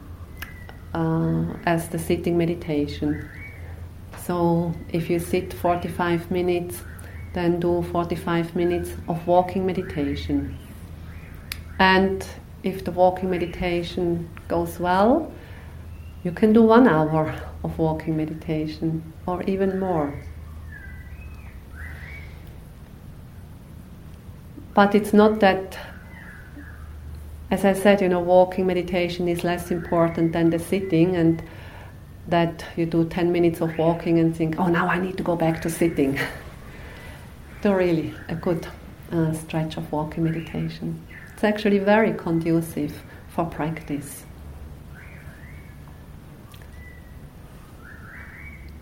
uh, 0.93 1.45
as 1.65 1.89
the 1.89 1.97
sitting 1.97 2.37
meditation. 2.37 3.27
So 4.23 4.73
if 4.89 5.09
you 5.09 5.17
sit 5.17 5.53
45 5.53 6.29
minutes, 6.29 6.83
then 7.33 7.59
do 7.59 7.81
45 7.81 8.55
minutes 8.55 8.91
of 9.07 9.25
walking 9.25 9.65
meditation. 9.65 10.57
And 11.81 12.23
if 12.61 12.85
the 12.85 12.91
walking 12.91 13.31
meditation 13.31 14.29
goes 14.47 14.79
well, 14.79 15.31
you 16.23 16.31
can 16.31 16.53
do 16.53 16.61
one 16.61 16.87
hour 16.87 17.35
of 17.63 17.79
walking 17.79 18.15
meditation 18.15 19.11
or 19.25 19.41
even 19.43 19.79
more. 19.79 20.13
But 24.75 24.93
it's 24.93 25.11
not 25.11 25.39
that, 25.39 25.75
as 27.49 27.65
I 27.65 27.73
said, 27.73 27.99
you 27.99 28.09
know, 28.09 28.19
walking 28.19 28.67
meditation 28.67 29.27
is 29.27 29.43
less 29.43 29.71
important 29.71 30.33
than 30.33 30.51
the 30.51 30.59
sitting, 30.59 31.15
and 31.15 31.41
that 32.27 32.63
you 32.77 32.85
do 32.85 33.05
10 33.05 33.31
minutes 33.31 33.59
of 33.59 33.75
walking 33.79 34.19
and 34.19 34.37
think, 34.37 34.59
oh, 34.59 34.67
now 34.67 34.87
I 34.87 34.99
need 34.99 35.17
to 35.17 35.23
go 35.23 35.35
back 35.35 35.63
to 35.63 35.69
sitting. 35.71 36.19
do 37.63 37.73
really 37.73 38.13
a 38.29 38.35
good 38.35 38.67
uh, 39.11 39.33
stretch 39.33 39.77
of 39.77 39.91
walking 39.91 40.23
meditation. 40.23 41.01
It's 41.41 41.55
actually 41.55 41.79
very 41.79 42.13
conducive 42.13 43.01
for 43.29 43.45
practice. 43.45 44.25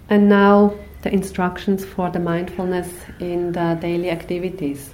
And 0.10 0.28
now 0.28 0.76
the 1.02 1.10
instructions 1.10 1.86
for 1.86 2.10
the 2.10 2.20
mindfulness 2.20 2.90
in 3.22 3.54
the 3.54 3.78
daily 3.80 4.10
activities. 4.10 4.90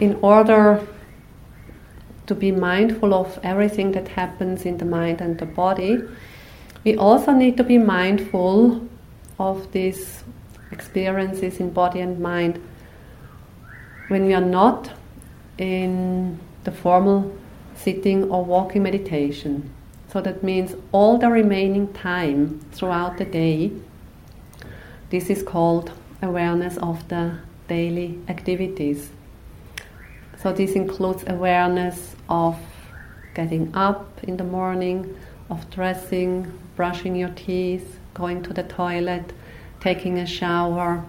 In 0.00 0.18
order 0.22 0.80
to 2.26 2.34
be 2.34 2.50
mindful 2.50 3.12
of 3.12 3.38
everything 3.42 3.92
that 3.92 4.08
happens 4.08 4.64
in 4.64 4.78
the 4.78 4.86
mind 4.86 5.20
and 5.20 5.38
the 5.38 5.44
body, 5.44 6.00
we 6.84 6.96
also 6.96 7.32
need 7.32 7.58
to 7.58 7.64
be 7.64 7.76
mindful 7.76 8.80
of 9.38 9.70
these 9.72 10.24
experiences 10.72 11.60
in 11.60 11.68
body 11.68 12.00
and 12.00 12.18
mind 12.18 12.58
when 14.08 14.26
we 14.26 14.34
are 14.34 14.40
not 14.40 14.90
in 15.58 16.38
the 16.64 16.72
formal 16.72 17.36
sitting 17.74 18.24
or 18.30 18.44
walking 18.44 18.82
meditation. 18.82 19.70
So 20.12 20.20
that 20.22 20.42
means 20.42 20.74
all 20.92 21.18
the 21.18 21.28
remaining 21.28 21.92
time 21.92 22.60
throughout 22.72 23.18
the 23.18 23.24
day. 23.24 23.72
This 25.10 25.30
is 25.30 25.42
called 25.42 25.92
awareness 26.22 26.76
of 26.78 27.06
the 27.08 27.38
daily 27.68 28.18
activities. 28.28 29.10
So 30.42 30.52
this 30.52 30.72
includes 30.72 31.24
awareness 31.26 32.16
of 32.28 32.58
getting 33.34 33.74
up 33.74 34.08
in 34.22 34.36
the 34.36 34.44
morning, 34.44 35.16
of 35.50 35.68
dressing, 35.70 36.58
brushing 36.76 37.14
your 37.14 37.30
teeth, 37.30 37.98
going 38.14 38.42
to 38.42 38.52
the 38.52 38.62
toilet, 38.62 39.32
taking 39.80 40.18
a 40.18 40.26
shower, 40.26 41.04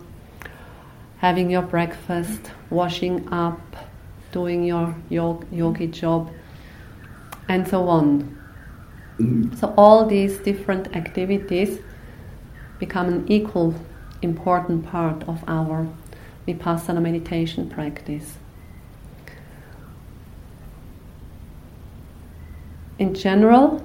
having 1.19 1.49
your 1.49 1.61
breakfast, 1.61 2.51
washing 2.69 3.27
up, 3.31 3.59
doing 4.31 4.63
your 4.63 4.95
yogi 5.09 5.87
job, 5.87 6.31
and 7.47 7.67
so 7.67 7.87
on. 7.87 8.37
So 9.57 9.73
all 9.77 10.05
these 10.05 10.37
different 10.37 10.95
activities 10.95 11.79
become 12.79 13.07
an 13.09 13.25
equal 13.29 13.75
important 14.21 14.85
part 14.85 15.27
of 15.27 15.43
our 15.47 15.87
vipassana 16.47 17.01
meditation 17.01 17.69
practice. 17.69 18.37
In 22.97 23.13
general, 23.13 23.83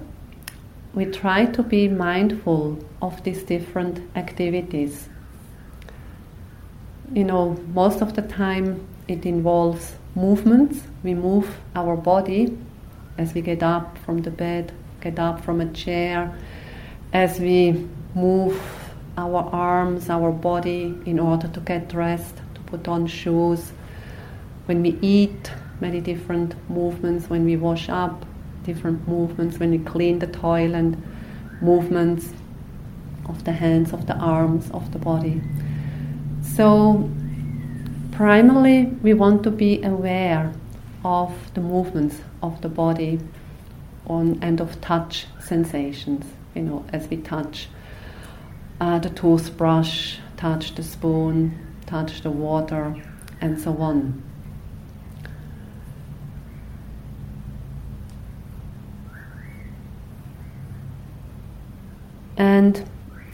we 0.93 1.07
try 1.07 1.47
to 1.47 1.62
be 1.62 1.89
mindful 1.89 2.78
of 3.03 3.22
these 3.24 3.43
different 3.43 4.01
activities. 4.16 5.09
You 7.12 7.24
know, 7.24 7.57
most 7.72 8.00
of 8.00 8.14
the 8.14 8.22
time 8.22 8.86
it 9.09 9.26
involves 9.26 9.94
movements. 10.14 10.80
We 11.02 11.14
move 11.14 11.61
our 11.74 11.96
body 11.96 12.57
as 13.18 13.34
we 13.34 13.42
get 13.42 13.62
up 13.62 13.98
from 13.98 14.22
the 14.22 14.30
bed, 14.30 14.72
get 15.00 15.18
up 15.18 15.44
from 15.44 15.61
a 15.61 15.70
chair, 15.72 16.36
as 17.12 17.38
we 17.38 17.86
move 18.14 18.61
our 19.16 19.44
arms, 19.52 20.11
our 20.11 20.32
body 20.32 20.98
in 21.07 21.18
order 21.18 21.48
to 21.48 21.61
get 21.61 21.88
dressed, 21.88 22.36
to 22.55 22.61
put 22.62 22.88
on 22.88 23.07
shoes. 23.07 23.72
When 24.66 24.82
we 24.82 24.98
eat, 25.02 25.50
many 25.80 26.00
different 26.00 26.55
movements. 26.70 27.28
When 27.28 27.44
we 27.44 27.57
wash 27.57 27.88
up, 27.88 28.24
different 28.64 29.07
movements. 29.07 29.59
When 29.59 29.70
we 29.70 29.78
clean 29.78 30.18
the 30.18 30.26
toilet, 30.26 30.96
movements 31.61 32.32
of 33.28 33.44
the 33.44 33.52
hands, 33.52 33.92
of 33.92 34.07
the 34.07 34.16
arms, 34.16 34.70
of 34.72 34.90
the 34.92 34.98
body. 34.98 35.40
So, 36.57 37.11
primarily, 38.12 38.84
we 39.02 39.12
want 39.12 39.42
to 39.42 39.50
be 39.50 39.82
aware 39.82 40.52
of 41.05 41.34
the 41.55 41.61
movements 41.61 42.20
of 42.44 42.61
the 42.61 42.68
body 42.68 43.18
on 44.07 44.38
and 44.40 44.61
of 44.61 44.80
touch 44.80 45.26
sensations. 45.40 46.24
You 46.55 46.62
know, 46.62 46.84
as 46.92 47.09
we 47.09 47.16
touch 47.16 47.68
uh, 48.80 49.00
the 49.00 49.11
toothbrush, 49.11 50.18
touch 50.36 50.76
the 50.76 50.84
spoon, 50.84 51.59
touch 51.86 52.20
the 52.20 52.30
water, 52.30 53.02
and 53.40 53.61
so 53.61 53.76
on. 53.78 54.22
And 62.36 62.88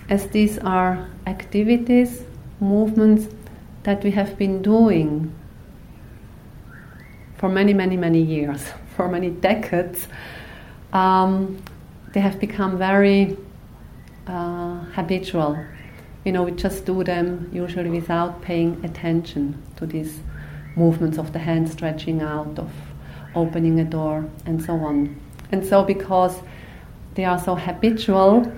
as 0.08 0.26
these 0.28 0.56
are 0.58 1.06
activities, 1.26 2.24
movements 2.60 3.28
that 3.82 4.04
we 4.04 4.10
have 4.12 4.36
been 4.36 4.62
doing 4.62 5.34
for 7.38 7.48
many, 7.48 7.72
many, 7.72 7.96
many 7.96 8.20
years, 8.20 8.62
for 8.96 9.08
many 9.08 9.30
decades, 9.30 10.06
um, 10.92 11.62
they 12.12 12.20
have 12.20 12.38
become 12.38 12.76
very 12.76 13.36
uh, 14.26 14.80
habitual. 14.92 15.64
You 16.24 16.32
know, 16.32 16.42
we 16.42 16.50
just 16.52 16.84
do 16.84 17.02
them 17.02 17.48
usually 17.52 17.88
without 17.88 18.42
paying 18.42 18.84
attention 18.84 19.60
to 19.76 19.86
these 19.86 20.20
movements 20.76 21.18
of 21.18 21.32
the 21.32 21.38
hand 21.38 21.68
stretching 21.70 22.20
out, 22.20 22.58
of 22.58 22.70
opening 23.34 23.80
a 23.80 23.84
door, 23.84 24.28
and 24.44 24.62
so 24.62 24.74
on. 24.74 25.18
And 25.50 25.64
so, 25.64 25.82
because 25.82 26.36
they 27.14 27.24
are 27.24 27.38
so 27.38 27.54
habitual, 27.54 28.52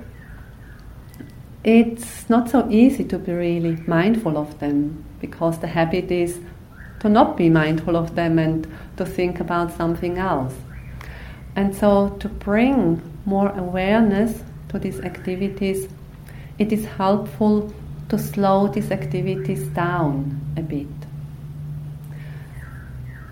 it's 1.65 2.29
not 2.29 2.51
so 2.51 2.69
easy 2.71 3.05
to 3.05 3.19
be 3.19 3.33
really 3.33 3.77
mindful 3.87 4.37
of 4.37 4.59
them 4.59 5.05
because 5.21 5.59
the 5.61 5.69
habit 5.69 6.11
is 6.11 6.41
to 7.01 7.09
not 7.09 7.37
be 7.37 7.49
mindful 7.49 7.97
of 7.97 8.15
them 8.15 8.39
and 8.39 8.67
to 8.97 9.05
think 9.05 9.41
about 9.41 9.77
something 9.77 10.19
else. 10.19 10.55
And 11.55 11.75
so, 11.75 12.11
to 12.21 12.29
bring 12.29 13.03
more 13.25 13.51
awareness 13.51 14.43
to 14.71 14.79
these 14.79 15.01
activities, 15.01 15.89
it 16.59 16.73
is 16.73 16.85
helpful 16.85 17.73
to 18.09 18.19
slow 18.19 18.69
these 18.69 18.91
activities 18.91 19.67
down 19.69 20.41
a 20.57 20.63
bit. 20.63 20.87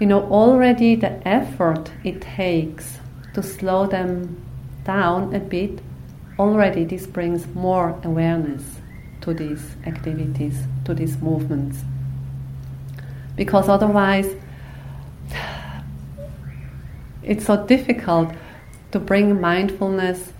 You 0.01 0.07
know, 0.07 0.23
already 0.31 0.95
the 0.97 1.27
effort 1.27 1.91
it 2.05 2.23
takes 2.23 2.99
to 3.35 3.43
slow 3.43 3.87
them 3.87 4.43
down 4.85 5.35
a 5.35 5.41
bit, 5.41 5.81
already 6.41 6.85
this 6.85 7.07
brings 7.07 7.47
more 7.55 8.01
awareness 8.03 8.63
to 9.21 9.35
these 9.35 9.63
activities, 9.85 10.57
to 10.87 10.95
these 10.95 11.19
movements. 11.19 11.79
Because 13.37 13.69
otherwise, 13.69 14.35
it's 17.23 17.45
so 17.45 17.67
difficult 17.67 18.33
to 18.93 18.99
bring 18.99 19.39
mindfulness 19.39 20.33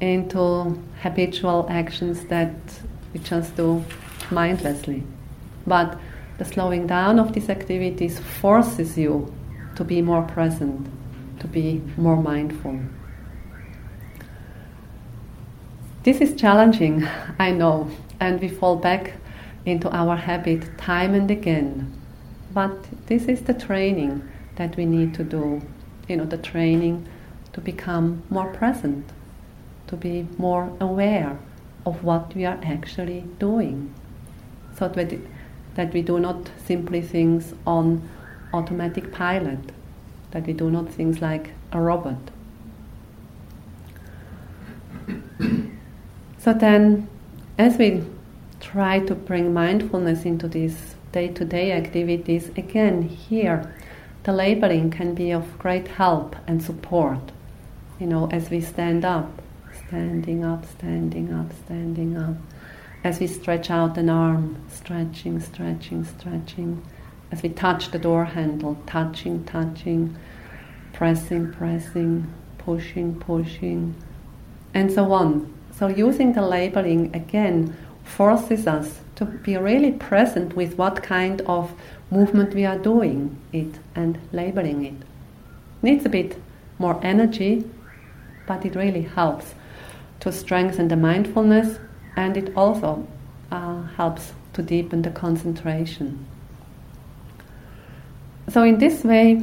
into 0.00 0.80
habitual 1.02 1.66
actions 1.68 2.24
that 2.26 2.54
we 3.12 3.18
just 3.18 3.56
do 3.56 3.84
mindlessly. 4.30 5.02
But 5.66 5.98
the 6.38 6.44
slowing 6.44 6.86
down 6.86 7.18
of 7.18 7.32
these 7.32 7.48
activities 7.48 8.20
forces 8.20 8.96
you 8.96 9.34
to 9.74 9.82
be 9.82 10.00
more 10.00 10.22
present, 10.22 10.86
to 11.40 11.48
be 11.48 11.82
more 11.96 12.16
mindful. 12.16 12.78
This 16.04 16.20
is 16.20 16.36
challenging, 16.36 17.06
I 17.38 17.50
know, 17.50 17.90
and 18.20 18.40
we 18.40 18.48
fall 18.48 18.76
back 18.76 19.14
into 19.66 19.90
our 19.90 20.16
habit 20.16 20.78
time 20.78 21.14
and 21.14 21.30
again. 21.30 21.92
But 22.52 22.86
this 23.06 23.24
is 23.24 23.40
the 23.42 23.54
training 23.54 24.22
that 24.56 24.76
we 24.76 24.86
need 24.86 25.14
to 25.14 25.24
do 25.24 25.62
you 26.08 26.16
know, 26.16 26.24
the 26.24 26.38
training 26.38 27.06
to 27.52 27.60
become 27.60 28.22
more 28.30 28.52
present, 28.52 29.10
to 29.86 29.96
be 29.96 30.26
more 30.38 30.76
aware 30.80 31.38
of 31.86 32.02
what 32.02 32.34
we 32.34 32.44
are 32.44 32.58
actually 32.62 33.24
doing. 33.38 33.94
So 34.76 34.88
that, 34.88 35.14
that 35.74 35.92
we 35.92 36.02
do 36.02 36.18
not 36.18 36.50
simply 36.58 37.00
things 37.00 37.54
on 37.66 38.08
automatic 38.52 39.12
pilot, 39.12 39.72
that 40.32 40.46
we 40.46 40.52
do 40.52 40.70
not 40.70 40.90
things 40.90 41.20
like 41.20 41.50
a 41.72 41.80
robot. 41.80 42.18
So 46.44 46.52
then, 46.52 47.08
as 47.56 47.78
we 47.78 48.04
try 48.60 48.98
to 48.98 49.14
bring 49.14 49.54
mindfulness 49.54 50.26
into 50.26 50.46
these 50.46 50.94
day 51.10 51.28
to 51.28 51.42
day 51.42 51.72
activities, 51.72 52.50
again, 52.50 53.00
here 53.02 53.74
the 54.24 54.32
labeling 54.32 54.90
can 54.90 55.14
be 55.14 55.30
of 55.30 55.58
great 55.58 55.88
help 55.88 56.36
and 56.46 56.62
support. 56.62 57.32
You 57.98 58.08
know, 58.08 58.28
as 58.30 58.50
we 58.50 58.60
stand 58.60 59.06
up, 59.06 59.40
standing 59.86 60.44
up, 60.44 60.66
standing 60.66 61.32
up, 61.32 61.50
standing 61.64 62.18
up. 62.18 62.36
As 63.04 63.20
we 63.20 63.26
stretch 63.26 63.70
out 63.70 63.96
an 63.96 64.10
arm, 64.10 64.62
stretching, 64.68 65.40
stretching, 65.40 66.04
stretching. 66.04 66.84
As 67.32 67.42
we 67.42 67.48
touch 67.48 67.90
the 67.90 67.98
door 67.98 68.26
handle, 68.26 68.76
touching, 68.86 69.44
touching, 69.44 70.14
pressing, 70.92 71.52
pressing, 71.52 72.30
pushing, 72.58 73.18
pushing, 73.18 73.94
and 74.74 74.92
so 74.92 75.10
on. 75.10 75.54
So, 75.76 75.88
using 75.88 76.32
the 76.32 76.42
labeling 76.42 77.14
again 77.14 77.76
forces 78.04 78.66
us 78.66 79.00
to 79.16 79.24
be 79.24 79.56
really 79.56 79.92
present 79.92 80.54
with 80.54 80.78
what 80.78 81.02
kind 81.02 81.40
of 81.42 81.72
movement 82.10 82.54
we 82.54 82.64
are 82.64 82.78
doing 82.78 83.36
it 83.52 83.78
and 83.94 84.18
labeling 84.32 84.84
it. 84.84 84.94
Needs 85.82 86.04
a 86.06 86.08
bit 86.08 86.36
more 86.78 87.00
energy, 87.02 87.68
but 88.46 88.64
it 88.64 88.76
really 88.76 89.02
helps 89.02 89.54
to 90.20 90.30
strengthen 90.30 90.88
the 90.88 90.96
mindfulness 90.96 91.78
and 92.16 92.36
it 92.36 92.56
also 92.56 93.06
uh, 93.50 93.82
helps 93.96 94.32
to 94.52 94.62
deepen 94.62 95.02
the 95.02 95.10
concentration. 95.10 96.24
So, 98.48 98.62
in 98.62 98.78
this 98.78 99.02
way, 99.02 99.42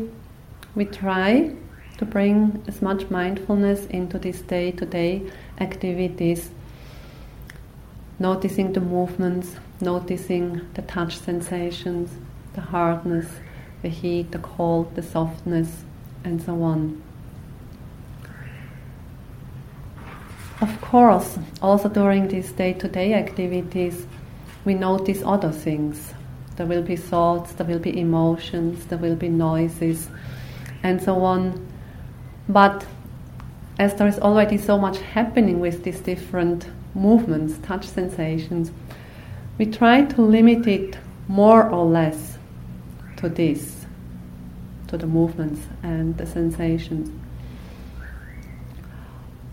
we 0.76 0.86
try 0.86 1.54
to 1.98 2.06
bring 2.06 2.64
as 2.68 2.82
much 2.82 3.10
mindfulness 3.10 3.86
into 3.88 4.18
this 4.18 4.42
day 4.42 4.72
to 4.72 4.86
day 4.86 5.22
activities, 5.62 6.50
noticing 8.20 8.74
the 8.74 8.82
movements, 8.82 9.56
noticing 9.80 10.62
the 10.74 10.82
touch 10.82 11.18
sensations, 11.18 12.10
the 12.54 12.62
hardness, 12.62 13.28
the 13.82 13.90
heat, 13.90 14.32
the 14.32 14.40
cold, 14.40 14.96
the 14.96 15.02
softness, 15.02 15.84
and 16.24 16.42
so 16.42 16.62
on. 16.64 17.02
Of 20.62 20.80
course, 20.82 21.40
also 21.62 21.90
during 21.90 22.28
these 22.28 22.52
day 22.52 22.74
to 22.74 22.88
day 22.88 23.14
activities, 23.14 24.06
we 24.64 24.76
notice 24.76 25.24
other 25.26 25.52
things. 25.52 26.14
There 26.56 26.68
will 26.68 26.84
be 26.84 26.96
thoughts, 26.96 27.54
there 27.54 27.66
will 27.66 27.80
be 27.80 28.00
emotions, 28.00 28.86
there 28.86 29.00
will 29.00 29.16
be 29.16 29.30
noises, 29.30 30.10
and 30.84 31.02
so 31.02 31.24
on. 31.24 31.68
But 32.48 32.86
as 33.82 33.96
there 33.96 34.08
is 34.08 34.20
already 34.20 34.60
so 34.60 34.78
much 34.78 35.00
happening 35.00 35.60
with 35.60 35.84
these 35.84 36.00
different 36.02 36.68
movements, 36.94 37.58
touch 37.64 37.88
sensations, 37.88 38.72
we 39.58 39.66
try 39.66 40.06
to 40.06 40.22
limit 40.22 40.68
it 40.68 41.00
more 41.28 41.68
or 41.68 41.84
less 41.84 42.38
to 43.18 43.28
this, 43.28 43.88
to 44.88 45.00
the 45.00 45.08
movements 45.08 45.62
and 45.82 46.16
the 46.20 46.28
sensations. 46.28 47.10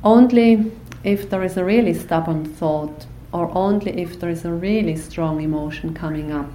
Only 0.04 0.72
if 1.04 1.30
there 1.30 1.42
is 1.42 1.56
a 1.56 1.64
really 1.64 1.94
stubborn 1.94 2.44
thought, 2.44 3.06
or 3.32 3.50
only 3.56 3.92
if 3.98 4.20
there 4.20 4.28
is 4.28 4.44
a 4.44 4.52
really 4.52 4.96
strong 4.96 5.40
emotion 5.40 5.94
coming 5.94 6.32
up, 6.32 6.50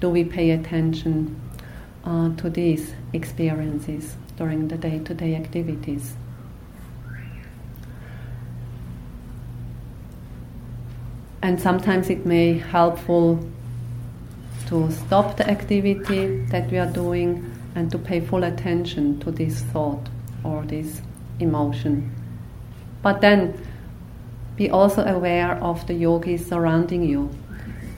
do 0.00 0.10
we 0.10 0.24
pay 0.24 0.50
attention 0.50 1.40
uh, 2.02 2.34
to 2.38 2.50
these 2.50 2.92
experiences 3.12 4.16
during 4.36 4.66
the 4.66 4.76
day 4.76 4.98
to 4.98 5.14
day 5.14 5.36
activities. 5.36 6.16
And 11.42 11.60
sometimes 11.60 12.10
it 12.10 12.26
may 12.26 12.58
helpful 12.58 13.38
to 14.66 14.90
stop 14.90 15.36
the 15.36 15.48
activity 15.48 16.44
that 16.50 16.70
we 16.70 16.78
are 16.78 16.90
doing 16.90 17.50
and 17.74 17.90
to 17.90 17.98
pay 17.98 18.20
full 18.20 18.44
attention 18.44 19.18
to 19.20 19.30
this 19.30 19.62
thought 19.72 20.08
or 20.44 20.62
this 20.64 21.00
emotion. 21.40 22.12
But 23.02 23.20
then 23.20 23.54
be 24.56 24.68
also 24.68 25.04
aware 25.04 25.52
of 25.62 25.86
the 25.86 25.94
yogis 25.94 26.46
surrounding 26.46 27.04
you. 27.04 27.30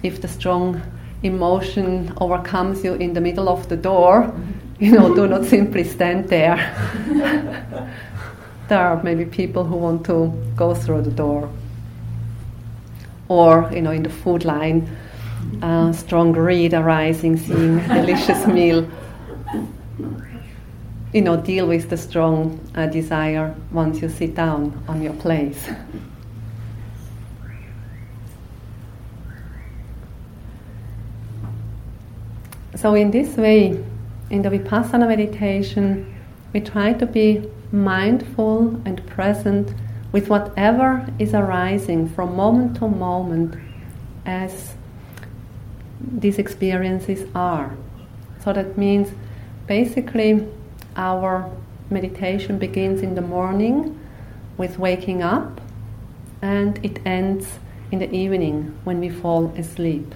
If 0.02 0.20
the 0.20 0.28
strong 0.28 0.82
emotion 1.22 2.12
overcomes 2.20 2.84
you 2.84 2.94
in 2.94 3.14
the 3.14 3.20
middle 3.20 3.48
of 3.48 3.68
the 3.68 3.76
door, 3.76 4.32
you 4.78 4.92
know, 4.92 5.14
do 5.14 5.26
not 5.26 5.44
simply 5.46 5.84
stand 5.84 6.28
there. 6.28 6.56
there 8.68 8.78
are 8.78 9.02
maybe 9.02 9.24
people 9.24 9.64
who 9.64 9.76
want 9.76 10.04
to 10.06 10.32
go 10.56 10.74
through 10.74 11.02
the 11.02 11.10
door. 11.10 11.50
Or, 13.30 13.70
you 13.72 13.80
know, 13.80 13.92
in 13.92 14.02
the 14.02 14.10
food 14.10 14.44
line, 14.44 14.88
uh, 15.62 15.92
strong 15.92 16.32
greed 16.32 16.74
arising, 16.74 17.36
seeing 17.36 17.78
a 17.78 17.94
delicious 18.04 18.44
meal. 18.58 18.90
You 21.12 21.22
know, 21.22 21.36
deal 21.36 21.68
with 21.68 21.90
the 21.90 21.96
strong 21.96 22.58
uh, 22.74 22.86
desire 22.86 23.54
once 23.70 24.02
you 24.02 24.08
sit 24.08 24.34
down 24.34 24.82
on 24.88 25.00
your 25.00 25.12
place. 25.12 25.68
So, 32.74 32.94
in 32.94 33.12
this 33.12 33.36
way, 33.36 33.78
in 34.30 34.42
the 34.42 34.48
Vipassana 34.48 35.06
meditation, 35.06 36.12
we 36.52 36.58
try 36.60 36.94
to 36.94 37.06
be 37.06 37.48
mindful 37.70 38.80
and 38.84 39.06
present 39.06 39.72
with 40.12 40.28
whatever 40.28 41.06
is 41.18 41.34
arising 41.34 42.08
from 42.08 42.36
moment 42.36 42.76
to 42.76 42.88
moment 42.88 43.54
as 44.26 44.74
these 46.00 46.38
experiences 46.38 47.28
are. 47.34 47.76
So 48.42 48.52
that 48.52 48.76
means 48.76 49.10
basically 49.66 50.46
our 50.96 51.50
meditation 51.90 52.58
begins 52.58 53.02
in 53.02 53.14
the 53.14 53.22
morning 53.22 53.98
with 54.56 54.78
waking 54.78 55.22
up 55.22 55.60
and 56.42 56.78
it 56.84 57.00
ends 57.04 57.58
in 57.90 57.98
the 57.98 58.10
evening 58.12 58.78
when 58.84 59.00
we 59.00 59.08
fall 59.10 59.52
asleep. 59.56 60.14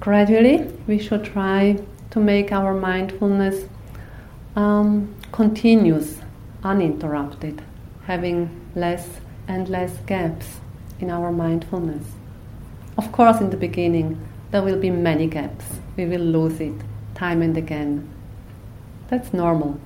gradually 0.00 0.64
we 0.86 0.98
should 0.98 1.24
try 1.24 1.78
to 2.10 2.18
make 2.18 2.52
our 2.52 2.72
mindfulness 2.72 3.64
um, 4.56 5.14
continuous, 5.32 6.18
uninterrupted, 6.62 7.62
having 8.04 8.50
less 8.74 9.08
and 9.46 9.68
less 9.68 9.98
gaps 10.06 10.60
in 11.00 11.10
our 11.10 11.30
mindfulness. 11.32 12.04
Of 12.96 13.12
course, 13.12 13.40
in 13.40 13.50
the 13.50 13.56
beginning, 13.56 14.20
there 14.50 14.62
will 14.62 14.78
be 14.78 14.90
many 14.90 15.26
gaps. 15.26 15.64
We 15.96 16.06
will 16.06 16.20
lose 16.20 16.60
it 16.60 16.74
time 17.14 17.42
and 17.42 17.56
again. 17.56 18.08
That's 19.08 19.32
normal. 19.32 19.80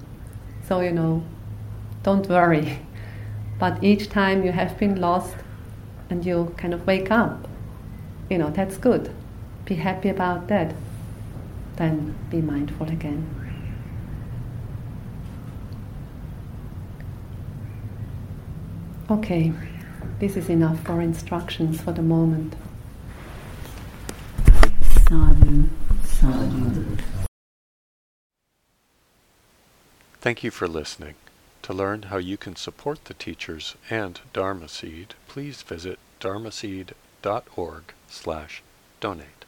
So, 0.69 0.81
you 0.81 0.93
know, 0.93 1.23
don't 2.03 2.29
worry. 2.29 2.79
But 3.59 3.85
each 3.85 4.09
time 4.09 4.45
you 4.45 4.51
have 4.51 4.77
been 4.77 5.01
lost 5.01 5.37
and 6.11 6.27
you 6.27 6.53
kind 6.57 6.75
of 6.75 6.85
wake 6.85 7.13
up, 7.13 7.47
you 8.29 8.37
know, 8.37 8.51
that's 8.51 8.77
good 8.77 9.15
be 9.65 9.77
happy 9.77 10.09
about 10.09 10.49
that, 10.49 10.75
then 11.77 12.15
be 12.31 12.41
mindful 12.41 12.89
again. 12.89 13.42
Okay, 19.13 19.53
this 20.21 20.39
is 20.39 20.49
enough 20.49 20.81
for 20.85 21.03
instructions 21.03 21.79
for 21.83 21.93
the 21.93 22.01
moment. 22.01 22.55
Sadhu, 25.07 25.69
sadhu. 26.03 26.97
Thank 30.23 30.43
you 30.43 30.51
for 30.51 30.67
listening. 30.67 31.17
To 31.61 31.75
learn 31.75 32.05
how 32.05 32.17
you 32.17 32.39
can 32.39 32.57
support 32.57 33.05
the 33.05 33.13
teachers 33.13 33.77
and 33.91 34.19
Dharma 34.33 34.67
Seed, 34.67 35.13
please 35.29 35.61
visit 35.61 35.99
dharmaseed.org 36.19 37.83
slash 38.09 38.63
donate. 39.01 39.42